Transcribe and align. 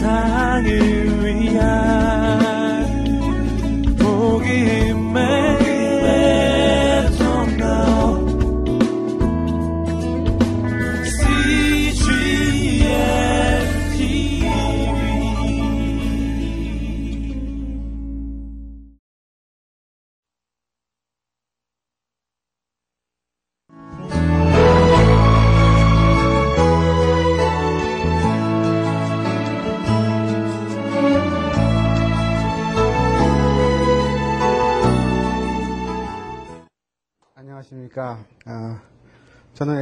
세상을 0.00 1.26
위한 1.26 1.89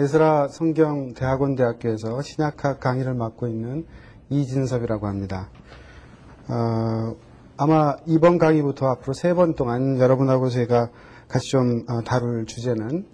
에스라 0.09 0.49
성경 0.49 1.13
대학원 1.13 1.55
대학교에서 1.55 2.23
신약학 2.23 2.81
강의를 2.81 3.13
맡고 3.13 3.47
있는 3.47 3.85
이진섭이라고 4.31 5.07
합니다. 5.07 5.51
어, 6.49 7.15
아마 7.59 7.95
이번 8.07 8.39
강의부터 8.39 8.87
앞으로 8.87 9.13
세 9.13 9.35
번 9.35 9.53
동안 9.55 9.99
여러분하고 10.01 10.49
제가 10.49 10.89
같이 11.29 11.51
좀 11.51 11.85
어, 11.91 12.01
다룰 12.05 12.47
주제는 12.47 13.05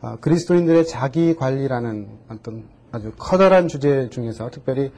어, 0.00 0.16
그리스도인들의 0.20 0.86
자기 0.88 1.36
관리라는 1.36 2.08
어떤 2.28 2.64
아주 2.90 3.12
커다란 3.16 3.68
주제 3.68 4.08
중에서 4.10 4.50
특별히 4.50 4.90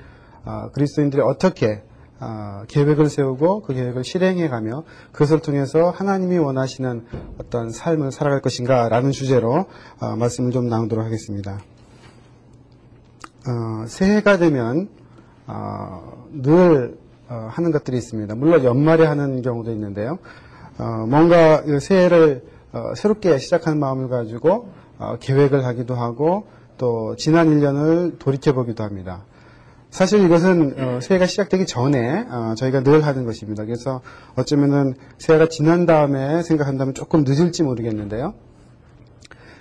어, 0.47 0.70
그리스도인들이 0.73 1.20
어떻게 1.20 1.83
어, 2.25 2.62
계획을 2.69 3.09
세우고 3.09 3.62
그 3.62 3.75
계획을 3.75 4.05
실행해 4.05 4.48
가며 4.48 4.84
그것을 5.11 5.41
통해서 5.41 5.91
하나님이 5.91 6.39
원하시는 6.39 7.05
어떤 7.39 7.70
삶을 7.70 8.12
살아갈 8.12 8.41
것인가 8.41 8.89
라는 8.89 9.11
주제로 9.11 9.67
어, 9.98 10.14
말씀을 10.17 10.53
좀 10.53 10.69
나누도록 10.69 11.05
하겠습니다. 11.05 11.59
어, 13.48 13.87
새해가 13.89 14.39
되면 14.39 14.89
어, 15.48 16.29
늘 16.31 16.97
어, 17.29 17.48
하는 17.51 17.73
것들이 17.73 17.97
있습니다. 17.97 18.36
물론 18.36 18.62
연말에 18.62 19.05
하는 19.05 19.42
경우도 19.42 19.73
있는데요. 19.73 20.20
어, 20.79 20.84
뭔가 21.09 21.62
그 21.64 21.81
새해를 21.81 22.45
새롭게 22.97 23.36
시작하는 23.36 23.79
마음을 23.79 24.09
가지고 24.09 24.70
계획을 25.20 25.67
하기도 25.67 25.95
하고 25.95 26.47
또 26.79 27.17
지난 27.17 27.48
1년을 27.48 28.19
돌이켜보기도 28.19 28.83
합니다. 28.83 29.27
사실 29.93 30.25
이것은 30.25 30.75
어, 30.79 31.01
새해가 31.03 31.27
시작되기 31.27 31.67
전에 31.67 32.25
어, 32.31 32.55
저희가 32.57 32.83
늘 32.83 33.05
하는 33.05 33.27
것입니다. 33.27 33.67
그래서 33.67 34.01
어쩌면은 34.37 34.95
새해가 35.19 35.48
지난 35.48 35.85
다음에 35.85 36.43
생각한다면 36.43 36.95
조금 36.95 37.25
늦을지 37.25 37.62
모르겠는데요. 37.62 38.33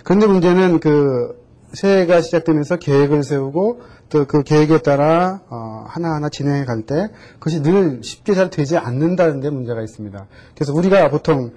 그런데 0.04 0.26
문제는 0.26 0.80
그 0.80 1.38
새해가 1.74 2.22
시작되면서 2.22 2.76
계획을 2.78 3.22
세우고 3.22 3.80
또 4.08 4.24
그 4.26 4.42
계획에 4.42 4.78
따라 4.78 5.42
어, 5.50 5.84
하나하나 5.86 6.30
진행해 6.30 6.64
갈 6.64 6.82
때 6.86 7.08
그것이 7.38 7.62
늘 7.62 8.00
쉽게 8.02 8.34
잘 8.34 8.48
되지 8.48 8.78
않는다는 8.78 9.40
데 9.40 9.50
문제가 9.50 9.82
있습니다. 9.82 10.26
그래서 10.54 10.72
우리가 10.72 11.10
보통 11.10 11.52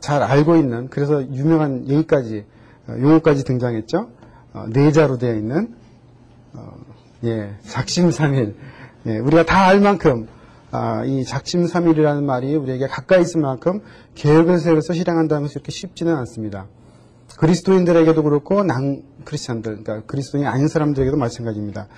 잘 0.00 0.24
알고 0.24 0.56
있는 0.56 0.88
그래서 0.88 1.22
유명한 1.32 1.88
얘기까지 1.88 2.44
용어까지 2.88 3.44
등장했죠. 3.44 4.10
내자로 4.70 5.18
되어 5.18 5.34
있는 5.36 5.74
예, 7.24 7.56
작심삼일. 7.66 8.54
예, 9.06 9.18
우리가 9.18 9.44
다 9.44 9.66
알 9.66 9.80
만큼 9.80 10.26
아, 10.70 11.02
이 11.04 11.24
작심삼일이라는 11.24 12.24
말이 12.26 12.54
우리에게 12.54 12.86
가까이 12.88 13.22
있을 13.22 13.40
만큼 13.40 13.80
계획을 14.14 14.58
세워서 14.58 14.92
실행한다는 14.92 15.44
것이 15.44 15.54
그렇게 15.54 15.72
쉽지는 15.72 16.14
않습니다. 16.16 16.66
그리스도인들에게도 17.38 18.22
그렇고 18.22 18.62
난 18.64 19.02
크리스천들, 19.24 19.82
그러니까 19.82 20.06
그리스도인이 20.06 20.46
아닌 20.46 20.68
사람들에게도 20.68 21.16
마찬가지입니다. 21.16 21.88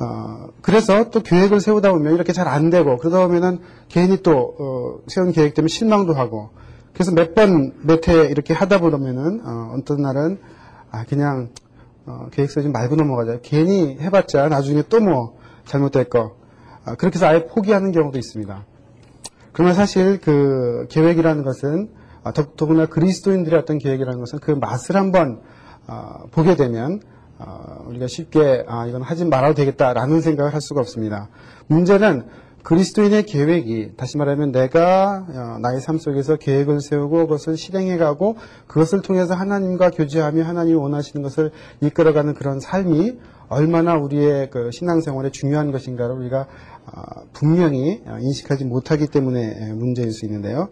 어, 0.00 0.48
그래서 0.60 1.10
또 1.10 1.22
계획을 1.22 1.60
세우다 1.60 1.92
보면 1.92 2.14
이렇게 2.14 2.32
잘 2.32 2.48
안 2.48 2.68
되고 2.70 2.98
그러다 2.98 3.24
보면은 3.26 3.60
괜히 3.88 4.22
또 4.22 4.56
어, 4.58 4.98
세운 5.06 5.30
계획 5.32 5.54
때문에 5.54 5.68
실망도 5.68 6.14
하고 6.14 6.50
그래서 6.92 7.12
몇 7.12 7.34
번 7.34 7.74
몇 7.84 8.08
해 8.08 8.26
이렇게 8.26 8.54
하다 8.54 8.78
보면은 8.80 9.40
어, 9.44 9.74
어떤 9.78 10.02
날은 10.02 10.38
아 10.90 11.04
그냥 11.04 11.50
어, 12.06 12.28
계획서 12.30 12.62
좀 12.62 12.72
말고 12.72 12.96
넘어가자. 12.96 13.38
괜히 13.42 13.96
해봤자 14.00 14.48
나중에 14.48 14.82
또 14.88 15.00
뭐 15.00 15.36
잘못될 15.64 16.04
거. 16.04 16.36
아, 16.84 16.94
그렇게 16.94 17.16
해서 17.16 17.26
아예 17.26 17.46
포기하는 17.46 17.92
경우도 17.92 18.18
있습니다. 18.18 18.64
그러나 19.52 19.72
사실 19.74 20.20
그 20.20 20.86
계획이라는 20.90 21.42
것은 21.42 21.90
아, 22.22 22.32
더구나 22.32 22.86
그리스도인들의 22.86 23.58
어떤 23.58 23.78
계획이라는 23.78 24.18
것은 24.18 24.38
그 24.40 24.50
맛을 24.50 24.96
한번 24.96 25.40
아, 25.86 26.24
보게 26.30 26.56
되면 26.56 27.00
아, 27.38 27.78
우리가 27.86 28.06
쉽게 28.06 28.64
아, 28.66 28.86
이건 28.86 29.02
하지 29.02 29.24
말아도 29.24 29.54
되겠다라는 29.54 30.20
생각을 30.20 30.52
할 30.52 30.60
수가 30.60 30.80
없습니다. 30.80 31.28
문제는 31.66 32.26
그리스도인의 32.64 33.24
계획이 33.26 33.92
다시 33.98 34.16
말하면 34.16 34.50
내가 34.50 35.26
어, 35.28 35.58
나의 35.60 35.82
삶 35.82 35.98
속에서 35.98 36.36
계획을 36.36 36.80
세우고 36.80 37.26
그것을 37.26 37.58
실행해 37.58 37.98
가고 37.98 38.36
그것을 38.66 39.02
통해서 39.02 39.34
하나님과 39.34 39.90
교제하며 39.90 40.42
하나님이 40.44 40.74
원하시는 40.74 41.22
것을 41.22 41.52
이끌어가는 41.82 42.32
그런 42.32 42.60
삶이 42.60 43.18
얼마나 43.48 43.96
우리의 43.96 44.48
그 44.48 44.70
신앙생활에 44.72 45.30
중요한 45.30 45.72
것인가를 45.72 46.14
우리가 46.16 46.46
어, 46.86 47.02
분명히 47.34 48.02
어, 48.06 48.16
인식하지 48.18 48.64
못하기 48.64 49.08
때문에 49.08 49.72
문제일 49.74 50.10
수 50.12 50.24
있는데요. 50.24 50.70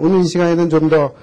오늘 0.00 0.20
이 0.20 0.24
시간에는 0.24 0.68
좀 0.70 0.90
더 0.90 1.14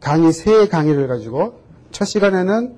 강의 0.00 0.32
세 0.32 0.68
강의를 0.68 1.06
가지고 1.06 1.60
첫 1.92 2.06
시간에는 2.06 2.76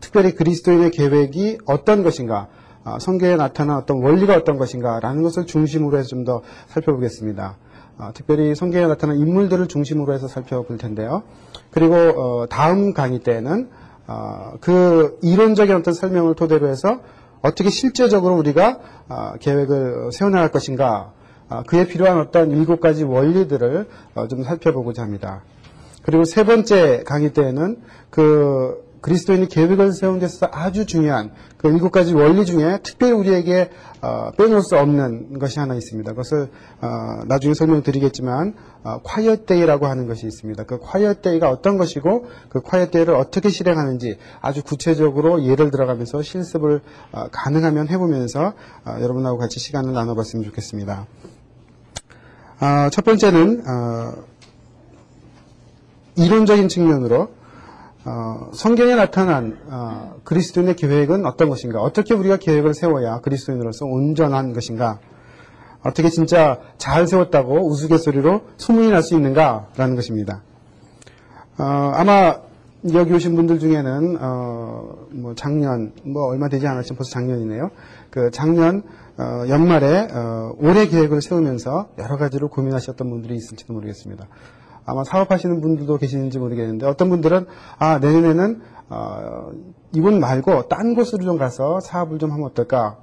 특별히 0.00 0.34
그리스도인의 0.34 0.90
계획이 0.90 1.58
어떤 1.64 2.02
것인가 2.02 2.48
아, 2.48 2.61
성경에 3.00 3.36
나타난 3.36 3.76
어떤 3.76 4.02
원리가 4.02 4.34
어떤 4.34 4.58
것인가라는 4.58 5.22
것을 5.22 5.46
중심으로 5.46 5.98
해서 5.98 6.08
좀 6.08 6.24
더 6.24 6.42
살펴보겠습니다. 6.68 7.56
아, 7.98 8.12
특별히 8.12 8.54
성경에 8.54 8.86
나타난 8.86 9.18
인물들을 9.18 9.68
중심으로 9.68 10.12
해서 10.12 10.26
살펴볼 10.28 10.78
텐데요. 10.78 11.22
그리고 11.70 11.94
어, 11.94 12.46
다음 12.48 12.92
강의 12.94 13.18
때는 13.20 13.68
아, 14.06 14.54
그 14.60 15.18
이론적인 15.22 15.74
어떤 15.76 15.94
설명을 15.94 16.34
토대로 16.34 16.68
해서 16.68 17.00
어떻게 17.42 17.70
실제적으로 17.70 18.36
우리가 18.36 18.78
계획을 19.40 20.12
세워나갈 20.12 20.50
것인가 20.50 21.12
그에 21.66 21.86
필요한 21.86 22.18
어떤 22.18 22.50
일곱 22.50 22.80
가지 22.80 23.04
원리들을 23.04 23.88
어, 24.14 24.28
좀 24.28 24.42
살펴보고자 24.42 25.02
합니다. 25.02 25.42
그리고 26.02 26.24
세 26.24 26.44
번째 26.44 27.02
강의 27.04 27.32
때는 27.32 27.80
그 28.10 28.91
그리스도인이 29.02 29.48
계획을 29.48 29.92
세운 29.92 30.20
데서 30.20 30.48
아주 30.50 30.86
중요한 30.86 31.32
그 31.58 31.68
일곱 31.68 31.90
가지 31.90 32.14
원리 32.14 32.46
중에 32.46 32.78
특별히 32.82 33.12
우리에게 33.12 33.70
어, 34.00 34.30
빼놓을 34.38 34.62
수 34.62 34.76
없는 34.76 35.38
것이 35.38 35.58
하나 35.58 35.74
있습니다. 35.74 36.12
그것을 36.12 36.48
어, 36.80 37.24
나중에 37.26 37.52
설명드리겠지만 37.54 38.54
어, 38.84 39.00
콰이어데이라고 39.02 39.86
하는 39.86 40.06
것이 40.06 40.26
있습니다. 40.26 40.64
그 40.64 40.78
콰이어데이가 40.78 41.50
어떤 41.50 41.78
것이고 41.78 42.26
그 42.48 42.60
콰이어데이를 42.60 43.14
어떻게 43.14 43.48
실행하는지 43.48 44.18
아주 44.40 44.62
구체적으로 44.62 45.44
예를 45.44 45.70
들어가면서 45.72 46.22
실습을 46.22 46.80
어, 47.10 47.26
가능하면 47.32 47.88
해보면서 47.88 48.54
어, 48.84 48.96
여러분하고 49.00 49.36
같이 49.36 49.58
시간을 49.58 49.92
나눠봤으면 49.92 50.44
좋겠습니다. 50.44 51.06
어, 52.60 52.88
첫 52.90 53.04
번째는 53.04 53.64
이론적인 56.14 56.68
측면으로 56.68 57.41
어, 58.04 58.50
성경에 58.52 58.96
나타난 58.96 59.58
어, 59.68 60.16
그리스도인의 60.24 60.74
계획은 60.76 61.24
어떤 61.24 61.48
것인가? 61.48 61.80
어떻게 61.80 62.14
우리가 62.14 62.36
계획을 62.36 62.74
세워야 62.74 63.20
그리스도인으로서 63.20 63.86
온전한 63.86 64.52
것인가? 64.52 64.98
어떻게 65.84 66.08
진짜 66.08 66.58
잘 66.78 67.06
세웠다고 67.06 67.68
우스갯소리로 67.68 68.42
소문이 68.56 68.90
날 68.90 69.02
수 69.02 69.14
있는가라는 69.14 69.94
것입니다. 69.96 70.42
어, 71.58 71.64
아마 71.94 72.36
여기 72.92 73.12
오신 73.12 73.36
분들 73.36 73.60
중에는 73.60 74.18
어, 74.20 75.06
뭐 75.10 75.34
작년 75.36 75.92
뭐 76.04 76.26
얼마 76.26 76.48
되지 76.48 76.66
않았지만 76.66 76.96
벌써 76.96 77.12
작년이네요. 77.12 77.70
그 78.10 78.30
작년 78.32 78.82
어, 79.16 79.48
연말에 79.48 80.08
어, 80.12 80.52
올해 80.58 80.88
계획을 80.88 81.22
세우면서 81.22 81.90
여러 81.98 82.16
가지로 82.16 82.48
고민하셨던 82.48 83.08
분들이 83.08 83.36
있을지도 83.36 83.72
모르겠습니다. 83.74 84.26
아마 84.84 85.04
사업하시는 85.04 85.60
분들도 85.60 85.96
계시는지 85.98 86.38
모르겠는데 86.38 86.86
어떤 86.86 87.08
분들은 87.08 87.46
아 87.78 87.98
내년에는 87.98 88.60
어, 88.90 89.50
이곳 89.92 90.12
말고 90.14 90.68
딴 90.68 90.94
곳으로 90.94 91.24
좀 91.24 91.38
가서 91.38 91.80
사업을 91.80 92.18
좀 92.18 92.30
하면 92.32 92.46
어떨까? 92.46 92.98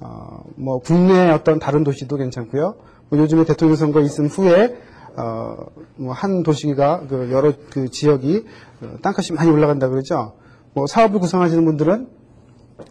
어, 0.00 0.42
뭐 0.56 0.78
국내 0.78 1.30
어떤 1.30 1.58
다른 1.58 1.84
도시도 1.84 2.16
괜찮고요. 2.16 2.74
뭐 3.08 3.18
요즘에 3.18 3.44
대통령 3.44 3.76
선거 3.76 4.00
있은 4.00 4.26
후에 4.26 4.76
어, 5.16 5.56
뭐 5.96 6.12
한 6.12 6.42
도시가 6.42 7.06
그 7.08 7.30
여러 7.32 7.52
그 7.70 7.88
지역이 7.88 8.44
그 8.80 8.98
땅값이 9.02 9.32
많이 9.32 9.50
올라간다 9.50 9.88
그러죠. 9.88 10.34
뭐 10.74 10.86
사업을 10.86 11.18
구성하시는 11.20 11.64
분들은 11.64 12.08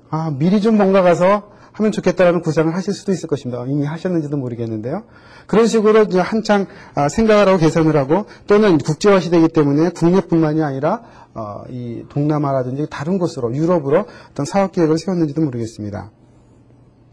아, 0.10 0.32
미리 0.38 0.62
좀 0.62 0.78
뭔가 0.78 1.02
가서 1.02 1.52
하면 1.72 1.92
좋겠다라는 1.92 2.42
구상을 2.42 2.74
하실 2.76 2.94
수도 2.94 3.12
있을 3.12 3.28
것입니다. 3.28 3.64
이미 3.68 3.86
하셨는지도 3.86 4.38
모르겠는데요. 4.38 5.04
그런 5.48 5.68
식으로 5.68 6.06
한창 6.22 6.68
아, 6.96 7.10
생각을 7.10 7.48
하고 7.48 7.58
개선을 7.58 7.96
하고 7.96 8.26
또는 8.48 8.78
국제화 8.78 9.20
시대이기 9.20 9.50
때문에 9.50 9.90
국내뿐만이 9.90 10.62
아니라 10.62 11.02
어, 11.34 11.64
이 11.70 12.04
동남아라든지 12.10 12.88
다른 12.90 13.18
곳으로 13.18 13.56
유럽으로 13.56 14.06
어떤 14.32 14.46
사업 14.46 14.72
계획을 14.72 14.98
세웠는지도 14.98 15.42
모르겠습니다. 15.42 16.12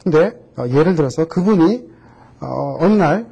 근데 0.02 0.32
어, 0.56 0.66
예를 0.68 0.94
들어서 0.94 1.26
그분이 1.26 1.88
어, 2.40 2.76
어느 2.80 2.94
날 2.94 3.26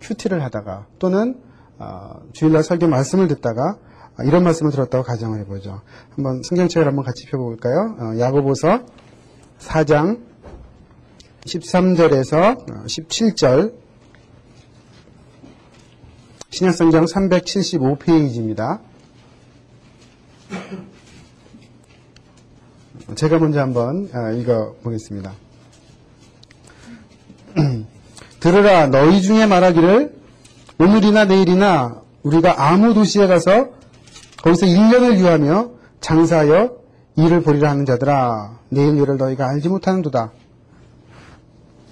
큐티를 0.00 0.42
하다가 0.44 0.86
또는 0.98 1.40
어, 1.78 2.20
주일날 2.32 2.62
설교 2.62 2.88
말씀을 2.88 3.28
듣다가 3.28 3.76
어, 4.18 4.22
이런 4.24 4.44
말씀을 4.44 4.70
들었다고 4.70 5.04
가정을 5.04 5.40
해보죠. 5.40 5.80
한번 6.14 6.42
성경책을 6.42 6.86
한번 6.86 7.04
같이 7.04 7.26
펴볼까요? 7.26 7.96
어, 7.98 8.18
야고보서 8.18 8.80
4장 9.58 10.29
13절에서 11.44 12.66
17절 12.86 13.72
신약성경 16.50 17.04
375페이지입니다. 17.04 18.80
제가 23.14 23.38
먼저 23.38 23.60
한번 23.60 24.10
읽어 24.38 24.74
보겠습니다. 24.82 25.32
들으라 28.40 28.86
너희 28.88 29.22
중에 29.22 29.46
말하기를 29.46 30.20
오늘이나 30.78 31.24
내일이나 31.24 32.02
우리가 32.22 32.66
아무 32.70 32.94
도시에 32.94 33.26
가서 33.26 33.70
거기서 34.42 34.66
1년을 34.66 35.18
유하며 35.18 35.70
장사하여 36.00 36.76
일을 37.16 37.42
벌이라 37.42 37.70
하는 37.70 37.84
자들아 37.84 38.58
내일 38.70 38.96
일을 38.96 39.16
너희가 39.16 39.48
알지 39.48 39.68
못하는도다. 39.68 40.32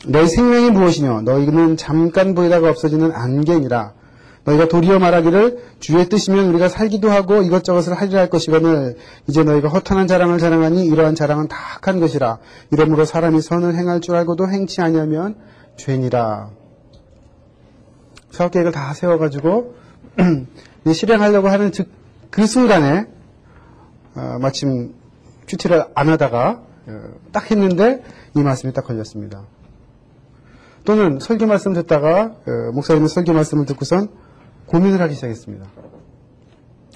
너희 0.08 0.26
생명이 0.26 0.70
무엇이냐 0.70 1.20
너희는 1.20 1.76
잠깐 1.76 2.34
보이다가 2.34 2.70
없어지는 2.70 3.12
안개니라. 3.12 3.93
너희가 4.44 4.69
도리어 4.69 4.99
말하기를 4.99 5.58
주의 5.78 6.08
뜻이면 6.08 6.46
우리가 6.46 6.70
살기도 6.70 7.10
하고 7.10 7.43
이것저것을 7.43 7.93
하리라 7.93 8.20
할 8.20 8.31
것이거늘 8.31 8.96
이제 9.26 9.44
너희가 9.44 9.69
허탄한 9.69 10.06
자랑을 10.06 10.38
자랑하니 10.38 10.87
이러한 10.87 11.14
자랑은 11.14 11.49
다 11.49 11.56
악한 11.76 12.00
것이라. 12.00 12.38
이러므로 12.70 13.05
사람이 13.05 13.43
선을 13.43 13.75
행할 13.75 14.00
줄 14.00 14.16
알고도 14.16 14.49
행치 14.49 14.81
아니하면 14.81 15.37
죄니라. 15.76 16.50
사업 18.31 18.52
계획을 18.52 18.72
다 18.72 18.94
세워가지고 18.94 19.75
실행하려고 20.94 21.49
하는 21.49 21.70
즉, 21.70 21.88
그 22.31 22.46
순간에 22.46 23.05
어, 24.14 24.38
마침 24.40 24.94
큐티를 25.46 25.84
안 25.94 26.08
하다가 26.08 26.62
어, 26.87 27.00
딱 27.31 27.50
했는데 27.50 28.02
이 28.34 28.40
말씀이 28.40 28.72
딱 28.72 28.87
걸렸습니다. 28.87 29.44
또는 30.88 31.19
설교 31.20 31.44
말씀 31.44 31.75
듣다가 31.75 32.32
어, 32.46 32.73
목사님의 32.73 33.11
설교 33.11 33.35
말씀을 33.35 33.67
듣고선 33.67 34.08
고민을 34.64 35.02
하기 35.02 35.14
시작했습니다. 35.17 35.67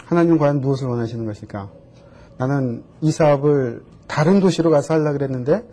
하나님 0.06 0.38
과연 0.38 0.62
무엇을 0.62 0.88
원하시는 0.88 1.26
것일까? 1.26 1.70
나는 2.38 2.84
이 3.02 3.12
사업을 3.12 3.82
다른 4.06 4.40
도시로 4.40 4.70
가서 4.70 4.94
하려고 4.94 5.18
그랬는데 5.18 5.68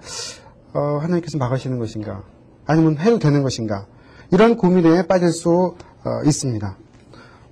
어, 0.74 1.00
하나님께서 1.02 1.38
막으시는 1.38 1.80
것인가? 1.80 2.24
아니면 2.66 2.98
해도 2.98 3.20
되는 3.20 3.42
것인가? 3.42 3.86
이런 4.34 4.58
고민에 4.58 5.08
빠질 5.08 5.32
수 5.32 5.76
어, 6.04 6.24
있습니다. 6.26 6.78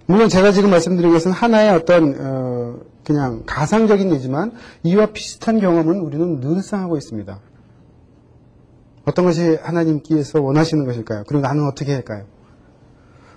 물론 0.05 0.27
제가 0.27 0.51
지금 0.51 0.69
말씀드린 0.69 1.13
것은 1.13 1.31
하나의 1.31 1.69
어떤 1.75 2.13
어, 2.19 2.79
그냥 3.05 3.43
가상적인 3.45 4.11
예지만 4.11 4.51
이와 4.83 5.13
비슷한 5.13 5.61
경험은 5.61 6.01
우리는 6.01 6.41
늘상 6.41 6.81
하고 6.81 6.97
있습니다. 6.97 7.39
어떤 9.07 9.23
것이 9.23 9.57
하나님께서 9.61 10.41
원하시는 10.41 10.85
것일까요? 10.85 11.23
그리고 11.27 11.41
나는 11.41 11.65
어떻게 11.65 11.93
할까요? 11.93 12.25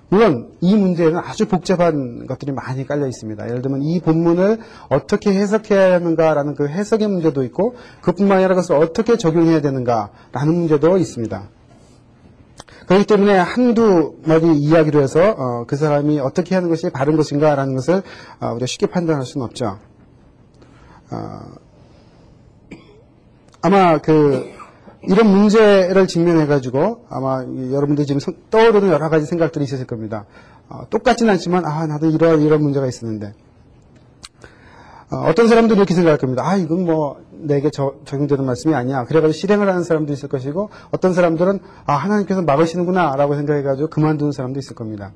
물론 0.08 0.50
이 0.60 0.74
문제에는 0.76 1.16
아주 1.18 1.46
복잡한 1.46 2.26
것들이 2.26 2.50
많이 2.50 2.84
깔려 2.84 3.06
있습니다. 3.06 3.48
예를 3.48 3.62
들면 3.62 3.82
이 3.82 4.00
본문을 4.00 4.58
어떻게 4.88 5.32
해석해야 5.32 5.94
하는가라는 5.94 6.56
그 6.56 6.66
해석의 6.66 7.06
문제도 7.06 7.44
있고 7.44 7.76
그뿐만 8.02 8.38
아니라 8.38 8.56
그것을 8.56 8.74
어떻게 8.74 9.16
적용해야 9.16 9.60
되는가라는 9.60 10.52
문제도 10.52 10.98
있습니다. 10.98 11.48
그렇기 12.88 13.06
때문에 13.06 13.38
한두 13.38 14.16
마디 14.26 14.52
이야기로 14.52 15.00
해서 15.00 15.36
어, 15.38 15.64
그 15.68 15.76
사람이 15.76 16.18
어떻게 16.18 16.56
하는 16.56 16.68
것이 16.68 16.90
바른 16.90 17.16
것인가라는 17.16 17.76
것을 17.76 18.02
어, 18.40 18.48
우리가 18.48 18.66
쉽게 18.66 18.86
판단할 18.86 19.24
수는 19.24 19.44
없죠. 19.46 19.78
어, 21.12 21.40
아마 23.62 23.98
그 23.98 24.58
이런 25.02 25.28
문제를 25.28 26.06
직면해가지고 26.06 27.06
아마 27.08 27.44
여러분들이 27.44 28.06
지금 28.06 28.20
떠오르는 28.50 28.88
여러 28.88 29.08
가지 29.08 29.26
생각들이 29.26 29.64
있으실 29.64 29.86
겁니다. 29.86 30.26
어, 30.68 30.82
똑같지는 30.90 31.32
않지만 31.32 31.64
아 31.64 31.86
나도 31.86 32.08
이런 32.08 32.42
이런 32.42 32.62
문제가 32.62 32.86
있었는데 32.86 33.32
어, 35.10 35.34
떤 35.34 35.48
사람들은 35.48 35.78
이렇게 35.78 35.94
생각할 35.94 36.18
겁니다. 36.18 36.46
아 36.46 36.56
이건 36.56 36.84
뭐 36.84 37.20
내게 37.30 37.70
저, 37.70 37.94
적용되는 38.04 38.44
말씀이 38.44 38.74
아니야. 38.74 39.04
그래가지고 39.04 39.32
실행을 39.32 39.68
하는 39.68 39.82
사람도 39.82 40.12
있을 40.12 40.28
것이고 40.28 40.70
어떤 40.90 41.14
사람들은 41.14 41.58
아 41.86 41.94
하나님께서 41.94 42.42
막으시는구나 42.42 43.16
라고 43.16 43.34
생각해가지고 43.34 43.88
그만두는 43.88 44.32
사람도 44.32 44.58
있을 44.58 44.76
겁니다. 44.76 45.12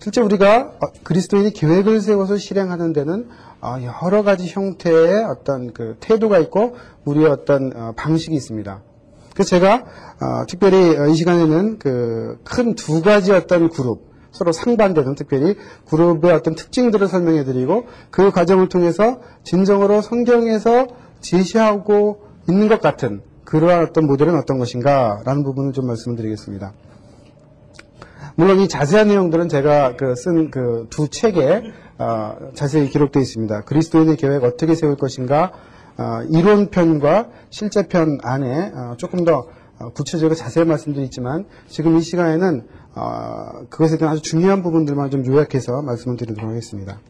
실제 0.00 0.22
우리가 0.22 0.72
어, 0.80 0.86
그리스도인이 1.04 1.52
계획을 1.52 2.00
세워서 2.00 2.38
실행하는 2.38 2.92
데는 2.94 3.28
어, 3.28 3.49
여러 3.62 4.22
가지 4.22 4.48
형태의 4.48 5.24
어떤 5.24 5.72
그 5.72 5.96
태도가 6.00 6.38
있고 6.40 6.76
우리의 7.04 7.26
어떤 7.26 7.72
어, 7.76 7.92
방식이 7.96 8.34
있습니다. 8.34 8.82
그래서 9.34 9.48
제가 9.50 9.84
특별히 10.48 11.10
이 11.10 11.14
시간에는 11.14 11.78
그 11.78 12.38
큰 12.44 12.74
두 12.74 13.00
가지 13.02 13.32
어떤 13.32 13.68
그룹 13.70 14.10
서로 14.32 14.52
상반되는 14.52 15.14
특별히 15.14 15.56
그룹의 15.88 16.32
어떤 16.32 16.54
특징들을 16.54 17.08
설명해 17.08 17.44
드리고 17.44 17.86
그 18.10 18.30
과정을 18.30 18.68
통해서 18.68 19.20
진정으로 19.44 20.02
성경에서 20.02 20.86
제시하고 21.20 22.22
있는 22.48 22.68
것 22.68 22.80
같은 22.80 23.22
그러한 23.44 23.82
어떤 23.88 24.06
모델은 24.06 24.36
어떤 24.36 24.58
것인가 24.58 25.22
라는 25.24 25.42
부분을 25.42 25.72
좀 25.72 25.86
말씀을 25.86 26.16
드리겠습니다. 26.16 26.72
물론 28.36 28.60
이 28.60 28.68
자세한 28.68 29.08
내용들은 29.08 29.48
제가 29.48 29.96
그 29.96 30.14
쓴 30.14 30.50
그 30.50 30.86
두 30.90 31.08
책에 31.08 31.62
어, 31.89 31.89
자세히 32.54 32.88
기록되어 32.88 33.20
있습니다. 33.20 33.62
그리스도인의 33.62 34.16
계획 34.16 34.44
어떻게 34.44 34.74
세울 34.74 34.96
것인가 34.96 35.52
어, 35.98 36.22
이론편과 36.30 37.28
실제편 37.50 38.18
안에 38.22 38.72
어, 38.74 38.94
조금 38.96 39.24
더 39.24 39.48
어, 39.78 39.90
구체적으로 39.90 40.34
자세히 40.34 40.64
말씀드리지만 40.64 41.44
지금 41.68 41.96
이 41.98 42.00
시간에는 42.00 42.66
어, 42.94 43.66
그것에 43.68 43.98
대한 43.98 44.14
아주 44.14 44.22
중요한 44.22 44.62
부분들만 44.62 45.10
좀 45.10 45.26
요약해서 45.26 45.82
말씀을 45.82 46.16
드리도록 46.16 46.48
하겠습니다. 46.48 47.00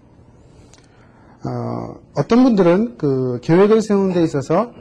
어, 1.45 2.23
떤 2.27 2.43
분들은 2.43 2.97
그 2.99 3.39
계획을 3.43 3.81
세우는 3.81 4.15
데 4.15 4.23
있어서 4.25 4.73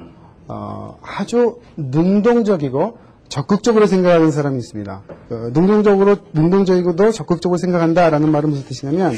아주 1.03 1.59
능동적이고 1.77 2.97
적극적으로 3.29 3.85
생각하는 3.85 4.31
사람이 4.31 4.57
있습니다. 4.57 5.03
어, 5.29 5.35
능동적으로, 5.53 6.17
능동적이고도 6.33 7.11
적극적으로 7.11 7.57
생각한다라는 7.57 8.31
말은 8.31 8.49
무슨 8.49 8.65
뜻이냐면, 8.65 9.13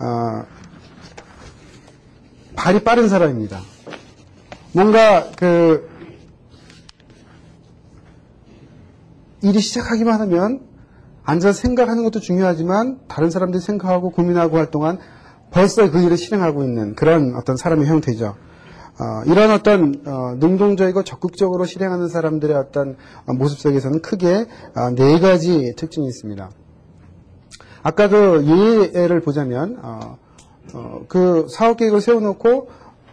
어, 0.00 0.44
발이 2.56 2.84
빠른 2.84 3.08
사람입니다. 3.08 3.60
뭔가 4.72 5.30
그 5.36 5.88
일이 9.42 9.60
시작하기만 9.60 10.20
하면 10.20 10.60
앉아서 11.24 11.58
생각하는 11.60 12.02
것도 12.04 12.20
중요하지만 12.20 13.00
다른 13.08 13.30
사람들이 13.30 13.62
생각하고 13.62 14.10
고민하고 14.10 14.58
할 14.58 14.70
동안 14.70 14.98
벌써 15.50 15.90
그 15.90 16.00
일을 16.00 16.16
실행하고 16.16 16.62
있는 16.64 16.94
그런 16.94 17.34
어떤 17.36 17.56
사람의 17.56 17.86
형태죠. 17.86 18.36
어, 19.00 19.22
이런 19.26 19.50
어떤 19.50 20.02
어, 20.06 20.34
능동적이고 20.38 21.04
적극적으로 21.04 21.64
실행하는 21.64 22.08
사람들의 22.08 22.54
어떤 22.54 22.96
어, 23.26 23.32
모습 23.32 23.58
속에서는 23.58 24.02
크게 24.02 24.46
어, 24.76 24.90
네 24.94 25.18
가지 25.18 25.72
특징이 25.76 26.06
있습니다. 26.06 26.50
아까 27.82 28.08
그 28.08 28.90
예를 28.94 29.20
보자면 29.20 29.78
어, 29.82 30.18
어, 30.74 31.00
그 31.08 31.46
사업 31.48 31.76
계획을 31.76 32.00
세워놓고 32.00 32.68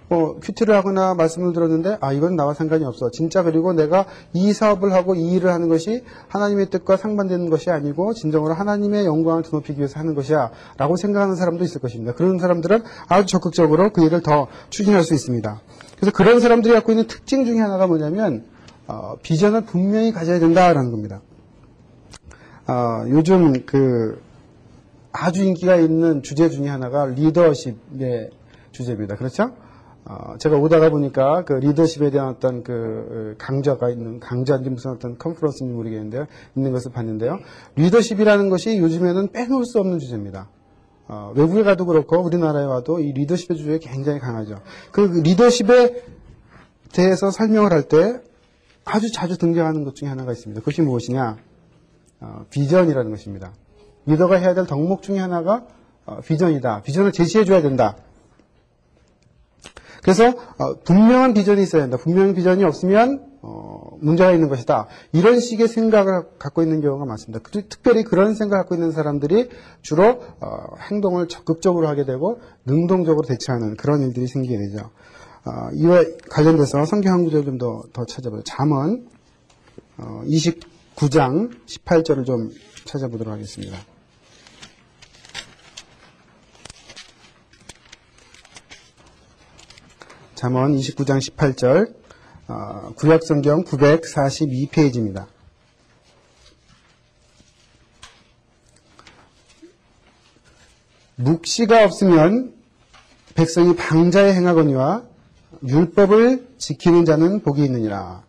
어, 0.09 0.35
큐티를 0.41 0.73
하거나 0.73 1.15
말씀을 1.15 1.51
들었는데 1.51 1.97
아 1.99 2.13
이건 2.13 2.37
나와 2.37 2.53
상관이 2.53 2.85
없어. 2.85 3.11
진짜 3.11 3.43
그리고 3.43 3.73
내가 3.73 4.05
이 4.31 4.53
사업을 4.53 4.93
하고 4.93 5.15
이 5.15 5.33
일을 5.33 5.51
하는 5.51 5.67
것이 5.67 6.03
하나님의 6.29 6.69
뜻과 6.69 6.95
상반되는 6.95 7.49
것이 7.49 7.69
아니고 7.71 8.13
진정으로 8.13 8.53
하나님의 8.53 9.05
영광을 9.05 9.43
드높이기 9.43 9.79
위해서 9.79 9.99
하는 9.99 10.15
것이야 10.15 10.51
라고 10.77 10.95
생각하는 10.95 11.35
사람도 11.35 11.63
있을 11.65 11.81
것입니다. 11.81 12.13
그런 12.13 12.39
사람들은 12.39 12.83
아주 13.09 13.25
적극적으로 13.25 13.91
그 13.91 14.03
일을 14.05 14.21
더 14.21 14.47
추진할 14.69 15.03
수 15.03 15.13
있습니다. 15.13 15.61
그래서 15.97 16.11
그런 16.15 16.39
사람들이 16.39 16.73
갖고 16.73 16.93
있는 16.93 17.07
특징 17.07 17.43
중에 17.43 17.59
하나가 17.59 17.85
뭐냐면 17.87 18.45
어, 18.87 19.15
비전을 19.21 19.65
분명히 19.65 20.13
가져야 20.13 20.39
된다라는 20.39 20.91
겁니다. 20.91 21.21
어, 22.65 23.03
요즘 23.09 23.65
그 23.65 24.21
아주 25.19 25.43
인기가 25.43 25.75
있는 25.75 26.21
주제 26.21 26.49
중에 26.49 26.67
하나가 26.67 27.05
리더십의 27.05 28.29
주제입니다. 28.71 29.15
그렇죠? 29.15 29.51
어, 30.05 30.37
제가 30.37 30.57
오다가 30.57 30.89
보니까 30.89 31.43
그 31.43 31.53
리더십에 31.53 32.11
대한 32.11 32.29
어떤 32.29 32.63
그 32.63 33.35
강좌가 33.37 33.89
있는 33.89 34.19
강좌인지 34.19 34.69
무슨 34.69 34.91
어떤 34.91 35.17
컨퍼런스인지 35.17 35.73
모르겠는데요. 35.73 36.27
있는 36.55 36.71
것을 36.71 36.91
봤는데요. 36.91 37.39
리더십이라는 37.75 38.49
것이 38.49 38.77
요즘에는 38.77 39.31
빼놓을 39.31 39.65
수 39.65 39.79
없는 39.79 39.99
주제입니다. 39.99 40.49
어, 41.09 41.33
외국에 41.35 41.63
가도 41.63 41.85
그렇고 41.85 42.19
우리나라에 42.19 42.65
와도 42.65 42.99
이 42.99 43.11
리더십의 43.13 43.57
주제 43.57 43.79
굉장히 43.79 44.19
강하죠. 44.19 44.59
그 44.91 45.01
리더십에 45.23 46.03
대해서 46.93 47.31
설명을 47.31 47.71
할 47.73 47.83
때 47.87 48.21
아주 48.85 49.11
자주 49.11 49.37
등장하는 49.37 49.83
것 49.83 49.95
중에 49.95 50.07
하나가 50.07 50.31
있습니다. 50.31 50.61
그것이 50.61 50.81
무엇이냐? 50.81 51.37
어, 52.21 52.45
비전이라는 52.49 53.11
것입니다. 53.11 53.51
리더가 54.07 54.37
해야 54.37 54.53
될 54.53 54.65
덕목 54.65 55.01
중에 55.03 55.19
하나가 55.19 55.65
어, 56.05 56.19
비전이다. 56.21 56.81
비전을 56.81 57.11
제시해 57.11 57.43
줘야 57.45 57.61
된다. 57.61 57.95
그래서 60.01 60.29
어, 60.29 60.79
분명한 60.85 61.33
비전이 61.33 61.61
있어야 61.61 61.81
된다. 61.83 61.97
분명한 61.97 62.33
비전이 62.33 62.63
없으면 62.63 63.25
어, 63.41 63.97
문제가 63.99 64.31
있는 64.31 64.47
것이다. 64.49 64.87
이런 65.11 65.39
식의 65.39 65.67
생각을 65.67 66.23
갖고 66.39 66.61
있는 66.63 66.81
경우가 66.81 67.05
많습니다. 67.05 67.39
그, 67.43 67.67
특별히 67.67 68.03
그런 68.03 68.33
생각을 68.33 68.63
갖고 68.63 68.75
있는 68.75 68.91
사람들이 68.91 69.49
주로 69.81 70.21
어, 70.39 70.75
행동을 70.89 71.27
적극적으로 71.27 71.87
하게 71.87 72.05
되고 72.05 72.39
능동적으로 72.65 73.27
대처하는 73.27 73.75
그런 73.75 74.01
일들이 74.01 74.27
생기게 74.27 74.57
되죠. 74.57 74.89
어, 75.45 75.51
이와 75.73 76.03
관련돼서 76.29 76.85
성경 76.85 77.13
한 77.13 77.23
구절 77.25 77.43
좀 77.45 77.57
더 77.57 77.83
더 77.93 78.05
찾아보죠. 78.05 78.43
잠언 78.43 79.07
29장 79.97 81.51
18절을 81.65 82.25
좀 82.25 82.51
찾아보도록 82.85 83.33
하겠습니다. 83.33 83.77
잠언 90.37 90.77
29장 90.77 91.19
18절 91.19 91.95
어, 92.47 92.93
구약성경 92.95 93.63
942페이지입니다. 93.63 95.25
묵시가 101.15 101.83
없으면 101.83 102.53
백성이 103.33 103.75
방자에 103.75 104.31
행하거니와 104.33 105.05
율법을 105.67 106.49
지키는 106.59 107.05
자는 107.05 107.41
복이 107.41 107.63
있느니라. 107.63 108.23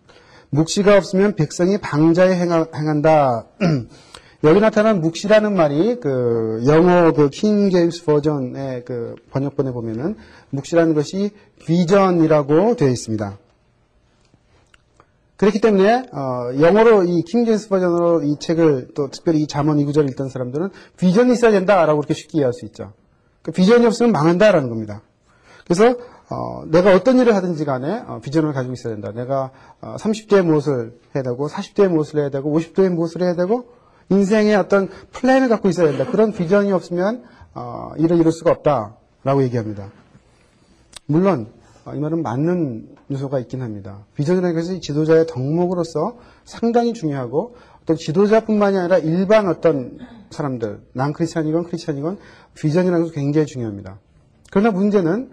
묵시가 0.49 0.97
없으면 0.97 1.37
백성이 1.37 1.77
방자에 1.77 2.35
행하, 2.35 2.67
행한다. 2.75 3.45
여기 4.45 4.61
나타난 4.61 5.01
묵시라는 5.01 5.55
말이 5.57 5.99
그 5.99 6.63
영어 6.67 7.13
그 7.13 7.29
킹 7.29 7.71
제임스 7.71 8.05
버전의 8.05 8.85
그 8.85 9.17
번역본에 9.31 9.73
보면은 9.73 10.17
묵시라는 10.51 10.95
것이 10.95 11.33
비전이라고 11.67 12.77
되어 12.77 12.89
있습니다. 12.89 13.37
그렇기 15.39 15.61
때문에 15.61 16.05
어, 16.13 16.61
영어로 16.61 17.03
이킹 17.05 17.47
제임스 17.47 17.69
버전으로 17.69 18.23
이 18.23 18.37
책을 18.39 18.91
또 18.95 19.11
특별히 19.11 19.43
이 19.43 19.49
잠언 19.49 19.81
이구절을 19.81 20.09
읽던 20.11 20.29
사람들은 20.29 20.71
비전이 20.97 21.33
있어야 21.33 21.51
된다라고 21.51 22.01
그렇게 22.01 22.15
쉽게 22.15 22.39
이해할 22.39 22.53
수 22.53 22.65
있죠. 22.67 22.93
그 23.43 23.51
비전이 23.51 23.85
없으면 23.87 24.13
망한다라는 24.13 24.69
겁니다. 24.69 25.03
그래서 25.65 25.97
어, 26.31 26.65
내가 26.67 26.95
어떤 26.95 27.19
일을 27.19 27.35
하든지 27.35 27.65
간에 27.65 28.05
어, 28.07 28.21
비전을 28.23 28.53
가지고 28.53 28.75
있어야 28.75 28.95
된다. 28.95 29.11
내가 29.13 29.51
어, 29.81 29.97
30대에 29.99 30.43
무엇을 30.43 30.93
해야 31.17 31.23
되고 31.25 31.49
40대에 31.49 31.89
무엇을 31.89 32.21
해야 32.21 32.31
되고 32.31 32.57
50대에 32.57 32.89
무엇을 32.89 33.23
해야 33.23 33.35
되고 33.35 33.78
인생의 34.11 34.57
어떤 34.57 34.89
플랜을 35.13 35.49
갖고 35.49 35.69
있어야 35.69 35.89
된다. 35.89 36.11
그런 36.11 36.33
비전이 36.33 36.73
없으면 36.73 37.25
어, 37.55 37.93
일을 37.99 38.19
이룰 38.19 38.33
수가 38.33 38.51
없다라고 38.53 39.43
얘기합니다. 39.45 39.91
물론 41.07 41.49
어, 41.85 41.95
이 41.95 41.99
말은 41.99 42.23
맞는 42.23 42.97
요소가 43.11 43.39
있긴 43.41 43.63
합니다. 43.63 44.05
비전이라는 44.15 44.55
것이 44.55 44.81
지도자의 44.81 45.27
덕목으로서 45.27 46.19
상당히 46.45 46.93
중요하고 46.93 47.57
어떤 47.83 47.97
지도자뿐만이 47.97 48.77
아니라 48.77 48.99
일반 48.99 49.49
어떤 49.49 49.99
사람들, 50.31 50.81
난 50.93 51.15
크리스찬이건 51.15 51.65
크리스찬이건 51.65 52.19
비전이라는 52.55 53.05
것이 53.05 53.15
굉장히 53.15 53.47
중요합니다. 53.47 53.99
그러나 54.51 54.71
문제는 54.71 55.31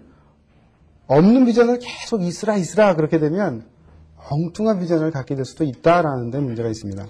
없는 1.06 1.44
비전을 1.44 1.78
계속 1.78 2.22
있으라 2.22 2.56
있으라 2.56 2.96
그렇게 2.96 3.18
되면 3.18 3.64
엉뚱한 4.30 4.80
비전을 4.80 5.10
갖게 5.10 5.34
될 5.34 5.44
수도 5.44 5.64
있다라는 5.64 6.30
데 6.30 6.40
문제가 6.40 6.68
있습니다. 6.68 7.06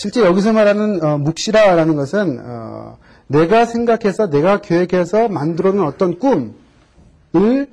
실제 0.00 0.24
여기서 0.24 0.54
말하는 0.54 1.04
어, 1.04 1.18
묵시라라는 1.18 1.94
것은 1.94 2.40
어, 2.42 2.96
내가 3.26 3.66
생각해서 3.66 4.30
내가 4.30 4.62
계획해서 4.62 5.28
만들어 5.28 5.72
놓은 5.72 5.86
어떤 5.86 6.18
꿈을 6.18 7.68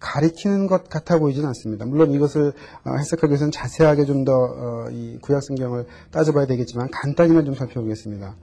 가리키는 0.00 0.66
것 0.66 0.88
같아 0.88 1.18
보이진 1.18 1.44
않습니다. 1.44 1.84
물론 1.84 2.12
이것을 2.12 2.54
어, 2.86 2.94
해석하기 2.96 3.32
위해서는 3.32 3.50
자세하게 3.50 4.06
좀 4.06 4.24
더이 4.24 4.32
어, 4.32 5.18
구약 5.20 5.42
성경을 5.42 5.84
따져봐야 6.10 6.46
되겠지만 6.46 6.90
간단히만 6.90 7.44
좀 7.44 7.54
살펴보겠습니다. 7.54 8.34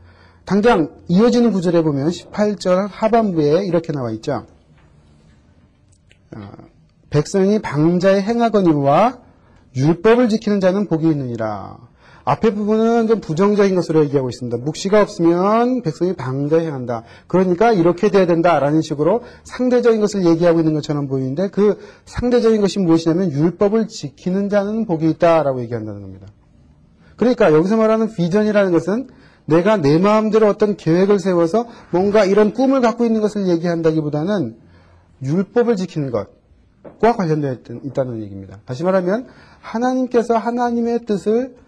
당장 0.46 0.92
이어지는 1.08 1.52
구절에 1.52 1.82
보면 1.82 2.10
18절 2.10 2.90
하반부에 2.92 3.66
이렇게 3.66 3.92
나와 3.92 4.12
있죠. 4.12 4.46
어, 6.36 6.52
백성이 7.10 7.58
방자에 7.58 8.22
행하거니와 8.22 9.18
율법을 9.76 10.30
지키는 10.30 10.60
자는 10.60 10.86
복이 10.86 11.10
있느니라. 11.10 11.95
앞에 12.26 12.56
부분은 12.56 13.08
좀 13.08 13.22
부정적인 13.22 13.76
것으로 13.76 14.04
얘기하고 14.06 14.30
있습니다. 14.30 14.58
묵시가 14.58 15.00
없으면 15.00 15.84
백성이 15.84 16.14
방자에 16.14 16.66
행한다. 16.66 17.04
그러니까 17.28 17.72
이렇게 17.72 18.10
돼야 18.10 18.26
된다라는 18.26 18.82
식으로 18.82 19.22
상대적인 19.44 20.02
것을 20.02 20.26
얘기하고 20.26 20.60
있는 20.60 20.74
것처럼 20.74 21.08
보이는데 21.08 21.50
그 21.50 21.78
상대적인 22.06 22.62
것이 22.62 22.80
무엇이냐면 22.80 23.32
율법을 23.32 23.88
지키는 23.88 24.50
자는 24.50 24.86
복이 24.86 25.08
있다라고 25.12 25.62
얘기한다는 25.62 26.02
겁니다. 26.02 26.26
그러니까 27.16 27.54
여기서 27.54 27.78
말하는 27.78 28.12
비전이라는 28.14 28.72
것은 28.72 29.08
내가 29.46 29.78
내 29.78 30.00
마음대로 30.00 30.48
어떤 30.48 30.76
계획을 30.76 31.20
세워서 31.20 31.68
뭔가 31.92 32.26
이런 32.26 32.54
꿈을 32.54 32.82
갖고 32.82 33.06
있는 33.06 33.22
것을 33.22 33.48
얘기한다기보다는 33.48 34.58
율법을 35.24 35.76
지키는 35.76 36.10
것과 36.10 37.16
관련되어 37.16 37.58
있다는 37.84 38.24
얘기입니다. 38.24 38.58
다시 38.66 38.84
말하면 38.84 39.28
하나님께서 39.62 40.36
하나님의 40.36 41.06
뜻을 41.06 41.54
어, 41.54 41.65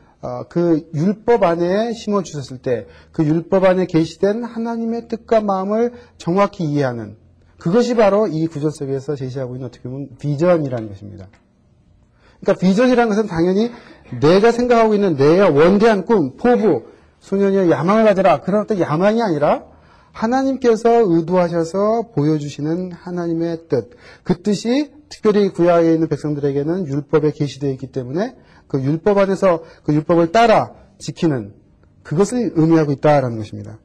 그 0.49 0.89
율법 0.93 1.43
안에 1.43 1.93
심어 1.93 2.23
주셨을 2.23 2.57
때 2.57 2.87
그 3.17 3.25
율법 3.25 3.63
안에 3.63 3.87
계시된 3.87 4.43
하나님의 4.43 5.07
뜻과 5.07 5.41
마음을 5.41 5.93
정확히 6.19 6.65
이해하는 6.65 7.15
그것이 7.57 7.95
바로 7.95 8.27
이 8.27 8.45
구절 8.45 8.69
속에서 8.69 9.15
제시하고 9.15 9.55
있는 9.55 9.67
어떻게 9.69 9.89
보면 9.89 10.09
비전이라는 10.19 10.87
것입니다. 10.87 11.27
그러니까 12.39 12.61
비전이라는 12.61 13.09
것은 13.09 13.27
당연히 13.27 13.71
내가 14.21 14.51
생각하고 14.51 14.93
있는 14.93 15.15
내 15.15 15.41
원대한 15.41 16.05
꿈, 16.05 16.37
포부, 16.37 16.83
소년의 17.21 17.71
야망을 17.71 18.03
가져라 18.03 18.41
그런 18.41 18.61
어떤 18.61 18.79
야망이 18.79 19.23
아니라 19.23 19.65
하나님께서 20.11 21.01
의도하셔서 21.07 22.09
보여주시는 22.15 22.91
하나님의 22.91 23.67
뜻, 23.69 23.89
그 24.23 24.43
뜻이 24.43 24.91
특별히 25.09 25.49
구약에 25.49 25.93
있는 25.93 26.07
백성들에게는 26.07 26.87
율법에 26.87 27.31
계시되어 27.31 27.71
있기 27.71 27.87
때문에 27.87 28.35
그 28.67 28.81
율법 28.81 29.17
안에서 29.17 29.63
그 29.83 29.93
율법을 29.93 30.31
따라 30.31 30.73
지키는 30.99 31.53
그것을 32.03 32.53
의미하고 32.55 32.91
있다라는 32.93 33.37
것입니다. 33.37 33.79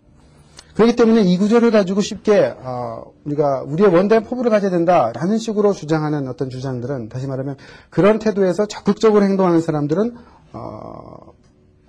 그렇기 0.74 0.96
때문에 0.96 1.22
이 1.22 1.36
구절을 1.36 1.70
가지고 1.70 2.00
쉽게 2.00 2.54
어, 2.58 3.04
우리가 3.24 3.62
우리의 3.66 3.92
원대한 3.92 4.24
포부를 4.24 4.50
가져야 4.50 4.70
된다라는 4.70 5.38
식으로 5.38 5.72
주장하는 5.72 6.28
어떤 6.28 6.48
주장들은 6.48 7.08
다시 7.10 7.26
말하면 7.26 7.56
그런 7.90 8.18
태도에서 8.18 8.66
적극적으로 8.66 9.24
행동하는 9.24 9.60
사람들은 9.60 10.16
어, 10.54 11.32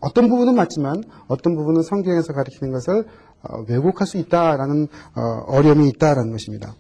어떤 0.02 0.28
부분은 0.28 0.56
맞지만 0.56 1.02
어떤 1.28 1.56
부분은 1.56 1.82
성경에서 1.82 2.34
가리키는 2.34 2.74
것을 2.74 3.06
어, 3.44 3.64
왜곡할 3.70 4.06
수 4.06 4.18
있다라는 4.18 4.88
어, 5.16 5.22
어려움이 5.48 5.88
있다라는 5.90 6.32
것입니다. 6.32 6.76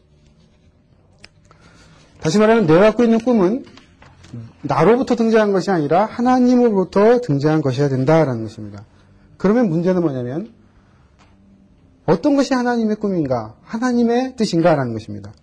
다시 2.23 2.39
말하면 2.39 2.65
내가 2.67 2.79
갖고 2.79 3.03
있는 3.03 3.19
꿈은 3.19 3.65
나로부터 4.61 5.15
등장한 5.15 5.51
것이 5.51 5.71
아니라 5.71 6.05
하나님으로부터 6.05 7.19
등장한 7.19 7.61
것이어야 7.61 7.89
된다라는 7.89 8.43
것입니다. 8.43 8.85
그러면 9.35 9.67
문제는 9.67 10.01
뭐냐면 10.01 10.53
어떤 12.05 12.37
것이 12.37 12.53
하나님의 12.53 12.95
꿈인가, 12.95 13.55
하나님의 13.63 14.37
뜻인가라는 14.37 14.93
것입니다. 14.93 15.33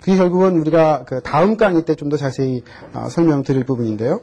그게 0.00 0.16
결국은 0.16 0.58
우리가 0.58 1.04
그 1.04 1.22
다음 1.22 1.56
강의 1.56 1.84
때 1.84 1.94
좀 1.94 2.08
더 2.08 2.16
자세히 2.16 2.62
어, 2.92 3.08
설명드릴 3.08 3.64
부분인데요. 3.64 4.22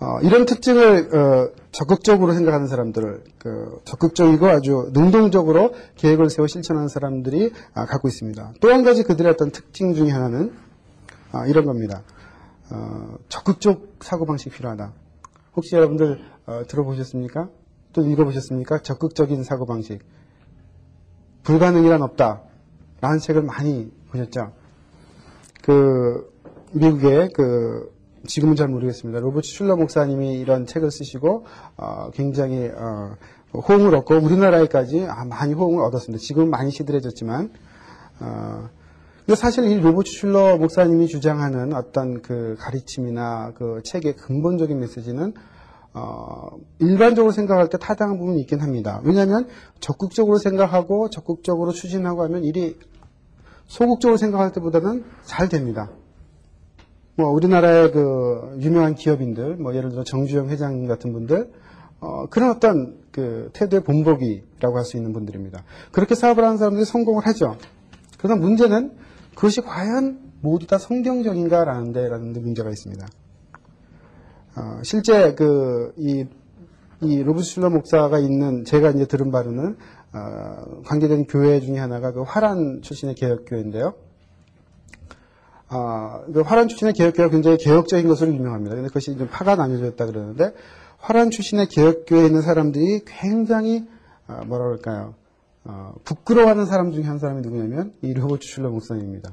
어, 0.00 0.18
이런 0.22 0.44
특징을 0.44 1.14
어, 1.14 1.48
적극적으로 1.70 2.32
생각하는 2.32 2.66
사람들을 2.66 3.24
그 3.38 3.80
적극적이고 3.84 4.46
아주 4.46 4.90
능동적으로 4.92 5.72
계획을 5.96 6.30
세워 6.30 6.46
실천하는 6.46 6.88
사람들이 6.88 7.52
아, 7.74 7.86
갖고 7.86 8.08
있습니다. 8.08 8.54
또 8.60 8.70
한 8.70 8.82
가지 8.82 9.02
그들의 9.04 9.30
어떤 9.32 9.50
특징 9.50 9.94
중에 9.94 10.10
하나는 10.10 10.52
아, 11.32 11.46
이런 11.46 11.64
겁니다. 11.64 12.02
어, 12.70 13.16
적극적 13.28 13.96
사고방식 14.00 14.52
필요하다. 14.52 14.92
혹시 15.56 15.76
여러분들 15.76 16.20
어, 16.46 16.62
들어보셨습니까? 16.66 17.48
또 17.92 18.02
읽어보셨습니까? 18.04 18.80
적극적인 18.80 19.44
사고방식. 19.44 20.02
불가능이란 21.44 22.02
없다. 22.02 22.42
라는 23.00 23.18
책을 23.18 23.42
많이 23.42 23.92
보셨죠? 24.10 24.52
그 25.62 26.32
미국의 26.72 27.30
그 27.34 27.93
지금은 28.26 28.56
잘 28.56 28.68
모르겠습니다. 28.68 29.20
로버트 29.20 29.46
슐러 29.46 29.76
목사님이 29.76 30.38
이런 30.38 30.66
책을 30.66 30.90
쓰시고 30.90 31.44
어, 31.76 32.10
굉장히 32.12 32.68
어, 32.68 33.16
호응을 33.52 33.94
얻고 33.96 34.16
우리나라에까지 34.16 35.06
아, 35.08 35.24
많이 35.24 35.52
호응을 35.52 35.82
얻었습니다. 35.84 36.22
지금 36.22 36.50
많이 36.50 36.70
시들해졌지만 36.70 37.50
어, 38.20 38.68
근데 39.26 39.36
사실 39.36 39.64
이 39.64 39.78
로버트 39.80 40.10
슐러 40.10 40.56
목사님이 40.58 41.06
주장하는 41.06 41.74
어떤 41.74 42.22
그 42.22 42.56
가르침이나 42.58 43.52
그 43.54 43.80
책의 43.84 44.16
근본적인 44.16 44.78
메시지는 44.78 45.34
어, 45.94 46.48
일반적으로 46.80 47.30
생각할 47.32 47.68
때 47.68 47.78
타당한 47.78 48.18
부분이 48.18 48.40
있긴 48.40 48.60
합니다. 48.60 49.00
왜냐하면 49.04 49.46
적극적으로 49.80 50.38
생각하고 50.38 51.08
적극적으로 51.08 51.72
추진하고 51.72 52.24
하면 52.24 52.42
일이 52.42 52.76
소극적으로 53.66 54.16
생각할 54.16 54.52
때보다는 54.52 55.04
잘 55.24 55.48
됩니다. 55.48 55.90
뭐 57.16 57.28
우리나라의 57.28 57.92
그 57.92 58.56
유명한 58.60 58.94
기업인들, 58.94 59.56
뭐 59.56 59.74
예를 59.74 59.90
들어 59.90 60.02
정주영 60.04 60.48
회장님 60.48 60.88
같은 60.88 61.12
분들, 61.12 61.50
어, 62.00 62.26
그런 62.26 62.50
어떤 62.50 62.98
그 63.12 63.50
태도의 63.52 63.84
본보기라고 63.84 64.76
할 64.76 64.84
수 64.84 64.96
있는 64.96 65.12
분들입니다. 65.12 65.62
그렇게 65.92 66.14
사업을 66.14 66.44
하는 66.44 66.58
사람들이 66.58 66.84
성공을 66.84 67.26
하죠. 67.26 67.56
그러나 68.18 68.40
문제는 68.40 68.92
그것이 69.34 69.60
과연 69.60 70.18
모두 70.40 70.66
다 70.66 70.78
성경적인가라는 70.78 71.92
데라는 71.92 72.32
데 72.32 72.40
문제가 72.40 72.68
있습니다. 72.68 73.06
어, 74.56 74.80
실제 74.82 75.34
그, 75.34 75.92
이, 75.96 76.26
이 77.00 77.22
로브스 77.22 77.54
슐러 77.54 77.70
목사가 77.70 78.18
있는 78.18 78.64
제가 78.64 78.90
이제 78.90 79.06
들은 79.06 79.30
바로는 79.30 79.76
어, 80.12 80.82
관계된 80.84 81.26
교회 81.26 81.60
중에 81.60 81.78
하나가 81.78 82.12
그 82.12 82.22
화란 82.22 82.82
출신의 82.82 83.14
개혁교회인데요. 83.14 83.94
어, 85.70 86.24
그 86.32 86.40
화란 86.40 86.68
출신의 86.68 86.94
개혁교회가 86.94 87.30
굉장히 87.30 87.56
개혁적인 87.58 88.06
것으로 88.06 88.32
유명합니다. 88.32 88.74
근데 88.74 88.88
그것이 88.88 89.16
좀 89.16 89.28
파가 89.30 89.56
나뉘어졌다 89.56 90.06
그러는데 90.06 90.52
화란 90.98 91.30
출신의 91.30 91.68
개혁교회에 91.68 92.26
있는 92.26 92.42
사람들이 92.42 93.02
굉장히 93.06 93.86
어, 94.26 94.40
뭐라 94.46 94.64
그럴까요? 94.64 95.14
어, 95.64 95.94
부끄러워하는 96.04 96.66
사람 96.66 96.92
중에 96.92 97.04
한 97.04 97.18
사람이 97.18 97.40
누구냐면 97.42 97.92
이 98.02 98.12
로버트 98.12 98.46
슐러 98.46 98.70
목사님입니다. 98.70 99.32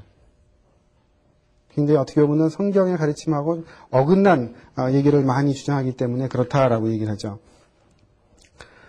굉장히 1.74 1.98
어떻게 1.98 2.20
보면 2.22 2.50
성경의 2.50 2.98
가르침하고 2.98 3.64
어긋난 3.90 4.54
어, 4.78 4.90
얘기를 4.92 5.22
많이 5.22 5.54
주장하기 5.54 5.92
때문에 5.96 6.28
그렇다라고 6.28 6.90
얘기를 6.90 7.10
하죠. 7.12 7.38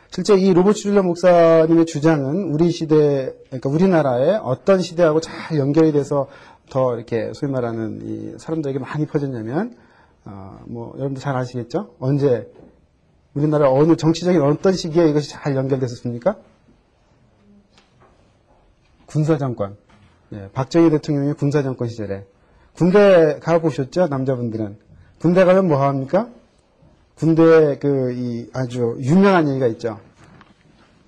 실제 0.09 0.35
이 0.35 0.53
로버트 0.53 0.77
슐러 0.77 1.01
목사님의 1.01 1.85
주장은 1.85 2.53
우리 2.53 2.69
시대, 2.69 3.33
그러니까 3.47 3.69
우리나라의 3.69 4.39
어떤 4.43 4.79
시대하고 4.79 5.21
잘 5.21 5.57
연결이 5.57 5.91
돼서 5.91 6.27
더 6.74 6.96
이렇게 6.96 7.32
소위 7.36 7.51
말하는 7.51 8.00
이 8.01 8.39
사람들에게 8.39 8.80
많이 8.80 9.06
퍼졌냐면, 9.06 9.77
어, 10.25 10.60
뭐, 10.65 10.94
여러분들 10.96 11.22
잘 11.22 11.36
아시겠죠? 11.36 11.94
언제, 12.00 12.51
우리나라 13.36 13.72
어느 13.72 13.96
정치적인 13.96 14.42
어떤 14.42 14.74
시기에 14.74 15.08
이것이 15.08 15.30
잘 15.30 15.56
연결됐었습니까? 15.56 16.36
군사정권. 19.06 19.77
예, 20.34 20.50
박정희 20.51 20.89
대통령의 20.89 21.36
군사정권 21.36 21.89
시절에. 21.89 22.25
군대 22.75 23.38
가보셨죠? 23.39 24.08
남자분들은. 24.08 24.80
군대 25.22 25.46
가면 25.46 25.68
뭐 25.68 25.80
합니까? 25.80 26.27
군대 27.13 27.77
그, 27.77 28.13
이 28.13 28.50
아주 28.51 28.98
유명한 29.00 29.48
얘기가 29.48 29.68
있죠. 29.68 30.00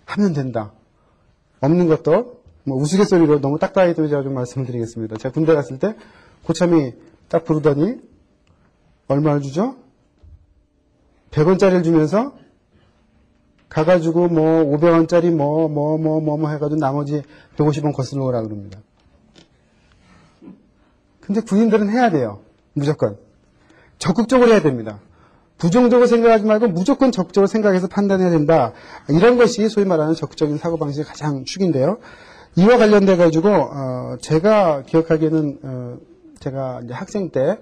하면 0.05 0.33
된다. 0.33 0.73
없는 1.61 1.87
것도 1.87 2.43
뭐 2.65 2.77
우스갯소리로 2.77 3.39
너무 3.41 3.59
딱딱하게 3.59 3.93
제가 3.93 4.23
좀 4.23 4.33
말씀을 4.33 4.65
드리겠습니다. 4.65 5.17
제가 5.17 5.31
군대 5.33 5.53
갔을 5.53 5.79
때 5.79 5.95
고참이 6.45 6.93
딱 7.29 7.45
부르더니 7.45 7.97
얼마를 9.07 9.41
주죠? 9.41 9.75
100원짜리를 11.31 11.83
주면서 11.83 12.33
가가지고 13.69 14.29
뭐 14.29 14.63
500원짜리 14.65 15.31
뭐 15.31 15.67
뭐 15.67 15.97
뭐 15.97 16.21
뭐 16.21 16.37
뭐 16.37 16.49
해가지고 16.49 16.79
나머지 16.79 17.21
150원 17.57 17.93
거슬러 17.93 18.25
오라 18.25 18.41
그럽니다. 18.41 18.79
근데 21.19 21.41
군인들은 21.41 21.89
해야 21.89 22.09
돼요. 22.09 22.41
무조건. 22.73 23.17
적극적으로 23.97 24.51
해야 24.51 24.61
됩니다. 24.61 24.99
부정적으로 25.57 26.05
생각하지 26.05 26.45
말고 26.45 26.67
무조건 26.67 27.11
적극적으로 27.11 27.47
생각해서 27.47 27.87
판단해야 27.87 28.29
된다. 28.29 28.73
이런 29.09 29.37
것이 29.37 29.67
소위 29.69 29.85
말하는 29.85 30.13
적극적인 30.13 30.57
사고방식의 30.57 31.05
가장 31.05 31.45
축인데요. 31.45 31.97
이와 32.57 32.77
관련돼 32.77 33.17
가지고 33.17 33.49
어, 33.49 34.17
제가 34.21 34.83
기억하기에는 34.83 35.59
어, 35.63 35.97
제가 36.39 36.81
학생 36.91 37.29
때 37.29 37.57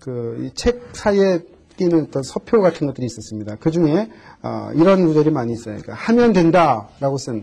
그 0.00 0.50
책 0.54 0.90
사이에 0.92 1.40
끼는 1.76 2.04
어떤 2.08 2.22
서표 2.22 2.60
같은 2.60 2.86
것들이 2.86 3.06
있었습니다. 3.06 3.56
그 3.58 3.70
중에 3.70 4.10
어, 4.42 4.70
이런 4.74 5.06
구절이 5.06 5.30
많이 5.30 5.52
있어요. 5.52 5.76
그러니까 5.78 5.94
하면 5.94 6.32
된다라고 6.32 7.16
쓴 7.18 7.42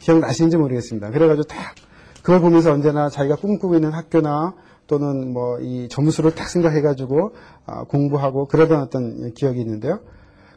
기억나시는지 0.00 0.56
모르겠습니다. 0.56 1.10
그래가지고 1.10 1.44
딱 1.44 1.74
그걸 2.22 2.40
보면서 2.40 2.72
언제나 2.72 3.08
자기가 3.08 3.36
꿈꾸고 3.36 3.76
있는 3.76 3.92
학교나 3.92 4.54
또는 4.88 5.32
뭐 5.32 5.58
이 5.60 5.88
점수를 5.88 6.34
딱 6.34 6.48
생각해가지고 6.48 7.32
어, 7.66 7.84
공부하고 7.84 8.46
그러던 8.46 8.80
어떤 8.82 9.32
기억이 9.34 9.60
있는데요. 9.60 10.00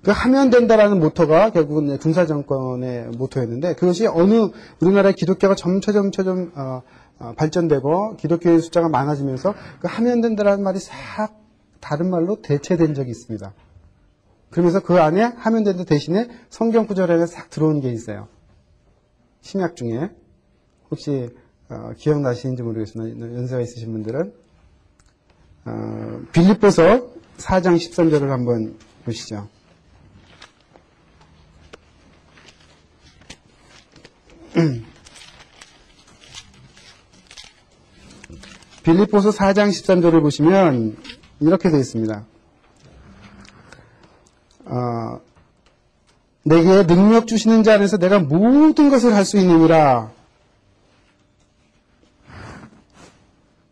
그 0.06 0.12
하면 0.12 0.52
된다라는 0.52 1.00
모토가 1.00 1.50
결국은 1.50 1.98
군사 1.98 2.28
정권의 2.28 3.08
모토였는데 3.18 3.74
그것이 3.74 4.06
어느 4.06 4.50
우리나라의 4.80 5.15
기독교가 5.15 5.56
점차 5.56 5.91
점차 5.94 6.22
좀 6.22 6.52
어, 6.54 6.84
어, 7.18 7.34
발전되고 7.36 8.18
기독교의 8.18 8.62
숫자가 8.62 8.88
많아지면서 8.88 9.56
그 9.80 9.88
하면 9.88 10.22
된다라는 10.22 10.63
말이 10.63 10.78
싹 10.78 11.34
다른 11.80 12.12
말로 12.12 12.39
대체된 12.44 12.94
적이 12.94 13.10
있습니다. 13.10 13.52
그러면서 14.52 14.80
그 14.80 15.02
안에 15.02 15.24
하면 15.24 15.63
된다 15.63 15.84
대신에 15.86 16.28
성경 16.52 16.86
구절 16.86 17.12
안에 17.12 17.26
싹 17.26 17.50
들어온 17.50 17.82
게 17.82 17.91
있어요. 17.91 18.28
신약 19.41 19.76
중에 19.76 20.12
혹시 20.91 21.30
어, 21.70 21.94
기억나시는지 21.98 22.62
모르겠습니다. 22.62 23.20
연세가 23.20 23.60
있으신 23.60 23.91
분들은 23.91 24.34
어, 25.65 26.22
빌립보서 26.32 27.08
4장 27.38 27.76
13절을 27.76 28.28
한번 28.28 28.76
보시죠. 29.04 29.55
빌립보서 38.84 39.32
4장 39.32 39.70
13절을 39.70 40.22
보시면 40.22 40.98
이렇게 41.39 41.70
되어 41.70 41.80
있습니다. 41.80 42.26
어, 44.65 45.20
내게 46.44 46.86
능력 46.86 47.28
주시는 47.28 47.63
자 47.63 47.74
안에서 47.74 47.98
내가 47.98 48.20
모든 48.20 48.89
것을 48.89 49.13
할 49.15 49.26
수 49.26 49.38
있느니라. 49.38 50.12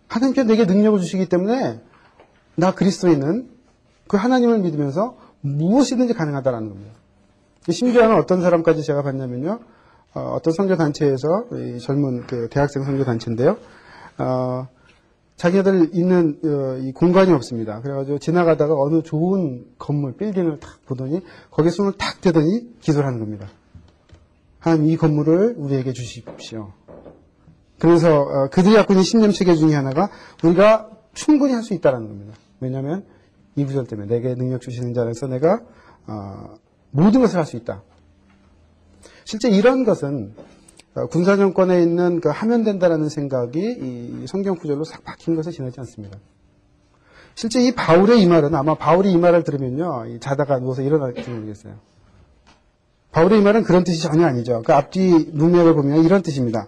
하나님께서 0.07 0.47
내게 0.47 0.65
능력을 0.65 0.99
주시기 0.99 1.27
때문에 1.27 1.79
나 2.55 2.73
그리스도인은 2.73 3.49
그 4.07 4.17
하나님을 4.17 4.59
믿으면서 4.59 5.17
무엇이든지 5.41 6.13
가능하다라는 6.13 6.69
겁니다. 6.69 6.93
심지어는 7.69 8.15
어떤 8.17 8.41
사람까지 8.41 8.83
제가 8.83 9.01
봤냐면요. 9.01 9.59
어, 10.15 10.37
떤 10.43 10.53
선교 10.53 10.75
단체에서 10.75 11.27
젊은 11.81 12.27
그 12.27 12.47
대학생 12.49 12.83
선교 12.83 13.03
단체인데요. 13.03 13.57
어, 14.19 14.67
자기들 15.35 15.89
있는 15.93 16.39
어, 16.45 16.77
이 16.77 16.91
공간이 16.91 17.31
없습니다. 17.31 17.81
그래가지고 17.81 18.19
지나가다가 18.19 18.75
어느 18.75 19.01
좋은 19.01 19.65
건물, 19.79 20.15
빌딩을 20.15 20.59
딱 20.59 20.85
보더니 20.85 21.21
거기에 21.49 21.71
손을 21.71 21.93
탁 21.93 22.21
대더니 22.21 22.79
기도를 22.79 23.07
하는 23.07 23.19
겁니다. 23.19 23.47
하나님 24.59 24.89
이 24.89 24.95
건물을 24.95 25.55
우리에게 25.57 25.93
주십시오. 25.93 26.71
그래서 27.79 28.21
어, 28.21 28.49
그들이 28.49 28.75
갖고 28.75 28.93
있는 28.93 29.03
신념 29.03 29.31
체계 29.31 29.55
중에 29.55 29.73
하나가 29.73 30.09
우리가 30.43 30.89
충분히 31.13 31.53
할 31.53 31.63
수 31.63 31.73
있다는 31.73 32.07
겁니다. 32.07 32.35
왜냐하면 32.59 33.05
이 33.55 33.65
구절 33.65 33.85
때문에 33.87 34.07
내게 34.07 34.35
능력 34.35 34.61
주시는 34.61 34.93
자라서 34.93 35.27
내가 35.27 35.61
어, 36.07 36.55
모든 36.91 37.21
것을 37.21 37.37
할 37.37 37.45
수 37.45 37.57
있다. 37.57 37.81
실제 39.25 39.49
이런 39.49 39.83
것은 39.83 40.33
어, 40.95 41.07
군사 41.07 41.35
정권에 41.35 41.81
있는 41.81 42.21
그 42.21 42.29
하면 42.29 42.63
된다라는 42.63 43.09
생각이 43.09 43.59
이 43.59 44.25
성경 44.27 44.55
구절로 44.55 44.83
싹 44.83 45.03
박힌 45.03 45.35
것에 45.35 45.51
지나지 45.51 45.79
않습니다. 45.79 46.17
실제 47.35 47.61
이 47.61 47.73
바울의 47.73 48.21
이 48.21 48.27
말은 48.27 48.53
아마 48.53 48.75
바울이 48.75 49.11
이 49.11 49.17
말을 49.17 49.43
들으면요 49.43 50.19
자다가 50.19 50.59
누워서 50.59 50.83
일어날지 50.83 51.27
모르겠어요. 51.29 51.73
바울의 53.11 53.39
이 53.39 53.41
말은 53.41 53.63
그런 53.63 53.83
뜻이 53.83 54.01
전혀 54.01 54.25
아니죠. 54.25 54.61
그 54.65 54.73
앞뒤 54.73 55.29
문맥을 55.31 55.73
보면 55.73 56.03
이런 56.03 56.21
뜻입니다. 56.21 56.67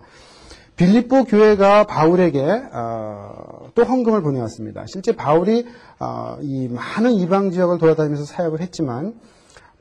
빌립보 0.76 1.26
교회가 1.26 1.86
바울에게 1.86 2.42
어, 2.74 3.70
또 3.76 3.84
헌금을 3.84 4.22
보내왔습니다. 4.22 4.86
실제 4.88 5.16
바울이 5.16 5.66
어, 6.00 6.38
이 6.42 6.68
많은 6.68 7.14
이방 7.14 7.52
지역을 7.52 7.78
돌아다니면서 7.78 8.26
사역을 8.26 8.62
했지만 8.62 9.14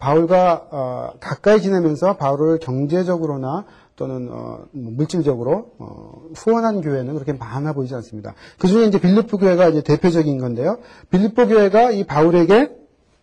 바울과 0.05 0.69
어, 0.71 1.13
가까이 1.19 1.63
지내면서 1.63 2.19
바울을 2.19 2.59
경제적으로나 2.59 3.65
또는 3.97 4.29
어, 4.31 4.67
뭐 4.73 4.93
물질적으로 4.93 5.71
어, 5.79 6.25
후원한 6.37 6.83
교회는 6.83 7.15
그렇게 7.15 7.33
많아 7.33 7.73
보이지 7.73 7.95
않습니다. 7.95 8.35
그 8.59 8.69
중에 8.69 8.85
이제 8.85 9.01
빌리프 9.01 9.39
교회가 9.39 9.69
이제 9.69 9.81
대표적인 9.81 10.37
건데요. 10.37 10.79
빌리프 11.09 11.47
교회가 11.49 11.93
이 11.93 12.05
바울에게 12.05 12.77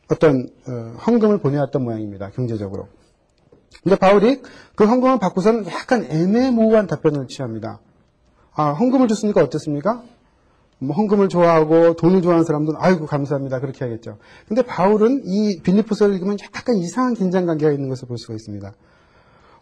어떤 0.10 0.50
어, 0.67 0.98
헌금을 1.06 1.38
보내왔던 1.38 1.84
모양입니다. 1.84 2.32
경제적으로. 2.32 2.88
근데 3.84 3.96
바울이 3.96 4.41
그 4.76 4.86
헌금을 4.86 5.20
받고서는 5.20 5.67
약간 5.67 6.06
애매모호한 6.10 6.88
답변을 6.88 7.28
취합니다. 7.28 7.80
아, 8.56 8.72
헌금을 8.72 9.08
줬으니까 9.08 9.44
어땠습니까? 9.44 10.02
뭐 10.84 10.96
헌금을 10.96 11.30
좋아하고 11.30 11.96
돈을 11.96 12.24
좋아하는 12.24 12.44
사람들은 12.44 12.80
아이고 12.82 13.06
감사합니다 13.06 13.60
그렇게 13.60 13.86
하겠죠. 13.86 14.17
근데 14.48 14.63
바울은 14.63 15.22
이 15.26 15.60
빌리포스를 15.62 16.15
읽으면 16.15 16.38
약간 16.56 16.76
이상한 16.76 17.13
긴장 17.13 17.46
관계가 17.46 17.72
있는 17.72 17.88
것을 17.88 18.08
볼 18.08 18.17
수가 18.17 18.34
있습니다. 18.34 18.74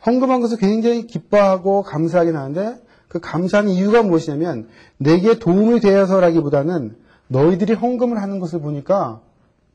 헌금한 0.06 0.40
것을 0.40 0.58
굉장히 0.58 1.06
기뻐하고 1.08 1.84
감사하긴 1.84 2.38
하는데 2.38 2.82
그 3.10 3.20
감사하는 3.20 3.72
이유가 3.72 4.02
무엇이냐면 4.02 4.70
내게 4.98 5.40
도움이 5.40 5.82
되어서라기보다는 5.82 6.96
너희들이 7.28 7.74
헌금을 7.74 8.22
하는 8.22 8.40
것을 8.40 8.62
보니까 8.62 9.20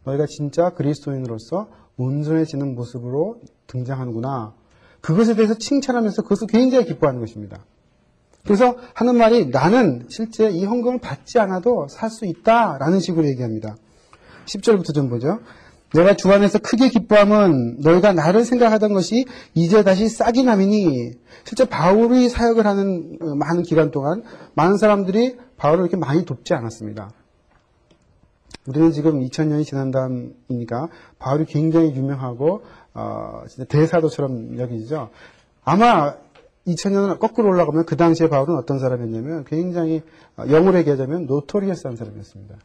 너희가 0.05 0.25
진짜 0.27 0.71
그리스도인으로서 0.71 1.69
온전해지는 1.99 2.75
모습으로 2.75 3.43
등장하는구나. 3.67 4.55
그것에 5.03 5.35
대해서 5.35 5.53
칭찬하면서 5.53 6.23
그것을 6.23 6.47
굉장히 6.47 6.87
기뻐하는 6.87 7.21
것입니다. 7.21 7.59
그래서 8.45 8.77
하는 8.95 9.17
말이 9.17 9.47
나는 9.47 10.07
실제 10.09 10.51
이 10.51 10.65
헌금을 10.65 10.99
받지 10.99 11.39
않아도 11.39 11.87
살 11.89 12.11
수 12.11 12.27
있다라는 12.27 13.01
식으로 13.01 13.27
얘기합니다. 13.29 13.77
10절부터 14.47 14.95
좀 14.95 15.09
보죠. 15.09 15.41
내가 15.95 16.15
주 16.15 16.31
안에서 16.31 16.59
크게 16.59 16.89
기뻐함은 16.89 17.79
너희가 17.81 18.13
나를 18.13 18.45
생각하던 18.45 18.93
것이 18.93 19.27
이제 19.55 19.83
다시 19.83 20.09
싹이 20.09 20.43
남이니 20.43 21.13
실제 21.45 21.65
바울이 21.65 22.29
사역을 22.29 22.67
하는 22.67 23.17
어, 23.21 23.35
많은 23.37 23.63
기간 23.63 23.91
동안 23.91 24.23
많은 24.55 24.77
사람들이 24.77 25.37
바울을 25.57 25.85
이렇게 25.85 25.97
많이 25.97 26.25
돕지 26.25 26.53
않았습니다. 26.53 27.11
우리는 28.67 28.93
지금 28.93 29.21
2000년이 29.21 29.65
지난 29.65 29.91
다음이니까 29.91 30.89
바울이 31.19 31.45
굉장히 31.45 31.95
유명하고 31.95 32.63
어, 32.95 33.43
진짜 33.49 33.65
대사도처럼 33.65 34.59
여기죠. 34.59 35.11
아마 35.65 36.15
2000년을 36.67 37.19
거꾸로 37.19 37.49
올라가면 37.49 37.85
그 37.85 37.97
당시에 37.97 38.29
바울은 38.29 38.57
어떤 38.57 38.79
사람이었냐면 38.79 39.45
굉장히 39.45 40.03
어, 40.37 40.45
영어로 40.49 40.79
얘기하자면 40.79 41.27
노토리어스한 41.27 41.97
사람이었습니다. 41.97 42.57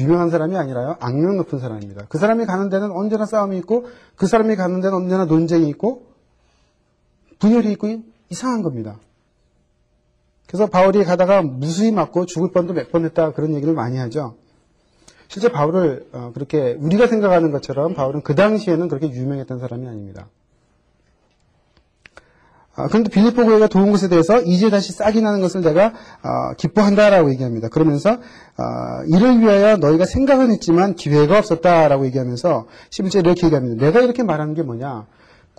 유명한 0.00 0.30
사람이 0.30 0.56
아니라요. 0.56 0.96
악명 1.00 1.36
높은 1.36 1.60
사람입니다. 1.60 2.06
그 2.08 2.18
사람이 2.18 2.46
가는 2.46 2.68
데는 2.68 2.90
언제나 2.90 3.26
싸움이 3.26 3.56
있고 3.58 3.86
그 4.16 4.26
사람이 4.26 4.56
가는 4.56 4.80
데는 4.80 4.96
언제나 4.96 5.24
논쟁이 5.24 5.68
있고 5.70 6.06
분열이 7.38 7.70
있고 7.72 8.02
이상한 8.28 8.62
겁니다. 8.62 8.98
그래서 10.46 10.66
바울이 10.66 11.04
가다가 11.04 11.42
무수히 11.42 11.90
맞고 11.92 12.26
죽을 12.26 12.50
뻔도 12.52 12.74
몇 12.74 12.90
번 12.90 13.04
했다 13.04 13.32
그런 13.32 13.54
얘기를 13.54 13.72
많이 13.74 13.96
하죠. 13.98 14.36
실제 15.28 15.50
바울을 15.50 16.08
어, 16.12 16.32
그렇게 16.34 16.74
우리가 16.78 17.06
생각하는 17.06 17.50
것처럼 17.50 17.94
바울은 17.94 18.22
그 18.22 18.34
당시에는 18.34 18.88
그렇게 18.88 19.10
유명했던 19.10 19.58
사람이 19.58 19.86
아닙니다. 19.88 20.28
아, 22.76 22.88
그런데 22.88 23.08
빌리포 23.10 23.44
교회가 23.44 23.68
도운 23.68 23.92
것에 23.92 24.08
대해서 24.08 24.40
이제 24.40 24.68
다시 24.68 24.92
싹이 24.92 25.20
나는 25.22 25.40
것을 25.40 25.60
내가 25.60 25.92
아, 26.22 26.54
기뻐한다라고 26.54 27.30
얘기합니다. 27.30 27.68
그러면서 27.68 28.18
아, 28.56 29.04
이를 29.06 29.40
위하여 29.40 29.76
너희가 29.76 30.04
생각은 30.06 30.50
했지만 30.50 30.94
기회가 30.94 31.38
없었다라고 31.38 32.04
얘기하면서 32.06 32.66
11절 32.90 33.20
이렇게 33.26 33.46
얘기합니다. 33.46 33.84
내가 33.84 34.00
이렇게 34.00 34.22
말하는 34.22 34.54
게 34.54 34.62
뭐냐? 34.62 35.06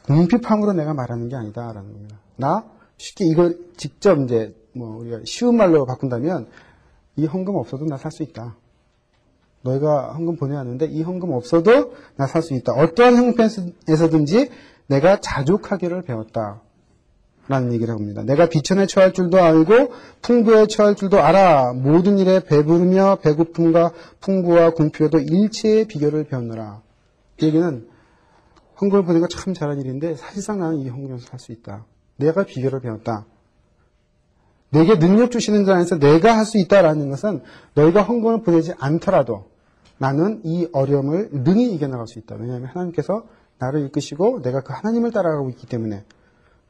궁핍함으로 0.03 0.73
내가 0.73 0.93
말하는 0.93 1.29
게 1.29 1.35
아니다라는 1.35 1.93
겁니다. 1.93 2.17
나 2.35 2.65
쉽게 2.97 3.25
이걸 3.25 3.57
직접 3.77 4.19
이제 4.21 4.53
뭐 4.73 4.97
우리가 4.97 5.19
쉬운 5.25 5.55
말로 5.57 5.85
바꾼다면 5.85 6.47
이 7.17 7.25
헌금 7.25 7.55
없어도 7.55 7.85
나 7.85 7.95
살 7.97 8.11
수 8.11 8.23
있다. 8.23 8.55
너희가 9.61 10.13
헌금 10.13 10.35
보내왔는데 10.35 10.87
이 10.87 11.01
헌금 11.01 11.31
없어도 11.31 11.93
나 12.17 12.27
살 12.27 12.41
수 12.41 12.53
있다. 12.53 12.73
어떠한 12.73 13.15
형편에서든지 13.15 14.49
내가 14.87 15.19
자족하기를 15.21 16.01
배웠다. 16.03 16.61
라는 17.47 17.73
얘기를 17.73 17.93
합니다. 17.93 18.23
내가 18.23 18.47
비천에 18.49 18.87
처할 18.87 19.13
줄도 19.13 19.37
알고 19.37 19.91
풍부에 20.23 20.65
처할 20.65 20.95
줄도 20.95 21.21
알아. 21.21 21.73
모든 21.73 22.17
일에 22.17 22.39
배부르며 22.39 23.19
배고픔과 23.21 23.91
풍부와 24.19 24.71
궁핍에도 24.71 25.19
일체의 25.19 25.85
비결을 25.85 26.23
배웠노라. 26.23 26.81
이 27.41 27.45
얘기는 27.45 27.87
헌금을 28.81 29.03
보내는 29.03 29.27
건참 29.27 29.53
잘한 29.53 29.79
일인데 29.79 30.15
사실상 30.15 30.59
나는 30.59 30.79
이 30.79 30.89
헌금에서 30.89 31.27
살수 31.27 31.51
있다. 31.51 31.85
내가 32.17 32.43
비결을 32.45 32.79
배웠다. 32.81 33.25
내게 34.71 34.97
능력 34.97 35.31
주시는 35.31 35.65
자 35.65 35.75
안에서 35.75 35.99
내가 35.99 36.37
할 36.37 36.45
수 36.45 36.57
있다라는 36.57 37.09
것은 37.11 37.41
너희가 37.75 38.01
헌금을 38.01 38.41
보내지 38.41 38.73
않더라도 38.79 39.45
나는 39.97 40.41
이 40.43 40.67
어려움을 40.73 41.29
능히 41.31 41.73
이겨나갈 41.73 42.07
수 42.07 42.19
있다. 42.19 42.35
왜냐하면 42.35 42.69
하나님께서 42.69 43.23
나를 43.59 43.85
이끄시고 43.85 44.41
내가 44.41 44.61
그 44.61 44.73
하나님을 44.73 45.11
따라가고 45.11 45.49
있기 45.51 45.67
때문에 45.67 46.03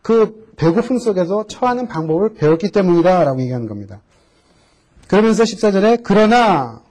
그 0.05 0.53
배고픔 0.55 0.99
속에서 0.99 1.47
처하는 1.47 1.87
방법을 1.87 2.35
배웠기 2.35 2.69
때문이다 2.69 3.23
라고 3.23 3.41
얘기하는 3.41 3.67
겁니다. 3.67 4.01
그러면서 5.07 5.41
14절에 5.43 6.01
그러나 6.03 6.83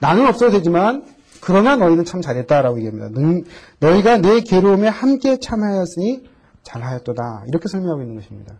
나는 0.00 0.26
없어도 0.26 0.50
되지만 0.50 1.06
그러나 1.40 1.76
너희는 1.76 2.04
참 2.04 2.20
잘했다 2.20 2.60
라고 2.60 2.78
얘기합니다. 2.82 3.44
너희가 3.78 4.18
내 4.18 4.40
괴로움에 4.40 4.88
함께 4.88 5.38
참하였으니 5.38 6.28
잘하였도다. 6.64 7.44
이렇게 7.46 7.68
설명하고 7.68 8.02
있는 8.02 8.16
것입니다. 8.16 8.56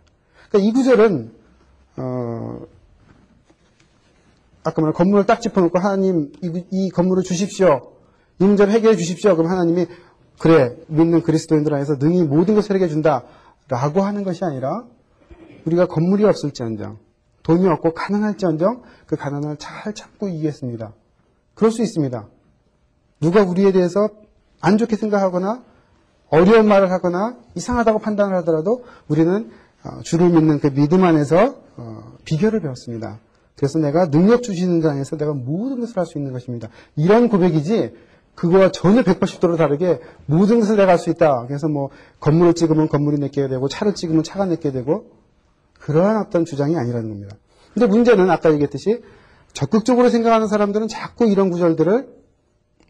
그러니까 0.47 0.69
이 0.69 0.71
구절은 0.71 1.33
어, 1.97 2.61
아까 4.63 4.81
말한 4.81 4.93
건물을 4.93 5.25
딱 5.25 5.41
짚어놓고 5.41 5.79
하나님 5.79 6.31
이, 6.41 6.63
이 6.71 6.89
건물을 6.91 7.23
주십시오. 7.23 7.91
이 8.39 8.45
문제를 8.45 8.71
해결해 8.71 8.95
주십시오. 8.95 9.35
그럼 9.35 9.51
하나님이 9.51 9.85
그래 10.37 10.77
믿는 10.87 11.23
그리스도인들 11.23 11.73
안에서 11.73 11.97
능히 11.99 12.23
모든 12.23 12.55
것을 12.55 12.77
해결해 12.77 12.89
준다. 12.89 13.25
라고 13.69 14.01
하는 14.01 14.23
것이 14.23 14.43
아니라 14.43 14.85
우리가 15.65 15.85
건물이 15.87 16.25
없을지언정 16.25 16.97
돈이 17.43 17.67
없고 17.67 17.93
가난할지언정 17.93 18.81
그 19.05 19.15
가난을 19.15 19.57
잘 19.57 19.93
참고 19.93 20.27
이기겠습니다. 20.27 20.93
그럴 21.53 21.71
수 21.71 21.81
있습니다. 21.81 22.27
누가 23.21 23.43
우리에 23.43 23.71
대해서 23.71 24.09
안 24.61 24.77
좋게 24.77 24.95
생각하거나 24.95 25.63
어려운 26.29 26.67
말을 26.67 26.91
하거나 26.91 27.37
이상하다고 27.55 27.99
판단을 27.99 28.35
하더라도 28.37 28.83
우리는 29.07 29.51
어, 29.83 30.01
주를 30.01 30.29
믿는 30.29 30.59
그 30.59 30.73
믿음 30.73 31.03
안에서 31.03 31.55
어, 31.77 32.17
비결을 32.25 32.59
배웠습니다. 32.59 33.19
그래서 33.55 33.79
내가 33.79 34.09
능력 34.09 34.43
주시는 34.43 34.81
장에서 34.81 35.17
내가 35.17 35.33
모든 35.33 35.79
것을 35.79 35.97
할 35.97 36.05
수 36.05 36.17
있는 36.17 36.31
것입니다. 36.33 36.69
이런 36.95 37.29
고백이지 37.29 37.93
그거와 38.39 38.71
전혀 38.71 39.03
180도로 39.03 39.57
다르게 39.57 39.99
모든 40.25 40.61
것을 40.61 40.77
내가 40.77 40.93
할 40.93 40.97
수 40.97 41.09
있다. 41.09 41.45
그래서 41.47 41.67
뭐 41.67 41.89
건물을 42.21 42.53
찍으면 42.53 42.87
건물이 42.87 43.19
내게 43.19 43.47
되고 43.49 43.67
차를 43.67 43.95
찍으면 43.95 44.23
차가 44.23 44.45
내게 44.45 44.71
되고 44.71 45.11
그러한 45.79 46.17
어떤 46.25 46.45
주장이 46.45 46.77
아니라는 46.77 47.09
겁니다. 47.09 47.35
근데 47.73 47.85
문제는 47.87 48.29
아까 48.29 48.51
얘기했듯이 48.53 49.03
적극적으로 49.51 50.09
생각하는 50.09 50.47
사람들은 50.47 50.87
자꾸 50.87 51.25
이런 51.25 51.49
구절들을 51.49 52.07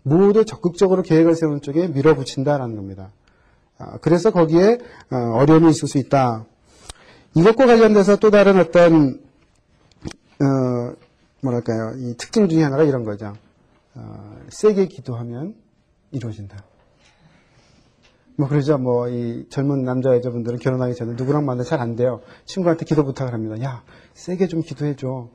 모두 0.04 0.46
적극적으로 0.46 1.02
계획을 1.02 1.36
세우는 1.36 1.62
쪽에 1.62 1.88
밀어붙인다라는 1.88 2.76
겁니다. 2.76 3.10
아, 3.80 3.98
그래서 4.02 4.30
거기에 4.30 4.78
어, 5.12 5.16
어려움이 5.40 5.70
있을 5.72 5.88
수 5.88 5.98
있다. 5.98 6.46
이것과 7.36 7.66
관련돼서 7.66 8.18
또 8.18 8.30
다른 8.30 8.60
어떤 8.60 9.20
어, 10.42 10.94
뭐랄까요 11.42 11.94
이 11.98 12.16
특징 12.18 12.48
중에 12.50 12.62
하나가 12.62 12.84
이런 12.84 13.04
거죠. 13.04 13.34
어, 14.00 14.40
세게 14.50 14.88
기도하면 14.88 15.56
이루어진다. 16.12 16.64
뭐 18.38 18.48
그러죠. 18.48 18.78
뭐이 18.78 19.48
젊은 19.50 19.84
남자 19.84 20.16
여자분들은 20.16 20.60
결혼하기 20.60 20.96
전에 20.96 21.14
누구랑 21.16 21.46
만나 21.46 21.64
잘 21.64 21.82
안 21.82 21.96
돼요. 21.98 22.22
친구한테 22.46 22.86
기도 22.86 23.04
부탁을 23.04 23.34
합니다. 23.34 23.62
야 23.62 23.84
세게 24.14 24.48
좀 24.48 24.62
기도해 24.62 24.96
줘. 24.96 25.30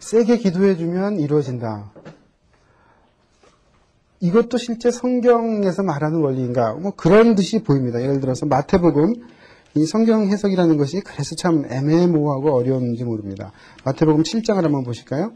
세게 0.00 0.38
기도해 0.38 0.76
주면 0.76 1.18
이루어진다. 1.20 1.92
이것도 4.20 4.56
실제 4.58 4.90
성경에서 4.90 5.82
말하는 5.82 6.20
원리인가? 6.20 6.74
뭐 6.74 6.92
그런 6.96 7.34
듯이 7.34 7.62
보입니다. 7.62 8.00
예를 8.02 8.18
들어서 8.20 8.46
마태복음 8.46 9.14
이 9.76 9.84
성경 9.84 10.26
해석이라는 10.28 10.76
것이 10.78 11.00
그래서 11.00 11.34
참 11.34 11.64
애매모호하고 11.70 12.54
어려운지 12.54 13.04
모릅니다. 13.04 13.52
마태복음 13.84 14.22
7장을 14.22 14.62
한번 14.62 14.84
보실까요? 14.84 15.32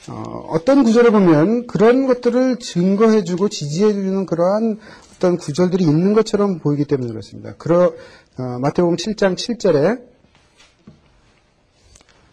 어, 0.09 0.65
떤 0.65 0.85
구절을 0.85 1.11
보면 1.11 1.67
그런 1.67 2.07
것들을 2.07 2.59
증거해주고 2.59 3.49
지지해주는 3.49 4.27
그러한 4.27 4.79
어떤 5.15 5.37
구절들이 5.39 5.85
있는 5.85 6.13
것처럼 6.13 6.59
보이기 6.59 6.85
때문에 6.85 7.11
그렇습니다. 7.11 7.55
그러, 7.57 7.95
어, 8.39 8.59
마태복음 8.61 8.97
7장 8.97 9.35
7절에 9.37 10.03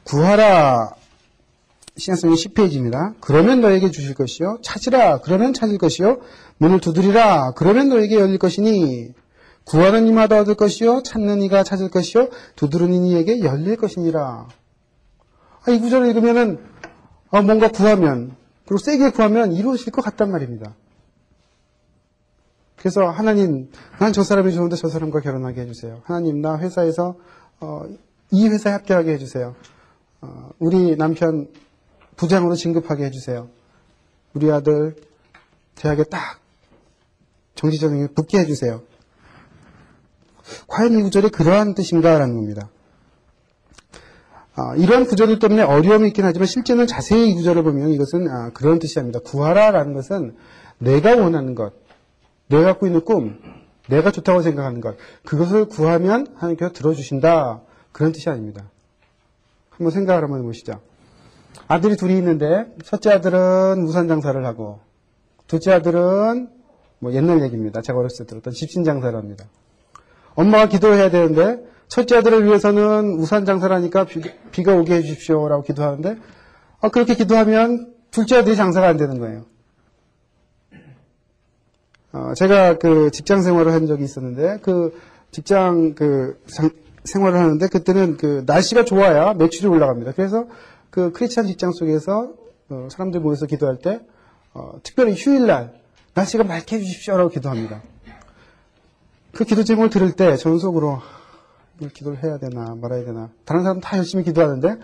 구하라 0.04 0.96
신약성경 1.98 2.36
10페이지입니다. 2.36 3.16
그러면 3.22 3.62
너에게 3.62 3.90
주실 3.90 4.16
것이요. 4.16 4.60
찾으라. 4.62 5.20
그러면 5.22 5.54
찾을 5.54 5.78
것이요. 5.78 6.20
문을 6.58 6.80
두드리라. 6.82 7.54
그러면 7.56 7.90
너에게 7.90 8.20
열릴 8.20 8.38
것이니. 8.38 9.14
구하는 9.64 10.08
이마다 10.08 10.40
얻을 10.42 10.56
것이요. 10.56 11.02
찾는 11.04 11.42
이가 11.42 11.64
찾을 11.64 11.90
것이요. 11.90 12.30
두드리는 12.56 13.06
이에게 13.06 13.40
열릴 13.40 13.78
것이니라. 13.78 14.48
아, 15.68 15.72
이 15.72 15.80
구절을 15.80 16.08
읽으면은, 16.10 16.60
아, 17.32 17.42
뭔가 17.42 17.70
구하면, 17.70 18.36
그리고 18.66 18.78
세게 18.78 19.12
구하면 19.12 19.54
이루어질 19.54 19.92
것 19.92 20.04
같단 20.04 20.30
말입니다. 20.32 20.76
그래서 22.78 23.10
하나님, 23.10 23.72
난 24.00 24.14
저 24.14 24.24
사람이 24.24 24.54
좋은데 24.54 24.76
저 24.76 24.90
사람과 24.90 25.22
결혼하게 25.22 25.62
해주세요. 25.62 26.02
하나님, 26.04 26.42
나 26.42 26.60
회사에서, 26.60 27.16
어, 27.60 27.84
이 28.32 28.48
회사에 28.48 28.74
합격하게 28.74 29.14
해주세요. 29.14 29.56
어, 30.22 30.50
우리 30.60 30.96
남편 30.96 31.48
부장으로 32.16 32.56
진급하게 32.56 33.06
해주세요. 33.06 33.50
우리 34.34 34.52
아들 34.52 34.96
대학에 35.76 36.04
딱 36.04 36.40
정치적인 37.56 38.14
붙게 38.14 38.40
해주세요. 38.40 38.82
과연 40.68 41.00
이 41.00 41.04
구절이 41.04 41.30
그러한 41.30 41.74
뜻인가라는 41.74 42.36
겁니다. 42.36 42.70
아, 44.56 44.76
이런 44.78 45.06
구절들 45.06 45.40
때문에 45.40 45.64
어려움이 45.64 46.08
있긴 46.10 46.24
하지만 46.24 46.46
실제는 46.48 46.88
자세히 46.88 47.30
이 47.30 47.34
구절을 47.34 47.64
보면 47.64 47.90
이것은 47.90 48.30
아, 48.30 48.52
그런 48.54 48.80
뜻이 48.80 49.00
아닙니다. 49.00 49.20
구하라라는 49.24 49.94
것은 49.94 50.36
내가 50.78 51.16
원하는 51.16 51.56
것, 51.56 51.74
내가 52.48 52.64
갖고 52.64 52.86
있는 52.88 53.04
꿈, 53.04 53.40
내가 53.90 54.12
좋다고 54.12 54.42
생각하는 54.42 54.80
것, 54.80 54.96
그것을 55.26 55.66
구하면 55.66 56.28
하나님께서 56.36 56.72
들어주신다. 56.72 57.62
그런 57.92 58.12
뜻이 58.12 58.30
아닙니다. 58.30 58.70
한번 59.70 59.92
생각을 59.92 60.24
한번 60.24 60.40
해보시죠. 60.40 60.80
아들이 61.68 61.96
둘이 61.96 62.18
있는데 62.18 62.66
첫째 62.84 63.12
아들은 63.12 63.84
우산 63.84 64.08
장사를 64.08 64.46
하고 64.46 64.80
둘째 65.48 65.74
아들은 65.74 66.50
뭐 67.00 67.14
옛날 67.14 67.42
얘기입니다. 67.44 67.82
제가 67.82 68.00
어렸을 68.00 68.26
때 68.26 68.30
들었던 68.32 68.54
집신 68.54 68.84
장사를 68.84 69.18
합니다. 69.18 69.46
엄마가 70.36 70.68
기도해야 70.68 71.10
되는데 71.10 71.60
첫째 71.88 72.18
아들을 72.18 72.46
위해서는 72.46 73.20
우산 73.20 73.46
장사를 73.46 73.74
하니까 73.76 74.06
비, 74.06 74.64
가 74.64 74.76
오게 74.76 74.96
해주십시오라고 74.96 75.64
기도하는데 75.64 76.18
아, 76.82 76.90
그렇게 76.90 77.16
기도하면 77.16 77.94
둘째 78.12 78.38
아들이 78.38 78.56
장사가 78.56 78.88
안 78.88 78.98
되는 78.98 79.20
거예요. 79.20 79.46
어, 82.12 82.34
제가 82.36 82.78
그 82.78 83.12
직장 83.12 83.42
생활을 83.42 83.74
한 83.74 83.88
적이 83.88 84.06
있었는데 84.06 84.60
그 84.62 84.98
직장 85.32 85.96
그 85.96 86.42
상, 86.48 86.70
생활을 87.04 87.38
하는데 87.38 87.68
그때는 87.68 88.18
그 88.18 88.44
날씨가 88.46 88.86
좋아야 88.86 89.34
매출이 89.34 89.68
올라갑니다. 89.68 90.14
그래서 90.14 90.48
그 90.96 91.12
크리스찬 91.12 91.46
직장 91.46 91.74
속에서 91.74 92.32
어, 92.70 92.88
사람들 92.90 93.20
모여서 93.20 93.46
기도할 93.46 93.80
때 93.80 94.00
어, 94.54 94.80
특별히 94.82 95.14
휴일날 95.14 95.74
날씨가 96.14 96.46
맑게 96.46 96.78
해주십시오라고 96.78 97.32
기도합니다. 97.32 97.84
그 99.34 99.44
기도 99.44 99.66
제목을 99.66 99.90
들을 99.90 100.14
때 100.14 100.38
저는 100.38 100.58
속으로 100.58 101.00
이걸 101.76 101.90
기도를 101.90 102.24
해야 102.24 102.38
되나 102.38 102.76
말아야 102.76 103.04
되나 103.04 103.30
다른 103.44 103.64
사람 103.64 103.82
다 103.82 103.98
열심히 103.98 104.24
기도하는데 104.24 104.80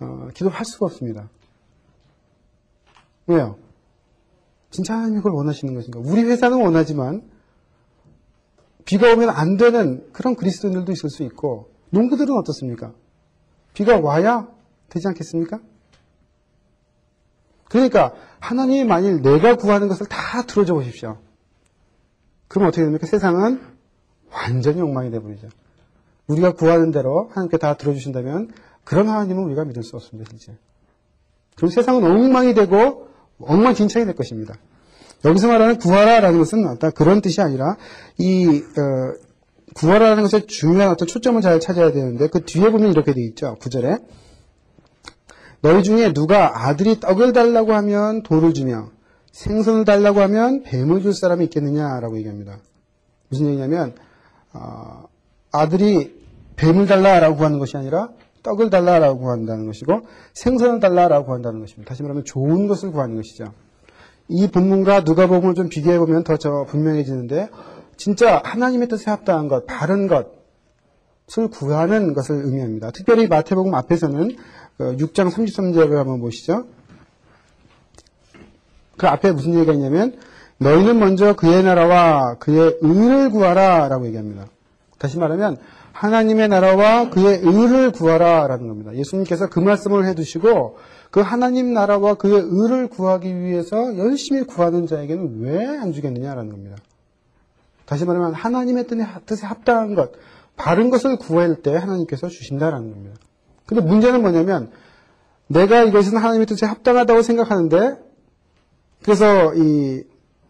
어, 0.00 0.28
기도할 0.32 0.64
수가 0.64 0.86
없습니다. 0.86 1.28
왜요? 3.26 3.58
진짜 4.70 4.94
하나님 4.94 5.18
이걸 5.18 5.32
원하시는 5.32 5.74
것인가? 5.74 6.00
우리 6.00 6.22
회사는 6.22 6.58
원하지만 6.58 7.22
비가 8.86 9.12
오면 9.12 9.28
안 9.28 9.58
되는 9.58 10.10
그런 10.14 10.36
그리스도인들도 10.36 10.90
있을 10.90 11.10
수 11.10 11.22
있고 11.22 11.68
농부들은 11.90 12.34
어떻습니까? 12.34 12.94
비가 13.74 14.00
와야 14.00 14.55
되지 14.88 15.08
않겠습니까? 15.08 15.60
그러니까 17.68 18.14
하나님이 18.38 18.84
만일 18.84 19.22
내가 19.22 19.56
구하는 19.56 19.88
것을 19.88 20.06
다 20.06 20.42
들어줘 20.42 20.74
보십시오. 20.74 21.18
그럼 22.48 22.68
어떻게 22.68 22.82
됩니까? 22.82 23.06
세상은 23.06 23.60
완전히 24.30 24.80
엉망이 24.80 25.10
되버리죠. 25.10 25.48
우리가 26.28 26.52
구하는 26.54 26.90
대로 26.90 27.28
하나님께 27.30 27.58
다 27.58 27.74
들어주신다면 27.74 28.50
그런 28.84 29.08
하나님은 29.08 29.42
우리가 29.44 29.64
믿을 29.64 29.82
수 29.82 29.96
없습니다, 29.96 30.30
실제. 30.30 30.56
그럼 31.56 31.70
세상은 31.70 32.04
엉망이 32.04 32.54
되고 32.54 33.08
엉망진창이 33.40 34.06
될 34.06 34.14
것입니다. 34.14 34.54
여기서 35.24 35.48
말하는 35.48 35.78
구하라라는 35.78 36.38
것은 36.38 36.66
어떤 36.68 36.92
그런 36.92 37.20
뜻이 37.20 37.40
아니라 37.40 37.76
이 38.18 38.62
어, 38.62 39.26
구하라는 39.74 40.22
것에 40.22 40.46
중요한 40.46 40.90
어떤 40.90 41.08
초점을 41.08 41.40
잘 41.42 41.58
찾아야 41.58 41.90
되는데 41.92 42.28
그 42.28 42.44
뒤에 42.44 42.70
보면 42.70 42.90
이렇게 42.90 43.12
돼 43.12 43.22
있죠. 43.22 43.56
구절에 43.60 43.98
너희 45.62 45.82
중에 45.82 46.12
누가 46.12 46.66
아들이 46.66 47.00
떡을 47.00 47.32
달라고 47.32 47.72
하면 47.74 48.22
돌을 48.22 48.54
주며 48.54 48.90
생선을 49.32 49.84
달라고 49.84 50.20
하면 50.22 50.62
뱀을 50.62 51.02
줄 51.02 51.12
사람이 51.12 51.44
있겠느냐라고 51.44 52.16
얘기합니다. 52.18 52.58
무슨 53.28 53.46
얘기냐면 53.46 53.94
어, 54.52 55.04
아들이 55.52 56.14
뱀을 56.56 56.86
달라라고 56.86 57.36
구하는 57.36 57.58
것이 57.58 57.76
아니라 57.76 58.08
떡을 58.42 58.70
달라라고 58.70 59.18
구한다는 59.18 59.66
것이고 59.66 60.02
생선을 60.32 60.80
달라라고 60.80 61.26
구한다는 61.26 61.60
것입니다. 61.60 61.88
다시 61.88 62.02
말하면 62.02 62.24
좋은 62.24 62.68
것을 62.68 62.92
구하는 62.92 63.16
것이죠. 63.16 63.52
이 64.28 64.48
본문과 64.48 65.00
누가복음을 65.00 65.54
좀 65.54 65.68
비교해 65.68 65.98
보면 65.98 66.24
더저 66.24 66.66
분명해지는데 66.68 67.48
진짜 67.96 68.40
하나님의 68.44 68.88
뜻에 68.88 69.10
합당한 69.10 69.48
것, 69.48 69.66
바른 69.66 70.06
것을 70.06 71.48
구하는 71.50 72.14
것을 72.14 72.44
의미합니다. 72.44 72.90
특별히 72.90 73.26
마태복음 73.26 73.74
앞에서는 73.74 74.36
6장 74.78 75.30
그 75.34 75.42
33절을 75.42 75.94
한번 75.94 76.20
보시죠. 76.20 76.66
그 78.96 79.06
앞에 79.06 79.32
무슨 79.32 79.54
얘기가 79.54 79.72
있냐면 79.72 80.16
너희는 80.58 80.98
먼저 80.98 81.34
그의 81.34 81.62
나라와 81.62 82.36
그의 82.38 82.78
의를 82.80 83.30
구하라 83.30 83.88
라고 83.88 84.06
얘기합니다. 84.06 84.46
다시 84.98 85.18
말하면 85.18 85.58
하나님의 85.92 86.48
나라와 86.48 87.10
그의 87.10 87.40
의를 87.42 87.90
구하라 87.90 88.46
라는 88.46 88.68
겁니다. 88.68 88.94
예수님께서 88.94 89.48
그 89.48 89.60
말씀을 89.60 90.06
해두시고 90.06 90.78
그 91.10 91.20
하나님 91.20 91.72
나라와 91.72 92.14
그의 92.14 92.42
의를 92.42 92.88
구하기 92.88 93.34
위해서 93.40 93.96
열심히 93.96 94.42
구하는 94.44 94.86
자에게는 94.86 95.40
왜 95.40 95.66
안 95.66 95.92
주겠느냐라는 95.92 96.50
겁니다. 96.50 96.76
다시 97.86 98.04
말하면 98.04 98.34
하나님의 98.34 98.86
뜻에 99.26 99.46
합당한 99.46 99.94
것, 99.94 100.12
바른 100.56 100.90
것을 100.90 101.16
구할 101.16 101.56
때 101.62 101.74
하나님께서 101.74 102.28
주신다라는 102.28 102.90
겁니다. 102.90 103.16
근데 103.66 103.82
문제는 103.82 104.22
뭐냐면 104.22 104.70
내가 105.48 105.82
이것은 105.82 106.16
하나님의 106.16 106.46
뜻에 106.46 106.66
합당하다고 106.66 107.22
생각하는데 107.22 107.96
그래서 109.02 109.54
이 109.54 110.04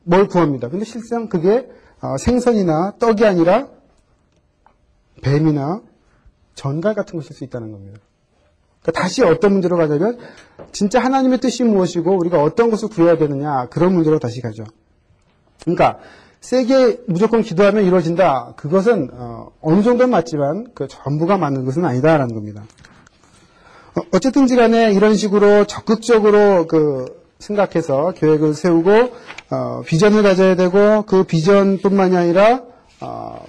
뭘 0.06 0.28
구합니다. 0.28 0.68
근데 0.68 0.84
실상 0.84 1.28
그게 1.28 1.68
어, 2.00 2.16
생선이나 2.16 2.94
떡이 2.98 3.26
아니라 3.26 3.68
뱀이나 5.20 5.82
전갈 6.54 6.94
같은 6.94 7.18
것일 7.18 7.34
수 7.34 7.42
있다는 7.44 7.72
겁니다. 7.72 7.98
그러니까 8.82 9.02
다시 9.02 9.24
어떤 9.24 9.52
문제로 9.52 9.76
가냐면 9.76 10.18
진짜 10.70 11.00
하나님의 11.00 11.40
뜻이 11.40 11.64
무엇이고 11.64 12.16
우리가 12.18 12.40
어떤 12.40 12.70
것을 12.70 12.88
구해야 12.88 13.18
되느냐 13.18 13.66
그런 13.68 13.94
문제로 13.94 14.20
다시 14.20 14.40
가죠. 14.40 14.64
그러니까 15.62 15.98
세게 16.40 17.02
무조건 17.08 17.42
기도하면 17.42 17.84
이루어진다. 17.84 18.54
그것은 18.56 19.10
어, 19.12 19.50
느 19.64 19.82
정도는 19.82 20.10
맞지만 20.10 20.68
그 20.72 20.86
전부가 20.86 21.36
맞는 21.36 21.64
것은 21.64 21.84
아니다라는 21.84 22.32
겁니다. 22.32 22.62
어, 23.96 24.02
어쨌든지 24.12 24.56
간에 24.56 24.92
이런 24.92 25.16
식으로 25.16 25.66
적극적으로 25.66 26.66
그 26.66 27.24
생각해서 27.38 28.12
계획을 28.12 28.54
세우고 28.54 28.90
어, 29.50 29.82
비전을 29.86 30.22
가져야 30.22 30.54
되고 30.54 31.02
그 31.02 31.24
비전뿐만이 31.24 32.16
아니라 32.16 32.62
어, 33.00 33.44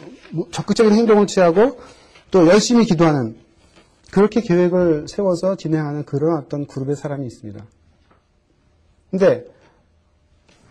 적극적인 0.51 0.93
행동을 0.93 1.27
취하고 1.27 1.79
또 2.31 2.47
열심히 2.47 2.85
기도하는 2.85 3.37
그렇게 4.11 4.41
계획을 4.41 5.07
세워서 5.07 5.57
진행하는 5.57 6.05
그런 6.05 6.37
어떤 6.37 6.65
그룹의 6.65 6.95
사람이 6.95 7.25
있습니다. 7.27 7.63
근데 9.11 9.45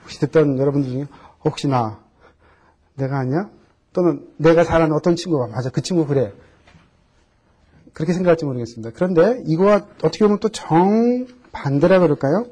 혹시 0.03 0.21
듣던 0.21 0.59
여러분들 0.59 0.91
중에 0.91 1.07
혹시 1.45 1.69
나 1.69 1.99
내가 2.95 3.19
아니야? 3.19 3.51
또는 3.93 4.27
내가 4.37 4.65
잘 4.65 4.83
아는 4.83 4.95
어떤 4.95 5.17
친구가 5.17 5.49
맞아 5.49 5.71
그 5.71 5.83
친구 5.83 6.07
그래 6.07 6.33
그렇게 7.97 8.13
생각할지 8.13 8.45
모르겠습니다. 8.45 8.91
그런데 8.95 9.43
이거와 9.47 9.87
어떻게 10.03 10.19
보면 10.27 10.39
또 10.39 10.51
정반대라 10.51 11.99
그럴까요? 12.01 12.45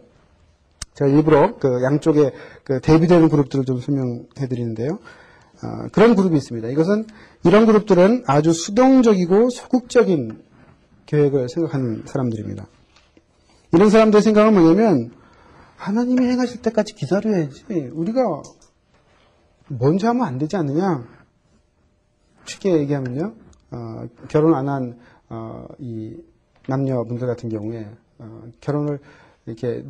제가 0.95 1.11
일부러 1.11 1.59
그 1.59 1.83
양쪽에 1.83 2.33
그 2.65 2.81
대비되는 2.81 3.29
그룹들을 3.29 3.67
좀 3.67 3.79
설명해 3.79 4.49
드리는데요. 4.49 4.99
어, 5.63 5.89
그런 5.93 6.15
그룹이 6.15 6.39
있습니다. 6.39 6.69
이것은 6.69 7.05
이런 7.45 7.67
그룹들은 7.67 8.25
아주 8.27 8.55
수동적이고 8.55 9.51
소극적인 9.51 10.43
계획을 11.05 11.51
생각하는 11.51 12.05
사람들입니다. 12.07 12.67
이런 13.75 13.91
사람들의 13.91 14.23
생각은 14.23 14.55
뭐냐면 14.55 15.13
하나님이 15.77 16.25
행하실 16.25 16.63
때까지 16.63 16.95
기다려야지. 16.95 17.91
우리가 17.93 18.43
먼저 19.69 20.09
하면 20.09 20.27
안 20.27 20.39
되지 20.39 20.57
않느냐? 20.57 21.07
쉽게 22.47 22.79
얘기하면요. 22.79 23.35
어, 23.73 24.07
결혼 24.29 24.55
안 24.55 24.69
한 24.69 24.97
어, 25.35 25.67
이 25.79 26.17
남녀분들 26.69 27.27
같은 27.27 27.49
경우에 27.49 27.89
어, 28.19 28.43
결혼을 28.61 29.01
이렇게 29.47 29.85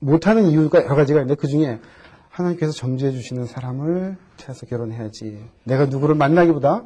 못하는 0.00 0.46
이유가 0.46 0.82
여러 0.82 0.96
가지가 0.96 1.20
있는데 1.20 1.36
그 1.40 1.46
중에 1.46 1.78
하나님께서 2.28 2.72
점지해 2.72 3.12
주시는 3.12 3.46
사람을 3.46 4.16
찾아서 4.36 4.66
결혼해야지. 4.66 5.44
내가 5.64 5.86
누구를 5.86 6.14
만나기보다 6.16 6.84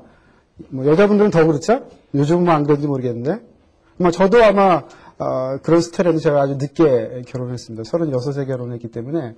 뭐 0.68 0.87
여자분들은 0.87 1.30
더 1.30 1.46
그렇죠? 1.46 1.88
요즘은 2.14 2.44
뭐 2.44 2.54
안 2.54 2.64
그런지 2.64 2.87
모르겠는데 2.87 3.42
뭐 3.96 4.11
저도 4.11 4.42
아마 4.44 4.82
어, 5.18 5.59
그런 5.62 5.80
스타일에는 5.80 6.18
제가 6.18 6.42
아주 6.42 6.56
늦게 6.56 7.22
결혼했습니다. 7.26 7.82
36에 7.85 8.46
결혼했기 8.46 8.90
때문에 8.90 9.35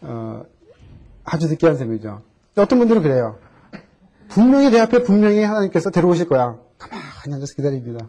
어, 0.00 0.42
아주 1.24 1.48
늦게 1.48 1.66
한 1.66 1.76
셈이죠. 1.76 2.22
어떤 2.56 2.78
분들은 2.78 3.02
그래요. 3.02 3.38
분명히 4.28 4.70
내 4.70 4.80
앞에 4.80 5.02
분명히 5.02 5.42
하나님께서 5.42 5.90
데려오실 5.90 6.28
거야. 6.28 6.58
가만히 6.78 7.34
앉아서 7.34 7.54
기다립니다. 7.54 8.08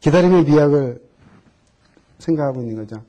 기다림의 0.00 0.44
미학을 0.44 1.00
생각하고 2.18 2.60
있는 2.62 2.76
거죠. 2.76 3.02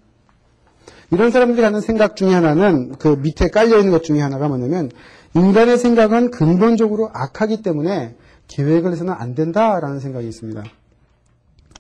이런 1.12 1.32
사람들이 1.32 1.64
하는 1.64 1.82
생각 1.82 2.16
중에 2.16 2.34
하나는 2.34 2.96
그 2.98 3.10
밑에 3.10 3.50
깔려 3.50 3.78
있는 3.78 3.92
것 3.92 4.04
중에 4.04 4.22
하나가 4.22 4.48
뭐냐면 4.48 4.90
인간의 5.34 5.78
생각은 5.78 6.32
근본적으로 6.32 7.10
악하기 7.14 7.62
때문에 7.62 8.16
계획을 8.48 8.92
해서는 8.92 9.14
안 9.14 9.36
된다라는 9.36 10.00
생각이 10.00 10.28
있습니다. 10.28 10.64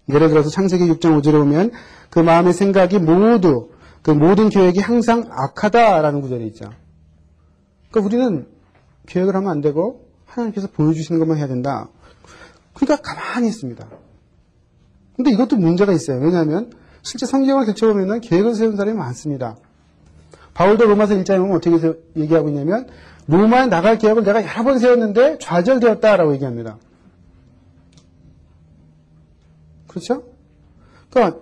예를 0.09 0.29
들어서 0.29 0.49
창세기 0.49 0.85
6장 0.85 1.21
5절에 1.21 1.33
보면 1.33 1.71
그 2.09 2.19
마음의 2.19 2.53
생각이 2.53 2.99
모두 2.99 3.69
그 4.01 4.11
모든 4.11 4.49
계획이 4.49 4.79
항상 4.79 5.27
악하다라는 5.29 6.21
구절이 6.21 6.47
있죠. 6.47 6.69
그러니까 7.89 8.05
우리는 8.05 8.47
계획을 9.05 9.35
하면 9.35 9.49
안 9.49 9.61
되고 9.61 10.07
하나님께서 10.25 10.67
보여주시는 10.67 11.19
것만 11.19 11.37
해야 11.37 11.47
된다. 11.47 11.89
그러니까 12.81 13.13
가만히 13.13 13.47
있습니다. 13.47 13.87
근데 15.15 15.31
이것도 15.31 15.55
문제가 15.57 15.93
있어요. 15.93 16.19
왜냐하면 16.19 16.71
실제 17.03 17.25
성경을 17.25 17.65
펼쳐보면 17.65 18.21
계획을 18.21 18.55
세운 18.55 18.75
사람이 18.75 18.97
많습니다. 18.97 19.55
바울도 20.53 20.85
로마서 20.85 21.13
1장에 21.15 21.37
보면 21.37 21.55
어떻게 21.55 21.93
얘기하고 22.17 22.49
있냐면 22.49 22.87
로마에 23.27 23.67
나갈 23.67 23.97
계획을 23.97 24.23
내가 24.23 24.43
여러 24.43 24.63
번 24.63 24.79
세웠는데 24.79 25.37
좌절되었다라고 25.39 26.33
얘기합니다. 26.33 26.77
그렇죠? 29.87 30.23
그러니까 31.11 31.39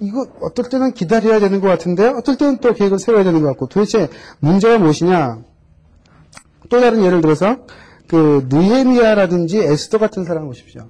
이거 0.00 0.26
어떨 0.40 0.68
때는 0.68 0.92
기다려야 0.92 1.38
되는 1.38 1.60
것 1.60 1.68
같은데 1.68 2.08
어떨 2.08 2.36
때는 2.36 2.58
또 2.58 2.72
계획을 2.74 2.98
세워야 2.98 3.22
되는 3.22 3.42
것 3.42 3.48
같고 3.48 3.68
도대체 3.68 4.08
문제가 4.40 4.78
무엇이냐? 4.78 5.42
또 6.68 6.80
다른 6.80 7.04
예를 7.04 7.20
들어서 7.20 7.66
그 8.10 8.44
느헤미야라든지 8.50 9.58
에스더 9.58 9.98
같은 9.98 10.24
사람 10.24 10.46
보십시오. 10.46 10.88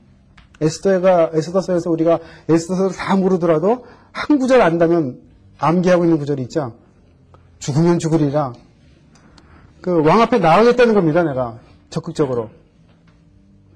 에스더가 0.62 1.32
에스더서에서 1.34 1.90
우리가 1.90 2.18
에스더서를 2.48 2.96
다 2.96 3.14
모르더라도 3.14 3.84
한 4.10 4.38
구절 4.38 4.62
안다면 4.62 5.20
암기하고 5.58 6.04
있는 6.04 6.18
구절이 6.18 6.40
있죠. 6.44 6.76
죽으면 7.58 7.98
죽으리라. 7.98 8.54
그 9.82 10.00
왕 10.00 10.22
앞에 10.22 10.38
나가겠다는 10.38 10.94
겁니다. 10.94 11.22
내가 11.22 11.58
적극적으로. 11.90 12.48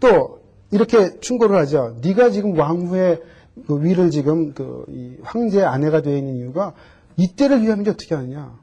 또 0.01 0.41
이렇게 0.71 1.21
충고를 1.21 1.59
하죠. 1.59 1.99
네가 2.03 2.31
지금 2.31 2.59
왕후의 2.59 3.21
그 3.67 3.85
위를 3.85 4.11
지금 4.11 4.55
그 4.55 5.19
황제의 5.23 5.67
아내가 5.67 6.01
되어 6.01 6.17
있는 6.17 6.37
이유가 6.37 6.73
이때를 7.19 7.61
위함인지 7.61 7.91
어떻게 7.91 8.15
하느냐. 8.15 8.59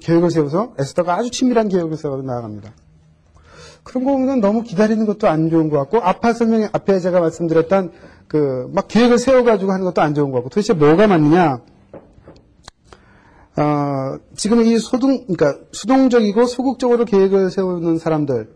계획을 0.00 0.30
세워서 0.30 0.74
에스더가 0.78 1.16
아주 1.16 1.32
친밀한 1.32 1.68
계획을 1.68 1.96
세워서 1.96 2.22
나아갑니다. 2.22 2.72
그런 3.82 4.04
거 4.04 4.12
보면 4.12 4.40
너무 4.40 4.62
기다리는 4.62 5.06
것도 5.06 5.28
안 5.28 5.50
좋은 5.50 5.68
것 5.70 5.78
같고 5.78 5.98
아파 6.02 6.32
설명 6.32 6.68
앞에 6.72 7.00
제가 7.00 7.20
말씀드렸던 7.20 7.92
그 8.28 8.70
막 8.72 8.86
계획을 8.86 9.18
세워가지고 9.18 9.72
하는 9.72 9.84
것도 9.84 10.00
안 10.00 10.14
좋은 10.14 10.30
것 10.30 10.38
같고 10.38 10.50
도대체 10.50 10.72
뭐가 10.72 11.08
맞느냐? 11.08 11.60
어, 13.56 14.18
지금 14.36 14.62
이 14.62 14.78
소동 14.78 15.26
그러니까 15.26 15.58
수동적이고 15.72 16.46
소극적으로 16.46 17.04
계획을 17.04 17.50
세우는 17.50 17.98
사람들 17.98 18.54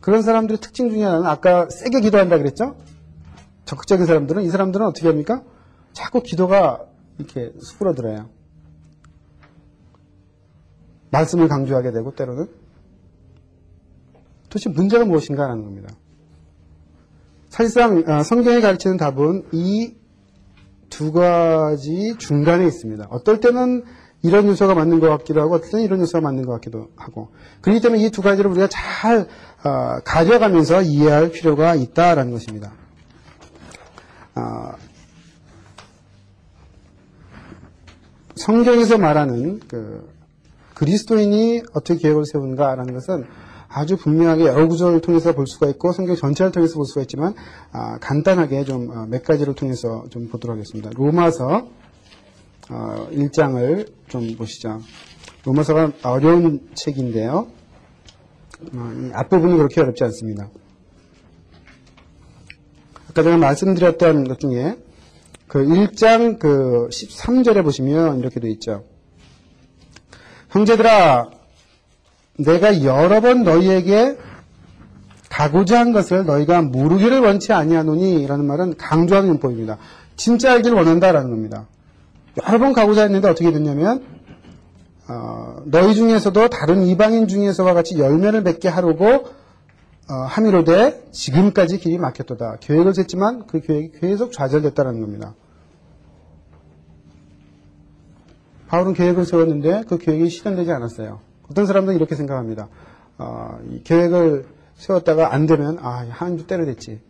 그런 0.00 0.22
사람들의 0.22 0.58
특징 0.60 0.90
중에 0.90 1.04
하나는 1.04 1.26
아까 1.26 1.68
세게 1.70 2.00
기도한다 2.00 2.38
그랬죠? 2.38 2.74
적극적인 3.64 4.06
사람들은 4.06 4.42
이 4.42 4.48
사람들은 4.50 4.84
어떻게 4.84 5.06
합니까? 5.06 5.42
자꾸 5.92 6.20
기도가 6.22 6.84
이렇게 7.18 7.52
수그러들어요. 7.60 8.28
말씀을 11.10 11.46
강조하게 11.46 11.92
되고 11.92 12.12
때로는 12.12 12.48
도대체 14.52 14.68
문제가 14.68 15.06
무엇인가 15.06 15.46
라는 15.46 15.64
겁니다. 15.64 15.88
사실상 17.48 18.04
아, 18.06 18.22
성경이 18.22 18.60
가르치는 18.60 18.98
답은 18.98 19.44
이 19.52 19.94
두 20.92 21.10
가지 21.10 22.16
중간에 22.18 22.66
있습니다. 22.66 23.06
어떨 23.08 23.40
때는 23.40 23.82
이런 24.20 24.46
요소가 24.46 24.74
맞는 24.74 25.00
것 25.00 25.08
같기도 25.08 25.40
하고 25.40 25.54
어떨 25.54 25.70
때는 25.70 25.84
이런 25.86 26.00
요소가 26.00 26.20
맞는 26.20 26.44
것 26.44 26.52
같기도 26.52 26.88
하고 26.96 27.32
그렇기 27.62 27.80
때문에 27.80 28.04
이 28.04 28.10
두 28.10 28.20
가지를 28.20 28.50
우리가 28.50 28.68
잘 28.68 29.26
어, 29.64 30.00
가져가면서 30.04 30.82
이해할 30.82 31.30
필요가 31.30 31.74
있다라는 31.74 32.30
것입니다. 32.30 32.74
어, 34.34 34.76
성경에서 38.36 38.98
말하는 38.98 39.60
그 39.66 40.06
그리스도인이 40.74 41.62
어떻게 41.72 42.00
계획을 42.00 42.26
세우는가라는 42.26 42.92
것은 42.92 43.24
아주 43.74 43.96
분명하게 43.96 44.44
여러 44.44 44.68
구절을 44.68 45.00
통해서 45.00 45.32
볼 45.32 45.46
수가 45.46 45.68
있고 45.70 45.92
성경 45.92 46.14
전체를 46.16 46.52
통해서 46.52 46.74
볼 46.74 46.84
수가 46.86 47.02
있지만 47.02 47.34
아, 47.72 47.98
간단하게 47.98 48.64
좀 48.64 48.82
몇 49.08 49.24
가지를 49.24 49.54
통해서 49.54 50.04
좀 50.10 50.28
보도록 50.28 50.56
하겠습니다. 50.56 50.90
로마서 50.94 51.68
어, 52.70 53.08
1장을 53.10 53.92
좀 54.08 54.36
보시죠. 54.36 54.80
로마서가 55.44 55.92
어려운 56.04 56.68
책인데요. 56.74 57.48
어, 58.74 59.10
앞부분이 59.14 59.56
그렇게 59.56 59.80
어렵지 59.80 60.04
않습니다. 60.04 60.48
아까 63.10 63.22
제가 63.22 63.36
말씀드렸던 63.36 64.24
것 64.24 64.38
중에 64.38 64.76
그 65.48 65.64
1장 65.64 66.38
그 66.38 66.88
13절에 66.90 67.62
보시면 67.62 68.20
이렇게 68.20 68.40
돼 68.40 68.48
있죠. 68.52 68.84
형제들아, 70.50 71.30
내가 72.38 72.82
여러 72.82 73.20
번 73.20 73.42
너희에게 73.42 74.16
가고자 75.28 75.80
한 75.80 75.92
것을 75.92 76.24
너희가 76.26 76.62
모르기를 76.62 77.20
원치 77.20 77.52
아니하노니 77.52 78.26
라는 78.26 78.44
말은 78.46 78.76
강조하는 78.76 79.28
문법입니다. 79.30 79.78
진짜 80.16 80.52
알기를 80.52 80.76
원한다라는 80.76 81.30
겁니다. 81.30 81.66
여러 82.46 82.58
번 82.58 82.72
가고자 82.72 83.02
했는데 83.02 83.28
어떻게 83.28 83.50
됐냐면 83.50 84.04
어, 85.08 85.56
너희 85.64 85.94
중에서도 85.94 86.48
다른 86.48 86.84
이방인 86.84 87.28
중에서와 87.28 87.74
같이 87.74 87.98
열매를 87.98 88.42
맺게 88.42 88.68
하려고 88.68 89.26
어, 90.10 90.14
함이로되 90.26 91.08
지금까지 91.12 91.78
길이 91.78 91.98
막혔도다. 91.98 92.58
계획을 92.60 92.94
셌지만 92.94 93.46
그 93.46 93.60
계획이 93.60 93.98
계속 94.00 94.32
좌절됐다는 94.32 95.00
겁니다. 95.00 95.34
바울은 98.68 98.94
계획을 98.94 99.24
세웠는데 99.24 99.84
그 99.88 99.98
계획이 99.98 100.28
실현되지 100.28 100.70
않았어요. 100.72 101.20
어떤 101.52 101.66
사람들은 101.66 101.96
이렇게 101.96 102.14
생각합니다. 102.14 102.68
어, 103.18 103.58
계획을 103.84 104.46
세웠다가 104.76 105.32
안 105.34 105.46
되면 105.46 105.78
아, 105.80 106.06
한 106.08 106.38
주 106.38 106.46
때려댔지. 106.46 107.00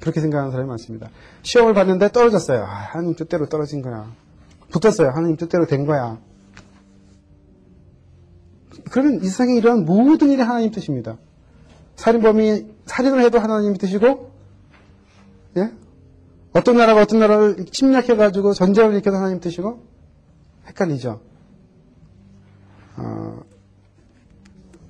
그렇게 0.00 0.20
생각하는 0.20 0.52
사람이 0.52 0.68
많습니다. 0.68 1.10
시험을 1.42 1.74
봤는데 1.74 2.10
떨어졌어요. 2.12 2.62
아, 2.62 2.66
하나님 2.66 3.14
뜻대로 3.16 3.48
떨어진 3.48 3.82
거야. 3.82 4.10
붙었어요. 4.70 5.10
하나님 5.10 5.36
뜻대로 5.36 5.66
된 5.66 5.84
거야. 5.86 6.18
그러면 8.90 9.16
이 9.22 9.26
세상에 9.26 9.54
이런 9.56 9.84
모든 9.84 10.30
일이 10.30 10.40
하나님 10.40 10.70
뜻입니다. 10.70 11.16
살인범이 11.96 12.66
살인을 12.86 13.20
해도 13.22 13.40
하나님 13.40 13.74
뜻이고, 13.76 14.30
예? 15.56 15.72
어떤 16.52 16.76
나라가 16.76 17.02
어떤 17.02 17.18
나라를 17.18 17.66
침략해가지고 17.66 18.54
전쟁을 18.54 18.92
일으켜도 18.92 19.16
하나님 19.16 19.40
뜻이고, 19.40 19.82
헷갈리죠? 20.68 21.20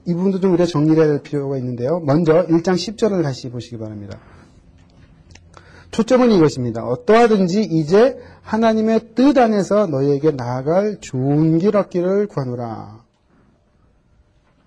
이 0.08 0.14
부분도 0.14 0.40
좀 0.40 0.52
우리가 0.52 0.64
정리해야 0.64 1.06
될 1.06 1.22
필요가 1.22 1.58
있는데요. 1.58 2.00
먼저 2.00 2.46
1장 2.46 2.76
10절을 2.76 3.22
다시 3.22 3.50
보시기 3.50 3.76
바랍니다. 3.76 4.18
초점은 5.90 6.30
이것입니다. 6.30 6.82
어떠하든지 6.86 7.62
이제 7.62 8.18
하나님의 8.40 9.14
뜻 9.14 9.36
안에서 9.36 9.86
너희에게 9.86 10.30
나아갈 10.30 10.96
좋은 11.02 11.58
길 11.58 11.76
얻기를 11.76 12.26
구하노라. 12.28 13.04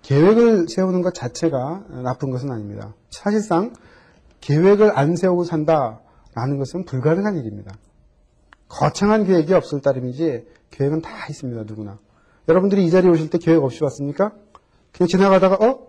계획을 0.02 0.68
세우는 0.68 1.02
것 1.02 1.12
자체가 1.12 1.86
나쁜 2.04 2.30
것은 2.30 2.52
아닙니다. 2.52 2.94
사실상 3.10 3.72
계획을 4.40 4.96
안 4.96 5.16
세우고 5.16 5.42
산다라는 5.42 6.58
것은 6.58 6.84
불가능한 6.84 7.36
일입니다. 7.36 7.74
거창한 8.68 9.24
계획이 9.24 9.52
없을 9.54 9.80
따름이지 9.80 10.46
계획은 10.70 11.02
다 11.02 11.10
있습니다. 11.28 11.64
누구나. 11.64 11.98
여러분들이 12.48 12.84
이 12.84 12.90
자리에 12.90 13.10
오실 13.10 13.28
때 13.28 13.38
계획 13.38 13.64
없이 13.64 13.82
왔습니까? 13.82 14.32
그냥 14.92 15.08
지나가다가 15.08 15.54
어? 15.66 15.86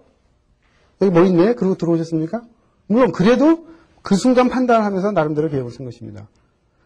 여기 1.01 1.11
뭐 1.11 1.23
있네? 1.25 1.55
그러고 1.55 1.75
들어오셨습니까? 1.75 2.41
물론 2.87 3.11
그래도 3.11 3.67
그 4.01 4.15
순간 4.15 4.49
판단을 4.49 4.85
하면서 4.85 5.11
나름대로 5.11 5.49
계획을 5.49 5.71
쓴 5.71 5.85
것입니다. 5.85 6.27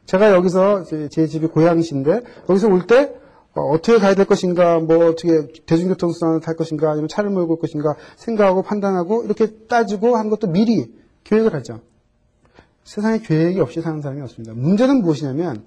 제가 0.06 0.32
여기서 0.32 0.84
제, 0.84 1.10
제 1.10 1.28
집이 1.28 1.48
고양시인데 1.48 2.22
여기서 2.50 2.68
올 2.68 2.88
때 2.88 3.14
어, 3.58 3.76
떻게 3.82 3.98
가야 3.98 4.14
될 4.14 4.26
것인가, 4.26 4.80
뭐 4.80 5.08
어떻게 5.08 5.48
대중교통 5.66 6.12
수단을 6.12 6.42
탈 6.42 6.56
것인가, 6.56 6.92
아니면 6.92 7.08
차를 7.08 7.32
몰고 7.32 7.56
올 7.56 7.60
것인가 7.60 7.96
생각하고 8.16 8.62
판단하고 8.62 9.24
이렇게 9.24 9.48
따지고 9.68 10.16
한 10.16 10.30
것도 10.30 10.48
미리 10.48 10.94
계획을 11.24 11.54
하죠. 11.56 11.82
세상에 12.84 13.20
계획이 13.20 13.60
없이 13.60 13.82
사는 13.82 14.00
사람이 14.02 14.22
없습니다. 14.22 14.54
문제는 14.54 15.02
무엇이냐면 15.02 15.66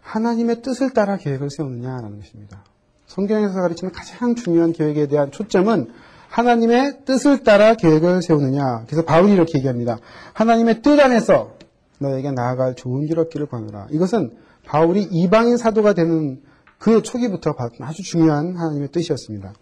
하나님의 0.00 0.62
뜻을 0.62 0.90
따라 0.90 1.16
계획을 1.16 1.50
세우느냐라는 1.50 2.18
것입니다. 2.18 2.64
성경에서 3.08 3.60
가르치는 3.60 3.92
가장 3.92 4.34
중요한 4.34 4.72
계획에 4.72 5.08
대한 5.08 5.30
초점은 5.30 5.90
하나님의 6.28 7.00
뜻을 7.04 7.42
따라 7.42 7.74
계획을 7.74 8.22
세우느냐. 8.22 8.84
그래서 8.86 9.04
바울이 9.04 9.32
이렇게 9.32 9.58
얘기합니다. 9.58 9.98
하나님의 10.34 10.82
뜻 10.82 11.00
안에서 11.00 11.56
너에게 11.98 12.30
나아갈 12.30 12.74
좋은 12.76 13.06
길 13.06 13.18
얻기를 13.18 13.46
권하라. 13.46 13.88
이것은 13.90 14.36
바울이 14.64 15.08
이방인 15.10 15.56
사도가 15.56 15.94
되는 15.94 16.40
그 16.78 17.02
초기부터 17.02 17.54
아주 17.80 18.02
중요한 18.02 18.56
하나님의 18.56 18.92
뜻이었습니다. 18.92 19.52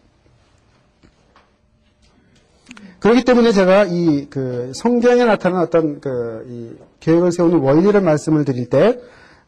그렇기 2.99 3.25
때문에 3.25 3.53
제가 3.53 3.85
이 3.85 4.27
그 4.29 4.73
성경에 4.75 5.25
나타난 5.25 5.63
어떤 5.63 6.01
그 6.01 6.79
계획을 7.01 7.33
세우는 7.33 7.61
원리를 7.61 7.99
말씀을 8.01 8.45
드릴 8.45 8.69
때 8.69 8.99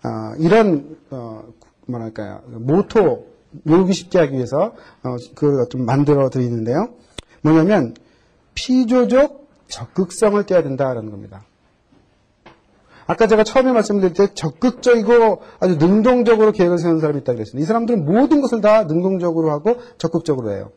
어, 0.04 0.34
이런 0.38 0.96
어, 1.10 1.42
뭐랄까요 1.86 2.42
모토 2.46 3.26
외우기 3.64 3.92
쉽게 3.92 4.18
하기 4.18 4.34
위해서 4.34 4.74
어, 5.02 5.16
그걸 5.34 5.68
좀 5.68 5.84
만들어 5.84 6.28
드리는데요. 6.30 6.88
뭐냐면 7.42 7.94
피조적 8.54 9.48
적극성을 9.68 10.44
떼야 10.46 10.62
된다라는 10.62 11.10
겁니다. 11.10 11.44
아까 13.06 13.26
제가 13.26 13.42
처음에 13.42 13.72
말씀드릴 13.72 14.12
때 14.12 14.34
적극적이고 14.34 15.40
아주 15.60 15.76
능동적으로 15.76 16.52
계획을 16.52 16.78
세우는 16.78 17.00
사람이 17.00 17.20
있다고 17.20 17.36
그랬습니다. 17.36 17.64
이 17.64 17.66
사람들은 17.66 18.04
모든 18.04 18.42
것을 18.42 18.60
다 18.60 18.84
능동적으로 18.84 19.50
하고 19.50 19.76
적극적으로 19.96 20.52
해요. 20.52 20.72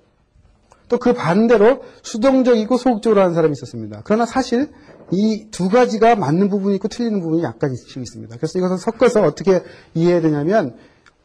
또 0.87 0.97
그 0.97 1.13
반대로 1.13 1.83
수동적이고 2.03 2.75
소극적으로 2.77 3.21
하는 3.21 3.33
사람이 3.33 3.53
있었습니다. 3.53 4.01
그러나 4.03 4.25
사실 4.25 4.69
이 5.11 5.49
두 5.51 5.69
가지가 5.69 6.15
맞는 6.15 6.49
부분이 6.49 6.75
있고 6.75 6.87
틀리는 6.87 7.19
부분이 7.21 7.43
약간 7.43 7.71
있습니다. 7.73 8.35
그래서 8.37 8.59
이것을 8.59 8.77
섞어서 8.77 9.23
어떻게 9.23 9.61
이해해야 9.93 10.21
되냐면 10.21 10.75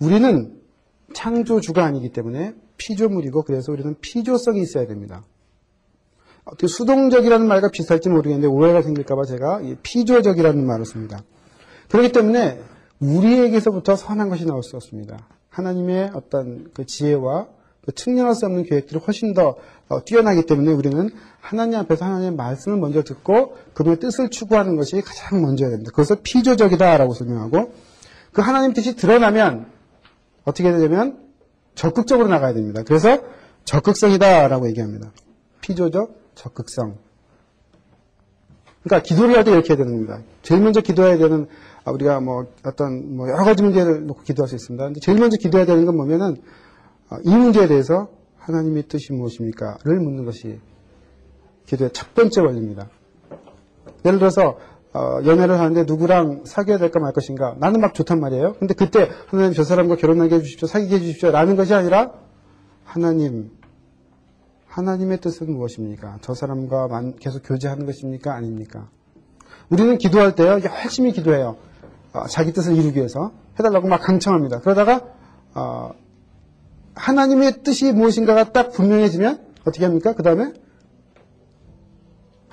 우리는 0.00 0.54
창조주가 1.16 1.82
아니기 1.82 2.10
때문에 2.10 2.52
피조물이고 2.76 3.42
그래서 3.44 3.72
우리는 3.72 3.96
피조성이 4.02 4.60
있어야 4.60 4.86
됩니다. 4.86 5.24
어떻게 6.44 6.66
수동적이라는 6.66 7.48
말과 7.48 7.70
비슷할지 7.70 8.10
모르겠는데 8.10 8.46
오해가 8.46 8.82
생길까봐 8.82 9.24
제가 9.24 9.62
피조적이라는 9.82 10.64
말을 10.64 10.84
씁니다. 10.84 11.22
그렇기 11.88 12.12
때문에 12.12 12.60
우리에게서부터 13.00 13.96
선한 13.96 14.28
것이 14.28 14.44
나올 14.44 14.62
수 14.62 14.76
없습니다. 14.76 15.26
하나님의 15.48 16.10
어떤 16.12 16.68
그 16.74 16.84
지혜와 16.84 17.48
그 17.86 17.92
측량할 17.92 18.34
수 18.34 18.44
없는 18.44 18.64
계획들이 18.64 19.00
훨씬 19.00 19.32
더 19.32 19.56
어, 19.88 20.04
뛰어나기 20.04 20.44
때문에 20.44 20.70
우리는 20.72 21.08
하나님 21.40 21.78
앞에서 21.78 22.04
하나님의 22.04 22.32
말씀을 22.32 22.76
먼저 22.76 23.02
듣고 23.02 23.56
그분의 23.72 24.00
뜻을 24.00 24.28
추구하는 24.28 24.76
것이 24.76 25.00
가장 25.00 25.40
먼저야 25.40 25.70
됩니다. 25.70 25.92
그것을 25.92 26.16
피조적이다라고 26.22 27.14
설명하고 27.14 27.72
그 28.32 28.42
하나님 28.42 28.74
뜻이 28.74 28.96
드러나면 28.96 29.75
어떻게 30.46 30.72
되냐면 30.72 31.18
적극적으로 31.74 32.28
나가야 32.28 32.54
됩니다. 32.54 32.82
그래서 32.86 33.18
적극성이다라고 33.64 34.68
얘기합니다. 34.68 35.10
피조적, 35.60 36.16
적극성. 36.34 36.96
그러니까 38.82 39.02
기도를 39.06 39.36
할 39.36 39.44
때 39.44 39.50
이렇게 39.50 39.70
해야 39.70 39.76
되는 39.76 39.92
겁니다. 39.92 40.20
제일 40.42 40.62
먼저 40.62 40.80
기도해야 40.80 41.18
되는 41.18 41.48
아, 41.84 41.90
우리가 41.90 42.20
뭐 42.20 42.46
어떤 42.64 43.16
뭐 43.16 43.28
여러 43.28 43.44
가지 43.44 43.62
문제를 43.62 44.06
놓고 44.06 44.22
기도할 44.22 44.48
수 44.48 44.54
있습니다. 44.54 44.84
근데 44.84 45.00
제일 45.00 45.18
먼저 45.18 45.36
기도해야 45.36 45.66
되는 45.66 45.84
건 45.84 45.96
뭐냐면 45.96 46.36
아, 47.08 47.18
이 47.24 47.36
문제에 47.36 47.66
대해서 47.66 48.08
하나님의 48.38 48.84
뜻이 48.84 49.12
무엇입니까?를 49.12 49.98
묻는 49.98 50.24
것이 50.24 50.60
기도의 51.66 51.90
첫 51.92 52.14
번째 52.14 52.40
원리입니다. 52.42 52.88
예를 54.04 54.20
들어서 54.20 54.58
어, 54.96 55.20
연애를 55.26 55.60
하는데 55.60 55.84
누구랑 55.84 56.44
사귀어야 56.46 56.78
될까 56.78 57.00
말 57.00 57.12
것인가 57.12 57.54
나는 57.58 57.80
막 57.82 57.92
좋단 57.92 58.18
말이에요. 58.18 58.54
근데 58.54 58.72
그때 58.72 59.10
하나님 59.26 59.52
저 59.52 59.62
사람과 59.62 59.96
결혼하게 59.96 60.36
해주십시오, 60.36 60.66
사귀게 60.66 60.94
해주십시오 60.96 61.30
라는 61.30 61.54
것이 61.54 61.74
아니라 61.74 62.12
하나님 62.82 63.50
하나님의 64.68 65.20
뜻은 65.20 65.52
무엇입니까? 65.52 66.18
저 66.22 66.34
사람과 66.34 66.88
계속 67.20 67.42
교제하는 67.44 67.84
것입니까? 67.84 68.34
아닙니까? 68.34 68.88
우리는 69.68 69.98
기도할 69.98 70.34
때요, 70.34 70.60
열심히 70.82 71.12
기도해요. 71.12 71.56
어, 72.12 72.26
자기 72.28 72.52
뜻을 72.52 72.76
이루기 72.76 72.98
위해서. 72.98 73.32
해달라고 73.58 73.88
막 73.88 74.02
강청합니다. 74.02 74.60
그러다가, 74.60 75.00
어, 75.54 75.92
하나님의 76.94 77.62
뜻이 77.62 77.92
무엇인가가 77.92 78.52
딱 78.52 78.72
분명해지면, 78.72 79.40
어떻게 79.66 79.84
합니까? 79.84 80.12
그 80.12 80.22
다음에, 80.22 80.52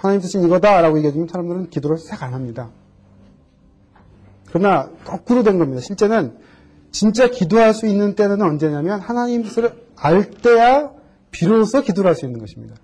하나님 0.03 0.21
뜻은 0.21 0.43
이거다 0.43 0.81
라고 0.81 0.97
얘기해주면 0.97 1.29
사람들은 1.29 1.69
기도를 1.69 1.97
시작 1.97 2.23
안 2.23 2.33
합니다. 2.33 2.69
그러나, 4.49 4.89
거꾸로 5.05 5.43
된 5.43 5.57
겁니다. 5.57 5.81
실제는, 5.81 6.37
진짜 6.91 7.29
기도할 7.29 7.73
수 7.73 7.87
있는 7.87 8.13
때는 8.13 8.41
언제냐면, 8.41 8.99
하나님 8.99 9.43
뜻을 9.43 9.73
알 9.95 10.29
때야 10.29 10.91
비로소 11.31 11.81
기도를 11.81 12.09
할 12.09 12.15
수 12.15 12.25
있는 12.25 12.41
것입니다. 12.41 12.75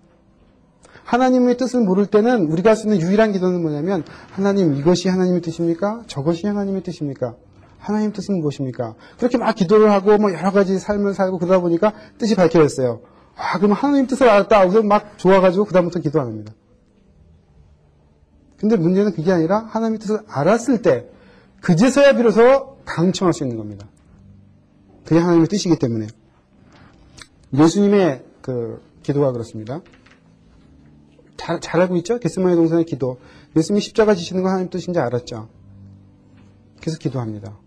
하나님의 1.03 1.57
뜻을 1.57 1.81
모를 1.81 2.05
때는 2.05 2.45
우리가 2.51 2.69
할 2.69 2.77
수 2.77 2.87
있는 2.87 3.01
유일한 3.01 3.33
기도는 3.33 3.61
뭐냐면 3.61 4.03
하나님 4.31 4.75
이것이 4.75 5.09
하나님의 5.09 5.41
뜻입니까? 5.41 6.03
저것이 6.07 6.47
하나님의 6.47 6.83
뜻입니까? 6.83 7.35
하나님 7.79 8.13
뜻은 8.13 8.39
무엇입니까? 8.39 8.95
그렇게 9.17 9.37
막 9.37 9.53
기도를 9.55 9.91
하고 9.91 10.17
뭐 10.17 10.31
여러 10.31 10.51
가지 10.51 10.79
삶을 10.79 11.15
살고 11.15 11.39
그러다 11.39 11.59
보니까 11.59 11.93
뜻이 12.17 12.35
밝혀졌어요. 12.35 13.01
아, 13.35 13.57
그럼 13.57 13.73
하나님 13.73 14.07
뜻을 14.07 14.29
알았다. 14.29 14.65
우선 14.65 14.87
막 14.87 15.17
좋아가지고 15.17 15.65
그다음부터 15.65 15.99
기도 15.99 16.21
안 16.21 16.27
합니다. 16.27 16.53
근데 18.59 18.75
문제는 18.75 19.13
그게 19.13 19.31
아니라 19.31 19.59
하나님의 19.59 19.99
뜻을 19.99 20.19
알았을 20.27 20.81
때 20.81 21.07
그제서야 21.61 22.13
비로소 22.15 22.77
강청할 22.85 23.33
수 23.33 23.43
있는 23.43 23.57
겁니다. 23.57 23.87
그게 25.05 25.19
하나님의 25.19 25.47
뜻이기 25.47 25.77
때문에. 25.79 26.07
예수님의 27.53 28.23
그 28.41 28.81
기도가 29.01 29.31
그렇습니다. 29.31 29.81
잘, 31.37 31.59
잘 31.61 31.81
알고 31.81 31.95
있죠? 31.97 32.19
게스마의 32.19 32.55
동산의 32.55 32.85
기도. 32.85 33.19
예수님이 33.55 33.81
십자가 33.81 34.13
지시는 34.13 34.43
거 34.43 34.49
하나님 34.49 34.69
뜻인지 34.69 34.99
알았죠? 34.99 35.49
그래서 36.81 36.97
기도합니다. 36.99 37.57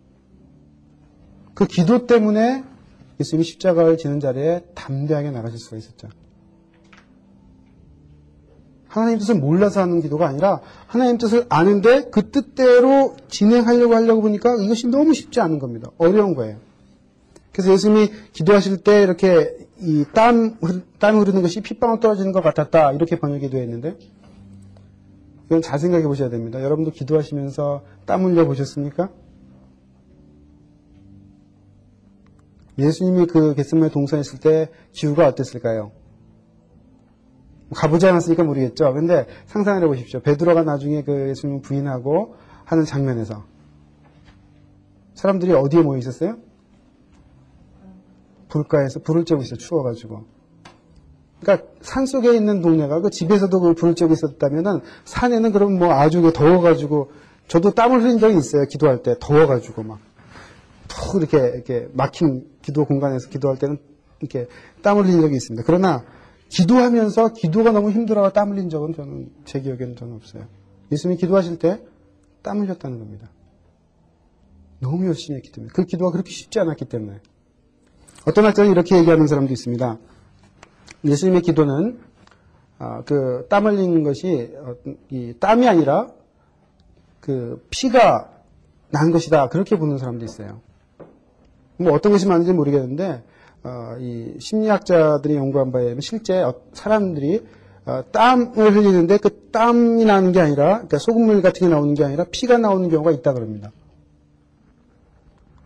그 1.55 1.66
기도 1.66 2.07
때문에 2.07 2.64
예수님이 3.18 3.45
십자가를 3.45 3.97
지는 3.99 4.20
자리에 4.20 4.64
담대하게 4.74 5.30
나가실 5.30 5.59
수가 5.59 5.76
있었죠. 5.78 6.09
하나님 8.93 9.18
뜻을 9.18 9.36
몰라서 9.36 9.80
하는 9.80 10.03
기도가 10.03 10.28
아니라 10.28 10.61
하나님 10.86 11.16
뜻을 11.16 11.47
아는데 11.49 12.11
그 12.11 12.30
뜻대로 12.30 13.16
진행하려고 13.28 13.95
하려고 13.95 14.20
보니까 14.20 14.55
이것이 14.57 14.88
너무 14.88 15.14
쉽지 15.14 15.40
않은 15.40 15.59
겁니다. 15.59 15.90
어려운 15.97 16.34
거예요. 16.34 16.59
그래서 17.53 17.72
예수님이 17.72 18.11
기도하실 18.32 18.78
때 18.78 19.03
이렇게 19.03 19.57
이 19.80 20.05
땀, 20.12 20.59
땀 20.99 21.18
흐르는 21.18 21.40
것이 21.40 21.62
핏방울 21.62 22.01
떨어지는 22.01 22.32
것 22.32 22.43
같았다. 22.43 22.93
이렇게 22.93 23.18
번역이 23.18 23.49
되어 23.49 23.62
있는데, 23.62 23.97
이건 25.47 25.62
잘 25.62 25.78
생각해 25.78 26.05
보셔야 26.05 26.28
됩니다. 26.28 26.62
여러분도 26.62 26.90
기도하시면서 26.90 27.82
땀 28.05 28.24
흘려 28.24 28.45
보셨습니까? 28.45 29.09
예수님이 32.78 33.26
그 33.26 33.55
겟세마네 33.55 33.90
동산에 33.90 34.20
있을 34.20 34.38
때 34.38 34.68
기후가 34.93 35.26
어땠을까요? 35.28 35.93
가보지 37.73 38.07
않았으니까 38.07 38.45
모르겠죠. 38.45 38.93
근데 38.93 39.27
상상을 39.47 39.83
해보십시오. 39.83 40.20
베드로가 40.20 40.62
나중에 40.62 41.03
그 41.03 41.29
예수님 41.31 41.62
부인하고 41.62 42.35
하는 42.64 42.85
장면에서 42.85 43.45
사람들이 45.14 45.53
어디에 45.53 45.83
모여 45.83 45.99
있었어요? 45.99 46.37
불가에서 48.49 49.01
불을 49.01 49.25
쬐고 49.25 49.43
있어요. 49.43 49.57
추워가지고. 49.57 50.25
그러니까 51.41 51.66
산 51.81 52.07
속에 52.07 52.35
있는 52.35 52.61
동네가 52.62 53.01
그 53.01 53.11
집에서도 53.11 53.61
그 53.61 53.75
불을 53.75 53.95
쬐고 53.95 54.12
있었다면은 54.12 54.81
산에는 55.05 55.53
그럼 55.53 55.79
뭐 55.79 55.93
아주 55.93 56.33
더워가지고 56.33 57.11
저도 57.49 57.73
땀을 57.73 58.03
흘린 58.03 58.18
적이 58.18 58.39
있어요. 58.39 58.64
기도할 58.66 59.03
때 59.03 59.14
더워가지고 59.20 59.83
막 59.83 60.12
푹 60.93 61.23
이렇게 61.23 61.39
이렇게 61.39 61.89
막힌 61.93 62.47
기도 62.61 62.85
공간에서 62.85 63.29
기도할 63.29 63.59
때는 63.59 63.79
이렇게 64.20 64.47
땀을 64.83 65.07
흘린 65.07 65.20
적이 65.20 65.37
있습니다. 65.37 65.64
그러나 65.66 66.05
기도하면서 66.53 67.32
기도가 67.32 67.72
너무 67.72 67.90
힘들어서 67.90 68.32
땀 68.32 68.53
흘린 68.53 68.68
적은 68.68 68.94
저는 68.94 69.30
제 69.44 69.61
기억에는 69.61 69.96
저는 69.96 70.14
없어요. 70.14 70.46
예수님이 70.90 71.18
기도하실 71.18 71.59
때 71.59 71.92
땀 72.42 72.61
흘렸다는 72.61 72.98
겁니다. 72.98 73.30
너무 74.80 75.07
열심히 75.07 75.36
했기 75.36 75.53
때문에 75.53 75.72
그 75.72 75.84
기도가 75.84 76.11
그렇게 76.11 76.30
쉽지 76.30 76.59
않았기 76.59 76.86
때문에 76.86 77.20
어떤 78.26 78.44
학자는 78.44 78.70
이렇게 78.70 78.98
얘기하는 78.98 79.26
사람도 79.26 79.53
있습니다. 79.53 79.98
예수님의 81.05 81.42
기도는 81.42 82.00
아, 82.78 83.03
그땀 83.05 83.66
흘리는 83.66 84.03
것이 84.03 84.53
어, 84.57 84.74
이 85.11 85.34
땀이 85.38 85.68
아니라 85.68 86.09
그 87.20 87.64
피가 87.70 88.30
난 88.90 89.12
것이다. 89.12 89.48
그렇게 89.48 89.78
보는 89.78 89.98
사람도 89.98 90.24
있어요. 90.24 90.61
뭐 91.76 91.92
어떤 91.92 92.12
것이 92.12 92.26
맞는지 92.26 92.53
모르겠는데 92.53 93.22
어, 93.65 93.97
이 94.01 94.35
심리학자들이 94.41 95.37
연구한 95.37 95.71
바에 95.71 95.83
의하면 95.83 96.01
실제 96.01 96.43
어, 96.43 96.55
사람들이 96.73 97.47
어, 97.85 98.03
땀을 98.13 98.75
흘리는데 98.75 99.19
그 99.19 99.51
땀이 99.51 100.05
나는 100.05 100.33
게 100.33 100.41
아니라 100.41 100.65
그러니까 100.75 100.99
소금물 100.99 101.43
같은 101.43 101.69
게 101.69 101.75
나오는 101.75 101.95
게 101.95 102.05
아니라 102.05 102.25
피가 102.31 102.59
나오는 102.59 102.89
경우가 102.89 103.11
있다 103.13 103.33
그럽니다. 103.33 103.71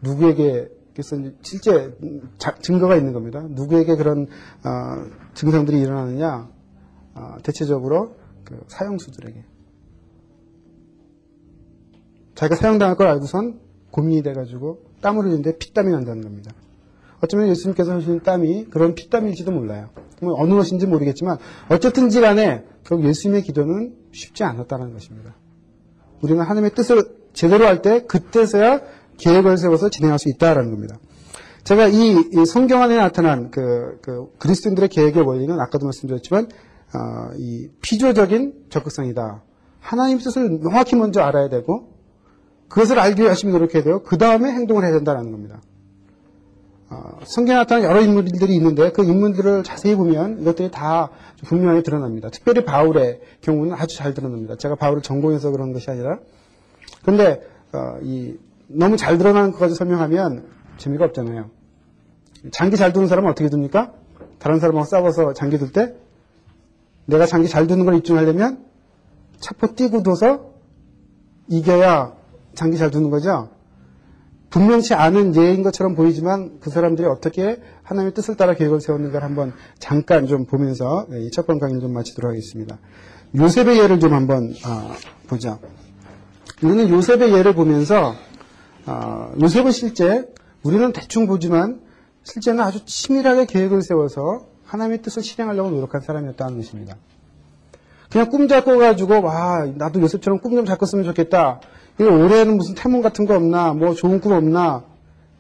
누구에게 0.02 0.68
그래서 0.92 1.16
실제 1.42 1.94
자, 2.38 2.54
증거가 2.60 2.96
있는 2.96 3.12
겁니다. 3.12 3.42
누구에게 3.48 3.96
그런 3.96 4.26
어, 4.64 5.04
증상들이 5.34 5.80
일어나느냐? 5.80 6.48
어, 7.14 7.36
대체적으로 7.42 8.16
그 8.44 8.62
사형수들에게 8.68 9.44
자기가 12.34 12.56
사형당할 12.56 12.96
걸 12.96 13.08
알고선 13.08 13.60
고민이 13.90 14.22
돼가지고 14.22 14.84
땀을 15.00 15.24
흘리는데 15.24 15.58
피땀이 15.58 15.90
난다는 15.90 16.22
겁니다. 16.22 16.52
어쩌면 17.26 17.48
예수님께서 17.48 17.92
하시는 17.92 18.20
땀이 18.20 18.66
그런 18.70 18.94
피땀일지도 18.94 19.52
몰라요. 19.52 19.90
뭐 20.22 20.34
어느 20.40 20.54
것인지 20.54 20.86
모르겠지만 20.86 21.38
어쨌든지 21.68 22.20
간에 22.20 22.64
결국 22.84 23.06
예수님의 23.06 23.42
기도는 23.42 23.94
쉽지 24.12 24.44
않았다는 24.44 24.92
것입니다. 24.92 25.34
우리는 26.22 26.40
하나님의 26.40 26.70
뜻을 26.74 27.02
제대로 27.32 27.66
할 27.66 27.82
때 27.82 28.04
그때서야 28.06 28.80
계획을 29.18 29.58
세워서 29.58 29.90
진행할 29.90 30.18
수 30.18 30.28
있다라는 30.28 30.70
겁니다. 30.70 30.98
제가 31.64 31.88
이, 31.88 32.16
이 32.32 32.46
성경 32.46 32.82
안에 32.82 32.96
나타난 32.96 33.50
그, 33.50 33.98
그, 34.00 34.28
그리스도인들의 34.38 34.88
계획의 34.88 35.22
원리는 35.22 35.58
아까도 35.60 35.84
말씀드렸지만 35.86 36.46
어, 36.46 37.34
이 37.36 37.68
피조적인 37.82 38.66
적극성이다. 38.70 39.42
하나님 39.80 40.18
뜻을 40.18 40.48
명확히 40.60 40.96
먼저 40.96 41.20
알아야 41.22 41.48
되고 41.48 41.92
그것을 42.68 42.98
알기 42.98 43.20
위해 43.22 43.28
열심히 43.28 43.52
노력해야 43.52 43.82
되고 43.82 44.02
그 44.02 44.16
다음에 44.16 44.50
행동을 44.50 44.84
해야 44.84 44.92
된다는 44.92 45.30
겁니다. 45.32 45.60
어, 46.88 47.18
성경에 47.24 47.58
나타난 47.58 47.84
여러 47.84 48.00
인물들이 48.00 48.54
있는데 48.54 48.92
그 48.92 49.02
인물들을 49.04 49.64
자세히 49.64 49.96
보면 49.96 50.40
이것들이 50.42 50.70
다 50.70 51.10
분명히 51.44 51.82
드러납니다. 51.82 52.30
특별히 52.30 52.64
바울의 52.64 53.20
경우는 53.40 53.74
아주 53.74 53.96
잘 53.96 54.14
드러납니다. 54.14 54.56
제가 54.56 54.76
바울을 54.76 55.02
전공해서 55.02 55.50
그런 55.50 55.72
것이 55.72 55.90
아니라 55.90 56.18
그런데 57.02 57.40
어, 57.72 57.98
이 58.02 58.36
너무 58.68 58.96
잘 58.96 59.18
드러나는 59.18 59.52
것까지 59.52 59.74
설명하면 59.74 60.46
재미가 60.78 61.04
없잖아요. 61.06 61.50
장기 62.52 62.76
잘 62.76 62.92
두는 62.92 63.08
사람은 63.08 63.30
어떻게 63.30 63.48
둡니까? 63.50 63.92
다른 64.38 64.60
사람하고 64.60 64.86
싸워서 64.86 65.32
장기 65.32 65.58
둘 65.58 65.72
때 65.72 65.94
내가 67.06 67.26
장기 67.26 67.48
잘 67.48 67.66
두는 67.66 67.84
걸 67.84 67.96
입증하려면 67.96 68.64
차포 69.40 69.74
뛰고 69.74 70.02
둬서 70.02 70.52
이겨야 71.48 72.14
장기 72.54 72.78
잘 72.78 72.90
두는 72.90 73.10
거죠. 73.10 73.48
분명치 74.56 74.94
않은 74.94 75.36
예인 75.36 75.62
것처럼 75.62 75.94
보이지만 75.94 76.60
그 76.60 76.70
사람들이 76.70 77.06
어떻게 77.06 77.60
하나님의 77.82 78.14
뜻을 78.14 78.38
따라 78.38 78.54
계획을 78.54 78.80
세웠는가를 78.80 79.22
한번 79.22 79.52
잠깐 79.78 80.26
좀 80.26 80.46
보면서 80.46 81.06
이 81.10 81.28
첫 81.30 81.46
번 81.46 81.58
강의를 81.58 81.82
좀 81.82 81.92
마치도록 81.92 82.30
하겠습니다. 82.30 82.78
요셉의 83.36 83.78
예를 83.78 84.00
좀 84.00 84.14
한번 84.14 84.54
아, 84.64 84.96
보자. 85.26 85.58
우리는 86.62 86.88
요셉의 86.88 87.34
예를 87.34 87.54
보면서 87.54 88.14
아, 88.86 89.30
요셉은 89.38 89.72
실제 89.72 90.24
우리는 90.62 90.90
대충 90.90 91.26
보지만 91.26 91.82
실제는 92.24 92.64
아주 92.64 92.82
치밀하게 92.86 93.44
계획을 93.44 93.82
세워서 93.82 94.46
하나님의 94.64 95.02
뜻을 95.02 95.22
실행하려고 95.22 95.68
노력한 95.68 96.00
사람이었다는 96.00 96.56
것입니다. 96.56 96.96
그냥 98.10 98.30
꿈 98.30 98.48
잡고 98.48 98.78
가지고 98.78 99.20
와 99.20 99.66
나도 99.74 100.00
요셉처럼 100.00 100.40
꿈좀잘 100.40 100.78
꿨으면 100.78 101.04
좋겠다. 101.04 101.60
올해는 102.04 102.56
무슨 102.56 102.74
태몽 102.74 103.00
같은 103.00 103.26
거 103.26 103.34
없나? 103.34 103.72
뭐 103.72 103.94
좋은 103.94 104.20
꿈 104.20 104.32
없나? 104.32 104.84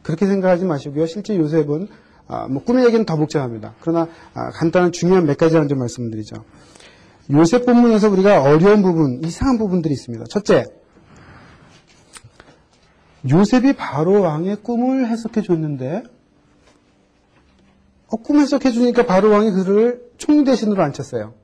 그렇게 0.02 0.26
생각하지 0.26 0.64
마시고요. 0.64 1.06
실제 1.06 1.36
요셉은 1.36 1.88
아, 2.28 2.48
뭐 2.48 2.62
꿈의 2.62 2.84
얘기는 2.86 3.04
더 3.04 3.16
복잡합니다. 3.16 3.74
그러나 3.80 4.08
아, 4.34 4.50
간단한 4.50 4.92
중요한 4.92 5.26
몇 5.26 5.36
가지만 5.36 5.68
좀 5.68 5.78
말씀드리죠. 5.78 6.44
요셉 7.32 7.66
본문에서 7.66 8.08
우리가 8.10 8.42
어려운 8.42 8.82
부분, 8.82 9.20
이상한 9.24 9.58
부분들이 9.58 9.92
있습니다. 9.94 10.24
첫째, 10.28 10.64
요셉이 13.28 13.74
바로 13.74 14.20
왕의 14.22 14.58
꿈을 14.62 15.08
해석해 15.08 15.42
줬는데 15.42 16.04
어, 18.08 18.16
꿈 18.18 18.38
해석해 18.38 18.70
주니까 18.70 19.04
바로 19.04 19.30
왕이 19.30 19.50
그를 19.50 20.10
총 20.16 20.44
대신으로 20.44 20.82
앉혔어요. 20.82 21.34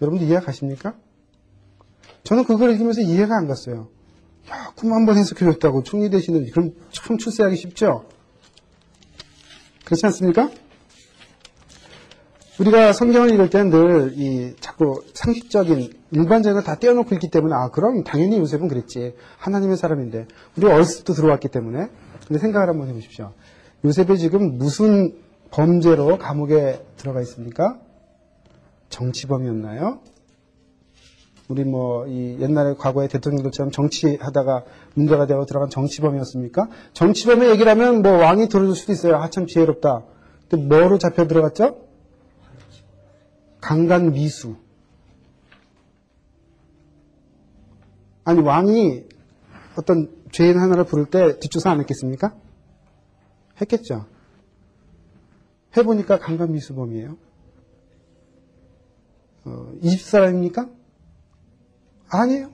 여러분들 0.00 0.26
이해가 0.26 0.46
가십니까? 0.46 0.94
저는 2.24 2.44
그걸 2.44 2.70
읽으면서 2.72 3.00
이해가 3.00 3.36
안 3.36 3.46
갔어요. 3.48 3.88
야, 4.50 4.72
꿈 4.76 4.92
한 4.92 5.06
번 5.06 5.16
해석해줬다고 5.18 5.82
총리 5.82 6.10
대신을 6.10 6.50
그럼 6.50 6.72
참 6.90 7.16
출세하기 7.18 7.56
쉽죠? 7.56 8.04
그렇지 9.84 10.06
않습니까? 10.06 10.50
우리가 12.60 12.92
성경을 12.92 13.32
읽을 13.34 13.50
때는 13.50 13.70
늘 13.70 14.12
이 14.16 14.54
자꾸 14.60 15.02
상식적인 15.14 15.92
일반적인 16.10 16.62
다 16.62 16.76
떼어놓고 16.76 17.14
있기 17.14 17.30
때문에 17.30 17.54
아 17.54 17.70
그럼 17.70 18.04
당연히 18.04 18.38
요셉은 18.38 18.68
그랬지 18.68 19.14
하나님의 19.38 19.76
사람인데 19.76 20.26
우리가 20.56 20.74
어렸을 20.74 20.98
때부터 20.98 21.14
들어왔기 21.14 21.48
때문에 21.48 21.88
근데 22.26 22.38
생각을 22.38 22.68
한번 22.68 22.88
해보십시오. 22.88 23.32
요셉이 23.84 24.18
지금 24.18 24.58
무슨 24.58 25.16
범죄로 25.50 26.18
감옥에 26.18 26.84
들어가 26.96 27.20
있습니까? 27.22 27.78
정치범이었나요? 28.90 30.00
우리 31.52 31.64
뭐 31.64 32.06
이 32.06 32.38
옛날에 32.40 32.74
과거의 32.74 33.08
대통령들처럼 33.08 33.70
정치하다가 33.72 34.64
문제가 34.94 35.26
되어 35.26 35.44
들어간 35.44 35.68
정치범이었습니까? 35.68 36.68
정치범의 36.94 37.50
얘기를 37.50 37.70
하면 37.72 38.00
뭐 38.00 38.12
왕이 38.12 38.48
들어줄 38.48 38.74
수도 38.74 38.92
있어요. 38.92 39.16
아참 39.16 39.46
지혜롭다. 39.46 40.02
근데 40.48 40.64
뭐로 40.64 40.96
잡혀 40.96 41.26
들어갔죠? 41.26 41.86
강간 43.60 44.12
미수. 44.12 44.56
아니 48.24 48.40
왕이 48.40 49.04
어떤 49.76 50.10
죄인 50.30 50.58
하나를 50.58 50.84
부를 50.84 51.04
때 51.04 51.38
뒷조사 51.38 51.70
안 51.70 51.80
했겠습니까? 51.80 52.34
했겠죠. 53.60 54.06
해보니까 55.76 56.18
강간 56.18 56.52
미수범이에요. 56.52 57.16
어, 59.44 59.72
이집트 59.82 60.08
사람입니까? 60.08 60.81
아니에요. 62.20 62.50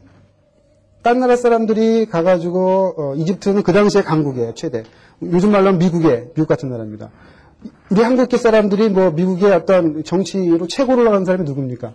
딴 1.03 1.21
나라 1.21 1.37
사람들이 1.37 2.07
가가지고 2.07 2.95
어, 2.97 3.15
이집트는 3.15 3.63
그 3.63 3.73
당시에 3.73 4.03
강국이에요 4.03 4.55
최대. 4.55 4.83
요즘 5.23 5.53
말로 5.53 5.73
는 5.73 5.79
미국에 5.79 6.33
미국 6.35 6.47
같은 6.47 6.69
나라입니다. 6.69 7.11
우리 7.91 8.03
한국계 8.03 8.37
사람들이 8.37 8.89
뭐 8.89 9.11
미국의 9.11 9.53
어떤 9.53 10.05
정치로 10.05 10.67
최고로 10.67 11.03
올라간 11.03 11.25
사람이 11.25 11.45
누굽니까? 11.45 11.95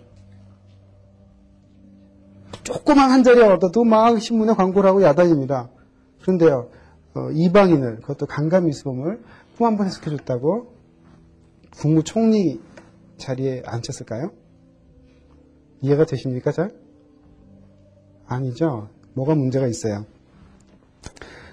조그만 2.64 3.10
한 3.10 3.22
자리 3.22 3.40
얻어도 3.42 3.84
막 3.84 4.20
신문에 4.20 4.54
광고를 4.54 4.88
하고 4.88 5.02
야단입니다. 5.02 5.68
그런데요, 6.22 6.68
어, 7.14 7.30
이방인을, 7.30 8.00
그것도 8.00 8.26
강간 8.26 8.66
미수범을 8.66 9.20
또한번 9.58 9.86
해석해줬다고 9.86 10.72
국무총리 11.76 12.60
자리에 13.18 13.62
앉혔을까요? 13.66 14.32
이해가 15.82 16.06
되십니까, 16.06 16.52
잘? 16.52 16.83
아니죠. 18.26 18.88
뭐가 19.14 19.34
문제가 19.34 19.66
있어요. 19.66 20.06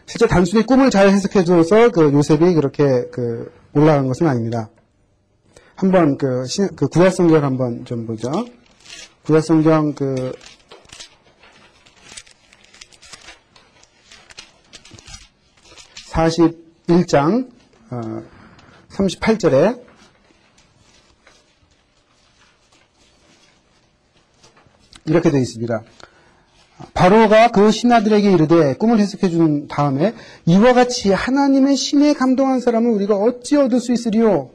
실제 0.05 0.27
단순히 0.27 0.65
꿈을 0.65 0.89
잘 0.89 1.09
해석해줘서 1.09 1.91
그 1.91 2.11
요셉이 2.11 2.53
그렇게 2.53 2.83
그 3.11 3.51
올라간 3.73 4.07
것은 4.07 4.27
아닙니다. 4.27 4.69
한번 5.75 6.17
그, 6.17 6.45
신, 6.45 6.67
그 6.75 6.87
구약성경 6.87 7.43
한번 7.43 7.85
좀 7.85 8.05
보죠. 8.05 8.29
구약성경 9.23 9.93
그 9.93 10.33
41장 16.11 17.49
어, 17.89 18.23
38절에 18.89 19.81
이렇게 25.05 25.31
되어 25.31 25.39
있습니다. 25.39 25.83
바로가 26.93 27.49
그 27.49 27.71
신하들에게 27.71 28.31
이르되 28.31 28.73
꿈을 28.75 28.99
해석해 28.99 29.29
준 29.29 29.67
다음에 29.67 30.13
이와 30.45 30.73
같이 30.73 31.11
하나님의 31.11 31.75
신에 31.75 32.13
감동한 32.13 32.59
사람을 32.59 32.91
우리가 32.91 33.15
어찌 33.15 33.57
얻을 33.57 33.79
수 33.79 33.91
있으리요? 33.93 34.49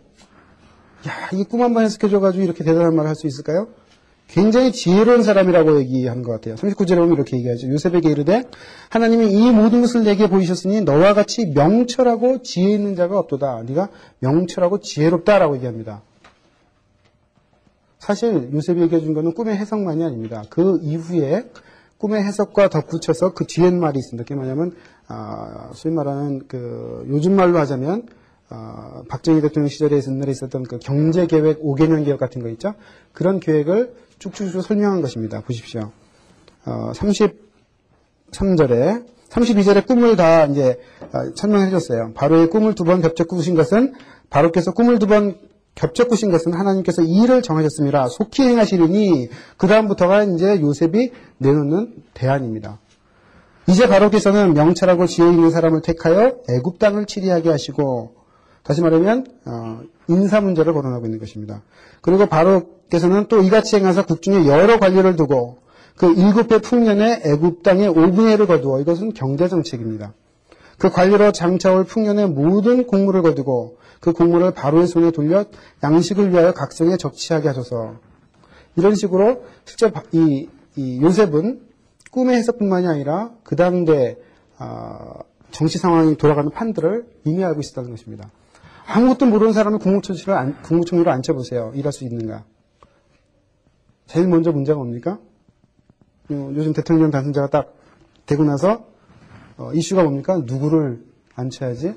야, 1.08 1.12
이 1.32 1.44
꿈 1.44 1.62
한번 1.62 1.84
해석해 1.84 2.08
줘가지고 2.08 2.44
이렇게 2.44 2.64
대단한 2.64 2.94
말을 2.96 3.08
할 3.08 3.14
수 3.16 3.26
있을까요? 3.26 3.68
굉장히 4.28 4.72
지혜로운 4.72 5.22
사람이라고 5.22 5.78
얘기하는 5.80 6.22
것 6.24 6.32
같아요. 6.32 6.56
39절에 6.56 6.96
보면 6.96 7.12
이렇게 7.12 7.36
얘기하죠. 7.36 7.68
요셉에게 7.68 8.10
이르되 8.10 8.42
하나님이 8.90 9.30
이 9.30 9.50
모든 9.52 9.82
것을 9.82 10.02
내게 10.02 10.28
보이셨으니 10.28 10.80
너와 10.80 11.14
같이 11.14 11.46
명철하고 11.46 12.42
지혜 12.42 12.70
있는 12.72 12.96
자가 12.96 13.18
없도다. 13.20 13.62
네가 13.68 13.88
명철하고 14.18 14.80
지혜롭다라고 14.80 15.54
얘기합니다. 15.56 16.02
사실 18.00 18.50
요셉이 18.52 18.82
얘기해 18.82 19.00
준 19.00 19.14
것은 19.14 19.32
꿈의 19.32 19.56
해석만이 19.56 20.02
아닙니다. 20.04 20.42
그 20.50 20.78
이후에 20.82 21.44
꿈의 21.98 22.22
해석과 22.24 22.68
덧붙여서 22.68 23.32
그 23.34 23.46
뒤엔 23.46 23.80
말이 23.80 23.98
있습니다. 23.98 24.24
그게 24.24 24.34
뭐냐면 24.34 24.72
아, 25.08 25.70
소위 25.74 25.94
말하는 25.94 26.42
그 26.48 27.04
요즘 27.08 27.36
말로 27.36 27.58
하자면 27.58 28.06
아, 28.48 29.02
박정희 29.08 29.40
대통령 29.40 29.68
시절에 29.68 30.00
옛날에 30.06 30.30
있었던 30.30 30.64
그 30.64 30.78
경제 30.78 31.26
계획 31.26 31.60
5개년 31.62 32.04
계획 32.04 32.18
같은 32.18 32.42
거 32.42 32.48
있죠. 32.50 32.74
그런 33.12 33.40
계획을 33.40 33.94
쭉쭉쭉 34.18 34.62
설명한 34.62 35.00
것입니다. 35.02 35.40
보십시오. 35.40 35.90
어, 36.64 36.92
33절에 38.32 39.04
32절에 39.28 39.86
꿈을 39.86 40.16
다 40.16 40.44
이제 40.46 40.78
아, 41.12 41.30
설명해 41.34 41.70
줬어요. 41.70 42.12
바로의 42.14 42.48
꿈을 42.50 42.74
두 42.74 42.84
번 42.84 43.00
겹쳐 43.02 43.24
꾸신 43.24 43.54
것은 43.54 43.94
바로께서 44.30 44.72
꿈을 44.72 44.98
두 44.98 45.06
번 45.06 45.38
겹쳐 45.76 46.08
꾸신 46.08 46.30
것은 46.30 46.54
하나님께서 46.54 47.02
이 47.02 47.22
일을 47.22 47.42
정하셨습니다. 47.42 48.08
속히 48.08 48.42
행하시리니 48.42 49.28
그 49.58 49.66
다음부터가 49.68 50.24
이제 50.24 50.60
요셉이 50.60 51.12
내놓는 51.38 52.02
대안입니다. 52.14 52.80
이제 53.68 53.86
바로께서는 53.86 54.54
명철하고 54.54 55.06
지혜 55.06 55.28
있는 55.28 55.50
사람을 55.50 55.82
택하여 55.82 56.38
애굽 56.48 56.78
땅을 56.78 57.04
치리하게 57.04 57.50
하시고 57.50 58.14
다시 58.62 58.80
말하면 58.80 59.26
어, 59.44 59.80
인사 60.08 60.40
문제를 60.40 60.72
거론하고 60.72 61.04
있는 61.04 61.18
것입니다. 61.18 61.62
그리고 62.00 62.26
바로께서는 62.26 63.26
또 63.28 63.42
이같이 63.42 63.76
행하사 63.76 64.04
국중에 64.06 64.46
여러 64.46 64.78
관리를 64.78 65.14
두고 65.16 65.58
그 65.96 66.12
일곱 66.14 66.48
배 66.48 66.58
풍년에 66.58 67.22
애굽 67.24 67.62
땅에 67.62 67.86
5분의 67.86 68.38
1을 68.38 68.46
거두어 68.46 68.80
이것은 68.80 69.12
경제 69.12 69.46
정책입니다. 69.46 70.14
그 70.78 70.90
관리로 70.90 71.32
장차올 71.32 71.84
풍년의 71.84 72.28
모든 72.28 72.86
공물을 72.86 73.22
거두고 73.22 73.78
그 74.00 74.12
공물을 74.12 74.52
바로의 74.52 74.86
손에 74.86 75.10
돌려 75.10 75.44
양식을 75.82 76.30
위하여 76.30 76.52
각성에 76.52 76.96
적치하게 76.96 77.48
하소서. 77.48 77.96
이런 78.76 78.94
식으로 78.94 79.44
실제 79.64 79.90
이, 80.12 80.48
이 80.76 81.00
요셉은 81.00 81.62
꿈의 82.10 82.36
해석뿐만이 82.36 82.86
아니라 82.86 83.30
그 83.42 83.56
당대 83.56 84.16
어, 84.58 85.20
정치 85.50 85.78
상황이 85.78 86.16
돌아가는 86.16 86.50
판들을 86.50 87.06
이미 87.24 87.42
알고 87.44 87.60
있었다는 87.60 87.90
것입니다. 87.90 88.30
아무것도 88.86 89.26
모르는 89.26 89.52
사람을 89.52 89.78
국무총리로, 89.78 90.34
안, 90.34 90.62
국무총리로 90.62 91.10
앉혀보세요. 91.10 91.72
일할 91.74 91.92
수 91.92 92.04
있는가? 92.04 92.44
제일 94.06 94.28
먼저 94.28 94.52
문제가 94.52 94.76
뭡니까? 94.76 95.18
어, 96.30 96.52
요즘 96.54 96.72
대통령 96.72 97.10
당선자가 97.10 97.48
딱 97.48 97.74
되고 98.26 98.44
나서 98.44 98.86
어, 99.58 99.72
이슈가 99.72 100.02
뭡니까? 100.02 100.42
누구를 100.44 101.04
앉혀야지? 101.34 101.94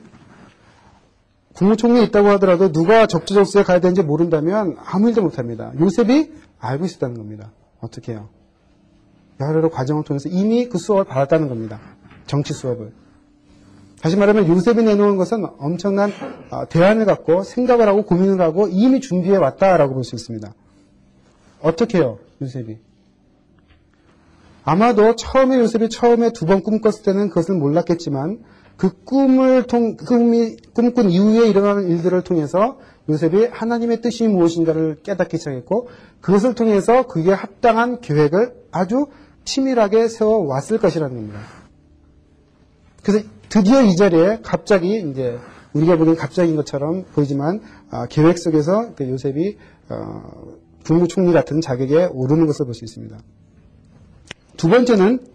국무총리에 1.53 2.03
있다고 2.03 2.29
하더라도 2.29 2.71
누가 2.71 3.05
적재적소에 3.05 3.63
가야 3.63 3.79
되는지 3.79 4.01
모른다면 4.01 4.77
아무 4.85 5.09
일도 5.09 5.21
못합니다. 5.21 5.73
요셉이 5.79 6.31
알고 6.59 6.85
있었다는 6.85 7.17
겁니다. 7.17 7.51
어떻게 7.81 8.13
해요? 8.13 8.29
여러 9.41 9.69
과정을 9.69 10.03
통해서 10.03 10.29
이미 10.29 10.67
그 10.69 10.77
수업을 10.77 11.05
받았다는 11.05 11.49
겁니다. 11.49 11.79
정치 12.27 12.53
수업을. 12.53 12.93
다시 14.01 14.15
말하면 14.15 14.47
요셉이 14.47 14.83
내놓은 14.83 15.17
것은 15.17 15.45
엄청난 15.57 16.11
어, 16.51 16.67
대안을 16.69 17.05
갖고 17.05 17.43
생각을 17.43 17.87
하고 17.87 18.03
고민을 18.03 18.39
하고 18.39 18.67
이미 18.69 19.01
준비해 19.01 19.35
왔다라고 19.35 19.93
볼 19.93 20.03
수 20.03 20.15
있습니다. 20.15 20.53
어떻게 21.61 21.97
해요, 21.97 22.19
요셉이? 22.41 22.77
아마도 24.69 25.15
처음에 25.15 25.57
요셉이 25.59 25.89
처음에 25.89 26.31
두 26.31 26.45
번 26.45 26.61
꿈꿨을 26.61 27.01
때는 27.03 27.29
그것을 27.29 27.55
몰랐겠지만 27.55 28.39
그 28.77 29.03
꿈을 29.03 29.63
통, 29.63 29.97
꿈이, 29.97 30.55
꿈꾼 30.73 31.09
이후에 31.09 31.49
일어나는 31.49 31.89
일들을 31.89 32.21
통해서 32.23 32.77
요셉이 33.09 33.47
하나님의 33.51 34.01
뜻이 34.01 34.27
무엇인가를 34.27 34.99
깨닫기 35.03 35.37
시작했고 35.37 35.89
그것을 36.21 36.53
통해서 36.53 37.07
그게 37.07 37.31
합당한 37.31 37.99
계획을 37.99 38.53
아주 38.71 39.07
치밀하게 39.43 40.07
세워왔을 40.07 40.77
것이라는 40.77 41.15
겁니다. 41.15 41.39
그래서 43.03 43.25
드디어 43.49 43.81
이 43.81 43.95
자리에 43.95 44.39
갑자기 44.43 44.99
이제 44.99 45.39
우리가 45.73 45.97
보기엔 45.97 46.15
갑자기인 46.15 46.55
것처럼 46.55 47.05
보이지만 47.13 47.61
아, 47.89 48.05
계획 48.05 48.37
속에서 48.37 48.93
그 48.95 49.09
요셉이 49.09 49.57
어, 49.89 50.21
국무총리 50.85 51.33
같은 51.33 51.59
자격에 51.59 52.05
오르는 52.11 52.45
것을 52.45 52.65
볼 52.65 52.75
수 52.75 52.85
있습니다. 52.85 53.17
두 54.59 54.67
번째는 54.67 55.25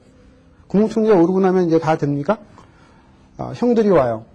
국무총리가 0.68 1.16
오르고 1.16 1.40
나면 1.40 1.66
이제 1.66 1.78
다 1.78 1.96
됩니까? 1.96 2.38
어, 3.38 3.52
형들이 3.54 3.88
와요. 3.88 4.26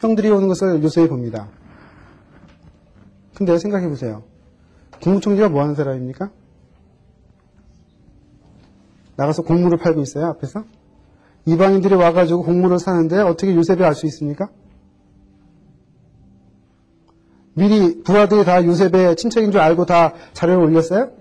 형들이 0.00 0.28
오는 0.30 0.48
것을 0.48 0.82
요셉이 0.82 1.08
봅니다. 1.08 1.48
근데 3.36 3.56
생각해 3.56 3.88
보세요. 3.88 4.24
국무총리가 5.00 5.48
뭐 5.48 5.62
하는 5.62 5.76
사람입니까? 5.76 6.28
나가서 9.14 9.42
곡물을 9.42 9.78
팔고 9.78 10.00
있어요, 10.02 10.26
앞에서? 10.26 10.64
이방인들이 11.46 11.94
와가지고 11.94 12.42
곡물을 12.42 12.80
사는데 12.80 13.20
어떻게 13.20 13.54
요셉이 13.54 13.84
알수 13.84 14.06
있습니까? 14.06 14.48
미리 17.54 18.02
부하들이 18.02 18.44
다 18.44 18.64
요셉의 18.64 19.14
친척인 19.14 19.52
줄 19.52 19.60
알고 19.60 19.86
다 19.86 20.14
자료를 20.32 20.64
올렸어요? 20.64 21.19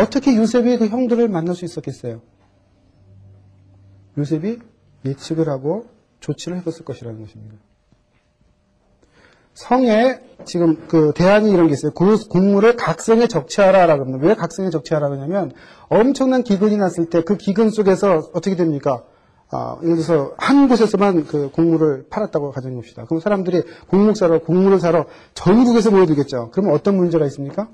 어떻게 0.00 0.36
요셉이 0.36 0.78
그 0.78 0.86
형들을 0.88 1.28
만날 1.28 1.54
수 1.54 1.64
있었겠어요? 1.64 2.20
요셉이 4.18 4.58
예측을 5.04 5.48
하고 5.48 5.86
조치를 6.20 6.58
해뒀을 6.58 6.84
것이라는 6.84 7.20
것입니다. 7.20 7.56
성에 9.54 10.20
지금 10.44 10.86
그 10.88 11.12
대안이 11.14 11.50
이런 11.50 11.66
게 11.66 11.74
있어요. 11.74 11.92
그 11.92 12.16
곡물을 12.28 12.76
각성에 12.76 13.26
적치하라라고 13.26 14.04
합니다. 14.04 14.26
왜 14.26 14.34
각성에 14.34 14.70
적치하라고 14.70 15.14
하냐면 15.14 15.52
엄청난 15.88 16.42
기근이 16.42 16.76
났을 16.76 17.10
때 17.10 17.22
그 17.22 17.36
기근 17.36 17.70
속에서 17.70 18.30
어떻게 18.32 18.56
됩니까? 18.56 19.04
아, 19.52 19.76
예를 19.82 19.96
들어서 19.96 20.32
한 20.38 20.68
곳에서만 20.68 21.26
그 21.26 21.50
곡물을 21.50 22.06
팔았다고 22.08 22.52
가정해 22.52 22.76
봅시다. 22.76 23.04
그럼 23.04 23.20
사람들이 23.20 23.64
곡물 23.88 24.14
사러, 24.14 24.38
곡물을 24.40 24.78
사러 24.78 25.06
전국에서 25.34 25.90
모여들겠죠. 25.90 26.50
그러면 26.52 26.72
어떤 26.74 26.96
문제가 26.96 27.26
있습니까? 27.26 27.68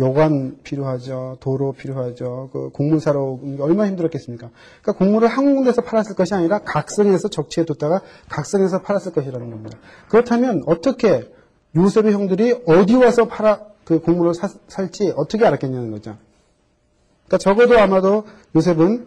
여관 0.00 0.58
필요하죠. 0.62 1.38
도로 1.40 1.72
필요하죠. 1.72 2.50
그 2.52 2.98
사러 3.00 3.38
얼마나 3.58 3.88
힘들었겠습니까? 3.88 4.50
그러니까 4.82 4.92
곡물을 5.04 5.28
한 5.28 5.56
군데서 5.56 5.82
팔았을 5.82 6.14
것이 6.14 6.34
아니라 6.34 6.60
각성에서 6.60 7.28
적치해 7.28 7.64
뒀다가 7.64 8.02
각성에서 8.28 8.82
팔았을 8.82 9.12
것이라는 9.12 9.50
겁니다. 9.50 9.78
그렇다면 10.08 10.62
어떻게 10.66 11.32
요셉의 11.76 12.12
형들이 12.12 12.62
어디 12.66 12.94
와서 12.94 13.26
팔아 13.26 13.60
그 13.84 14.00
사, 14.34 14.48
살지 14.68 15.14
어떻게 15.16 15.44
알았겠냐는 15.44 15.90
거죠. 15.90 16.16
그러니까 17.26 17.38
적어도 17.38 17.78
아마도 17.78 18.24
요셉은 18.54 19.06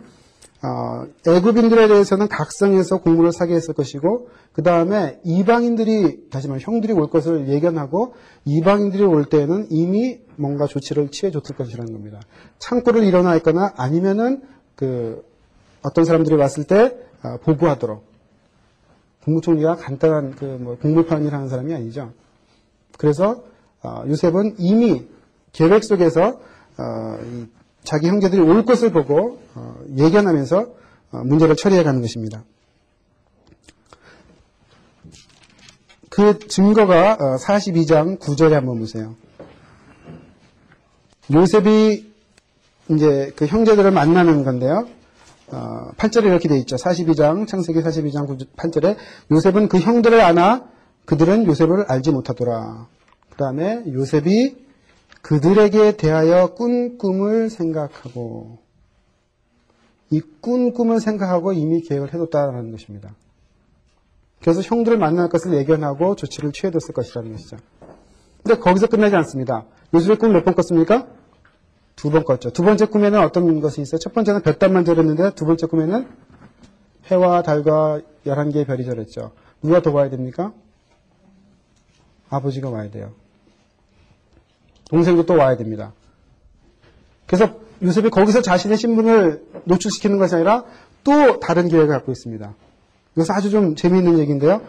어, 0.63 1.07
애굽인들에 1.27 1.87
대해서는 1.87 2.27
각성해서 2.27 3.01
공물을 3.01 3.31
사게 3.31 3.55
했을 3.55 3.73
것이고 3.73 4.29
그 4.53 4.61
다음에 4.61 5.19
이방인들이 5.23 6.29
다시 6.29 6.47
말해 6.47 6.61
형들이 6.63 6.93
올 6.93 7.09
것을 7.09 7.47
예견하고 7.47 8.13
이방인들이 8.45 9.03
올 9.03 9.25
때에는 9.25 9.67
이미 9.71 10.19
뭔가 10.35 10.67
조치를 10.67 11.09
취해줬을 11.09 11.55
것이라는 11.55 11.91
겁니다. 11.91 12.19
창고를 12.59 13.03
일어나 13.03 13.35
있거나 13.37 13.73
아니면은 13.75 14.43
그 14.75 15.25
어떤 15.81 16.05
사람들이 16.05 16.35
왔을 16.35 16.65
때 16.65 16.95
어, 17.23 17.37
보고하도록 17.43 18.03
국무총리가 19.23 19.77
간단한 19.77 20.35
그뭐 20.35 20.77
공물판 20.77 21.25
일 21.25 21.33
하는 21.33 21.49
사람이 21.49 21.73
아니죠. 21.73 22.13
그래서 22.97 23.43
어, 23.81 24.03
요셉은 24.07 24.55
이미 24.59 25.07
계획 25.53 25.83
속에서 25.83 26.39
어, 26.77 27.17
자기 27.83 28.07
형제들이 28.07 28.41
올 28.41 28.65
것을 28.65 28.91
보고 28.91 29.39
어, 29.55 29.75
예견하면서 29.97 30.67
어, 31.11 31.17
문제를 31.23 31.55
처리해 31.55 31.83
가는 31.83 32.01
것입니다. 32.01 32.43
그 36.09 36.39
증거가 36.39 37.17
42장 37.17 38.15
어, 38.15 38.19
9절에 38.19 38.51
한번 38.51 38.79
보세요. 38.79 39.15
요셉이 41.31 42.11
이제 42.89 43.31
그 43.35 43.45
형제들을 43.45 43.89
만나는 43.91 44.43
건데요. 44.43 44.87
8절에 45.97 46.25
이렇게 46.25 46.47
되어 46.47 46.57
있죠. 46.59 46.77
42장, 46.77 47.45
창세기 47.45 47.79
42장 47.81 48.47
8절에 48.55 48.95
요셉은 49.31 49.67
그 49.67 49.79
형들을 49.79 50.19
안아 50.21 50.65
그들은 51.05 51.45
요셉을 51.45 51.85
알지 51.89 52.11
못하더라. 52.11 52.87
그 53.29 53.37
다음에 53.37 53.83
요셉이 53.87 54.55
그들에게 55.21 55.97
대하여 55.97 56.53
꾼 56.55 56.97
꿈을 56.97 57.49
생각하고 57.49 58.59
이 60.09 60.21
꾼 60.41 60.73
꿈을 60.73 60.99
생각하고 60.99 61.53
이미 61.53 61.81
계획을 61.81 62.13
해뒀다는 62.13 62.71
것입니다. 62.71 63.15
그래서 64.41 64.61
형들을 64.61 64.97
만날 64.97 65.29
것을 65.29 65.53
예견하고 65.53 66.15
조치를 66.15 66.51
취해뒀을 66.51 66.93
것이라는 66.93 67.31
것이죠. 67.33 67.57
근데 68.43 68.59
거기서 68.59 68.87
끝나지 68.87 69.15
않습니다. 69.17 69.65
요즘에 69.93 70.15
꿈몇 70.15 70.43
번 70.43 70.55
꿨습니까? 70.55 71.07
두 71.95 72.09
번 72.09 72.23
꿨죠. 72.23 72.49
두 72.51 72.63
번째 72.63 72.85
꿈에는 72.87 73.19
어떤 73.19 73.61
것이 73.61 73.81
있어요? 73.81 73.99
첫 73.99 74.13
번째는 74.13 74.41
볕단만 74.41 74.83
절였는데 74.85 75.35
두 75.35 75.45
번째 75.45 75.67
꿈에는 75.67 76.07
해와 77.05 77.43
달과 77.43 78.01
열한 78.25 78.49
개의 78.49 78.65
별이 78.65 78.83
절였죠. 78.83 79.31
누가 79.61 79.81
더 79.83 79.91
와야 79.91 80.09
됩니까? 80.09 80.53
아버지가 82.29 82.71
와야 82.71 82.89
돼요. 82.89 83.13
동생도 84.91 85.25
또 85.25 85.35
와야 85.35 85.57
됩니다. 85.57 85.93
그래서 87.25 87.55
요셉이 87.81 88.09
거기서 88.09 88.41
자신의 88.41 88.77
신분을 88.77 89.43
노출시키는 89.63 90.19
것이 90.19 90.35
아니라 90.35 90.65
또 91.03 91.39
다른 91.39 91.67
계획을 91.69 91.87
갖고 91.87 92.11
있습니다. 92.11 92.53
이것은 93.15 93.33
아주 93.33 93.49
좀 93.49 93.75
재미있는 93.75 94.19
얘기인데요. 94.19 94.61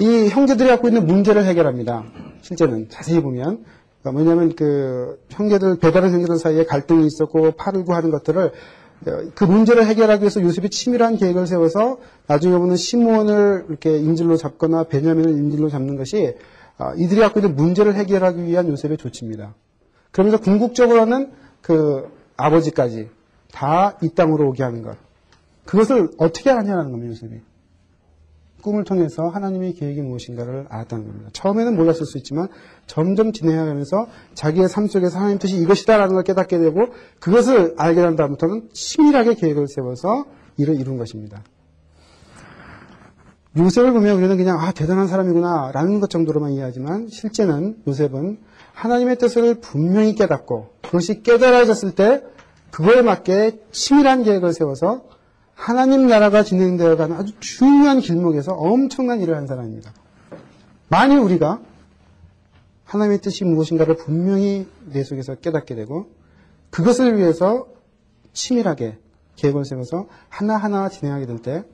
이 0.00 0.28
형제들이 0.28 0.68
갖고 0.68 0.88
있는 0.88 1.06
문제를 1.06 1.44
해결합니다. 1.44 2.04
실제는 2.40 2.88
자세히 2.88 3.20
보면 3.20 3.64
그러니까 4.00 4.12
뭐냐면 4.24 4.56
그 4.56 5.20
형제들 5.28 5.78
배다른 5.78 6.12
형제들 6.12 6.38
사이에 6.38 6.64
갈등이 6.64 7.06
있었고 7.06 7.52
팔을 7.52 7.84
구하는 7.84 8.10
것들을 8.10 8.52
그 9.34 9.44
문제를 9.44 9.84
해결하기 9.86 10.22
위해서 10.22 10.40
요셉이 10.40 10.70
치밀한 10.70 11.16
계획을 11.16 11.46
세워서 11.46 11.98
나중에 12.26 12.56
보면 12.56 12.76
시므온을 12.76 13.66
이렇게 13.68 13.98
인질로 13.98 14.36
잡거나 14.36 14.84
베냐민을 14.84 15.30
인질로 15.30 15.68
잡는 15.68 15.96
것이 15.96 16.34
아, 16.36 16.51
이들이 16.96 17.20
갖고 17.20 17.40
있는 17.40 17.54
문제를 17.56 17.94
해결하기 17.94 18.44
위한 18.44 18.68
요셉의 18.68 18.96
조치입니다. 18.98 19.54
그러면서 20.10 20.38
궁극적으로는 20.40 21.32
그 21.60 22.08
아버지까지 22.36 23.08
다 23.52 23.96
이 24.02 24.08
땅으로 24.14 24.48
오게 24.48 24.62
하는 24.62 24.82
것. 24.82 24.96
그것을 25.64 26.10
어떻게 26.18 26.50
하냐는 26.50 26.90
겁니다, 26.90 27.10
요셉이. 27.10 27.40
꿈을 28.62 28.84
통해서 28.84 29.28
하나님의 29.28 29.74
계획이 29.74 30.00
무엇인가를 30.02 30.66
알았다는 30.68 31.06
겁니다. 31.06 31.30
처음에는 31.32 31.76
몰랐을 31.76 32.06
수 32.06 32.16
있지만 32.18 32.48
점점 32.86 33.32
진행하면서 33.32 34.06
자기의 34.34 34.68
삶 34.68 34.86
속에서 34.86 35.18
하나님 35.18 35.38
뜻이 35.38 35.56
이것이다라는 35.56 36.14
걸 36.14 36.22
깨닫게 36.22 36.58
되고 36.58 36.86
그것을 37.18 37.74
알게 37.76 38.00
된 38.00 38.14
다음부터는 38.16 38.70
치밀하게 38.72 39.34
계획을 39.34 39.66
세워서 39.68 40.26
일을 40.58 40.80
이룬 40.80 40.96
것입니다. 40.96 41.42
요셉을 43.56 43.92
보면 43.92 44.16
우리는 44.16 44.36
그냥 44.36 44.60
아 44.60 44.72
대단한 44.72 45.08
사람이구나 45.08 45.72
라는 45.72 46.00
것 46.00 46.08
정도로만 46.08 46.52
이해하지만 46.52 47.08
실제는 47.08 47.82
요셉은 47.86 48.38
하나님의 48.72 49.18
뜻을 49.18 49.56
분명히 49.56 50.14
깨닫고 50.14 50.70
그것이 50.82 51.22
깨달아졌을 51.22 51.94
때 51.94 52.22
그거에 52.70 53.02
맞게 53.02 53.60
치밀한 53.70 54.22
계획을 54.22 54.54
세워서 54.54 55.04
하나님 55.54 56.06
나라가 56.06 56.42
진행되어 56.42 56.96
가는 56.96 57.14
아주 57.14 57.34
중요한 57.40 58.00
길목에서 58.00 58.54
엄청난 58.54 59.20
일을 59.20 59.36
한 59.36 59.46
사람입니다. 59.46 59.92
만일 60.88 61.18
우리가 61.18 61.60
하나님의 62.84 63.20
뜻이 63.20 63.44
무엇인가를 63.44 63.96
분명히 63.96 64.66
내 64.86 65.04
속에서 65.04 65.34
깨닫게 65.34 65.74
되고 65.74 66.10
그것을 66.70 67.18
위해서 67.18 67.66
치밀하게 68.32 68.98
계획을 69.36 69.66
세워서 69.66 70.08
하나하나 70.30 70.88
진행하게 70.88 71.26
될 71.26 71.38
때 71.38 71.64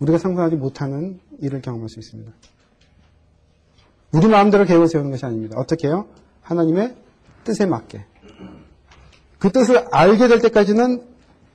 우리가 0.00 0.18
상상하지 0.18 0.56
못하는 0.56 1.20
일을 1.40 1.62
경험할 1.62 1.88
수 1.88 1.98
있습니다. 1.98 2.32
우리 4.12 4.28
마음대로 4.28 4.64
계획을 4.64 4.88
세우는 4.88 5.10
것이 5.10 5.24
아닙니다. 5.26 5.58
어떻게 5.58 5.88
해요? 5.88 6.06
하나님의 6.42 6.94
뜻에 7.44 7.66
맞게. 7.66 8.04
그 9.38 9.50
뜻을 9.50 9.86
알게 9.90 10.28
될 10.28 10.40
때까지는 10.40 11.02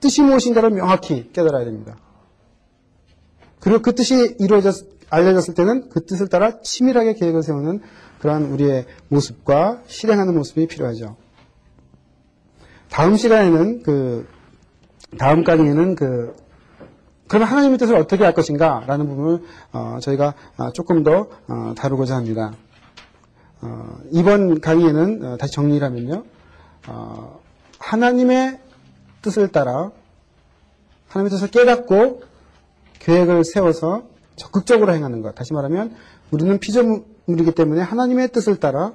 뜻이 0.00 0.22
무엇인가를 0.22 0.70
명확히 0.70 1.30
깨달아야 1.32 1.64
됩니다. 1.64 1.96
그리고 3.60 3.82
그 3.82 3.94
뜻이 3.94 4.36
이루어졌, 4.38 4.86
알려졌을 5.10 5.54
때는 5.54 5.88
그 5.90 6.04
뜻을 6.06 6.28
따라 6.28 6.60
치밀하게 6.60 7.14
계획을 7.14 7.42
세우는 7.42 7.80
그러한 8.20 8.44
우리의 8.44 8.86
모습과 9.08 9.82
실행하는 9.86 10.34
모습이 10.34 10.66
필요하죠. 10.66 11.16
다음 12.90 13.16
시간에는 13.16 13.82
그, 13.82 14.26
다음 15.18 15.44
강의에는 15.44 15.94
그, 15.94 16.34
그러면 17.30 17.46
하나님의 17.46 17.78
뜻을 17.78 17.94
어떻게 17.94 18.24
할 18.24 18.34
것인가? 18.34 18.82
라는 18.88 19.06
부분을, 19.06 19.44
어, 19.72 19.98
저희가 20.02 20.34
어, 20.56 20.72
조금 20.72 21.04
더, 21.04 21.28
어, 21.46 21.74
다루고자 21.76 22.16
합니다. 22.16 22.54
어, 23.60 23.98
이번 24.10 24.60
강의에는, 24.60 25.24
어, 25.24 25.36
다시 25.36 25.52
정리를 25.52 25.80
하면요. 25.86 26.24
어, 26.88 27.38
하나님의 27.78 28.58
뜻을 29.22 29.46
따라 29.46 29.92
하나님의 31.06 31.30
뜻을 31.30 31.52
깨닫고 31.52 32.24
계획을 32.98 33.44
세워서 33.44 34.02
적극적으로 34.34 34.92
행하는 34.92 35.22
것. 35.22 35.32
다시 35.36 35.52
말하면 35.52 35.94
우리는 36.32 36.58
피조물이기 36.58 37.52
때문에 37.54 37.80
하나님의 37.80 38.32
뜻을 38.32 38.56
따라 38.56 38.92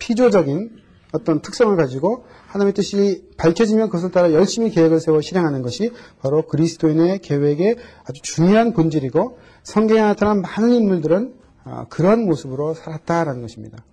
피조적인 0.00 0.76
어떤 1.12 1.40
특성을 1.40 1.76
가지고 1.76 2.24
하나님의 2.50 2.74
뜻이 2.74 3.28
밝혀지면 3.36 3.88
그것을 3.88 4.10
따라 4.10 4.32
열심히 4.32 4.70
계획을 4.70 4.98
세워 4.98 5.20
실행하는 5.20 5.62
것이 5.62 5.92
바로 6.20 6.46
그리스도인의 6.46 7.20
계획의 7.20 7.76
아주 8.04 8.22
중요한 8.22 8.72
본질이고 8.72 9.38
성경에 9.62 10.00
나타난 10.00 10.42
많은 10.42 10.72
인물들은 10.72 11.34
아, 11.62 11.86
그런 11.88 12.24
모습으로 12.24 12.74
살았다라는 12.74 13.40
것입니다. 13.42 13.84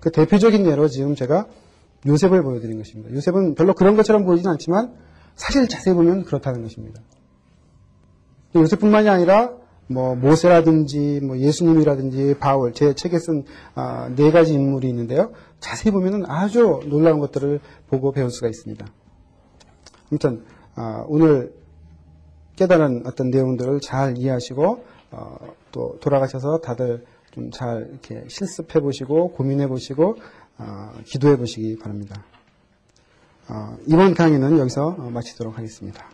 그 0.00 0.10
대표적인 0.10 0.66
예로 0.66 0.88
지금 0.88 1.14
제가 1.14 1.46
요셉을 2.06 2.42
보여드린 2.42 2.76
것입니다. 2.76 3.14
요셉은 3.14 3.54
별로 3.54 3.74
그런 3.74 3.96
것처럼 3.96 4.26
보이진 4.26 4.48
않지만 4.48 4.92
사실 5.34 5.66
자세히 5.66 5.94
보면 5.94 6.24
그렇다는 6.24 6.62
것입니다. 6.62 7.00
요셉뿐만이 8.54 9.08
아니라 9.08 9.52
뭐 9.86 10.14
모세라든지 10.14 11.20
뭐 11.22 11.38
예수님이라든지 11.38 12.36
바울 12.40 12.72
제 12.72 12.94
책에 12.94 13.18
쓴네 13.18 13.44
아, 13.74 14.08
가지 14.32 14.54
인물이 14.54 14.88
있는데요. 14.88 15.32
자세히 15.60 15.92
보면 15.92 16.24
아주 16.26 16.80
놀라운 16.86 17.20
것들을 17.20 17.60
보고 17.88 18.12
배울 18.12 18.30
수가 18.30 18.48
있습니다. 18.48 18.86
아무튼 20.10 20.44
아, 20.74 21.04
오늘 21.08 21.52
깨달은 22.56 23.06
어떤 23.06 23.30
내용들을 23.30 23.80
잘 23.80 24.16
이해하시고 24.16 24.84
어, 25.10 25.36
또 25.72 25.98
돌아가셔서 26.00 26.58
다들 26.58 27.04
좀 27.34 27.50
잘 27.50 27.88
이렇게 27.90 28.24
실습해 28.28 28.80
보시고 28.80 29.32
고민해 29.32 29.66
보시고 29.66 30.16
어, 30.58 30.92
기도해 31.04 31.36
보시기 31.36 31.78
바랍니다. 31.78 32.24
어, 33.48 33.76
이번 33.86 34.14
강의는 34.14 34.58
여기서 34.58 34.92
마치도록 34.92 35.58
하겠습니다. 35.58 36.13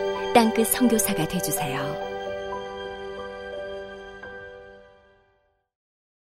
땅끝 0.33 0.67
성교사가 0.67 1.27
되주세요 1.27 2.10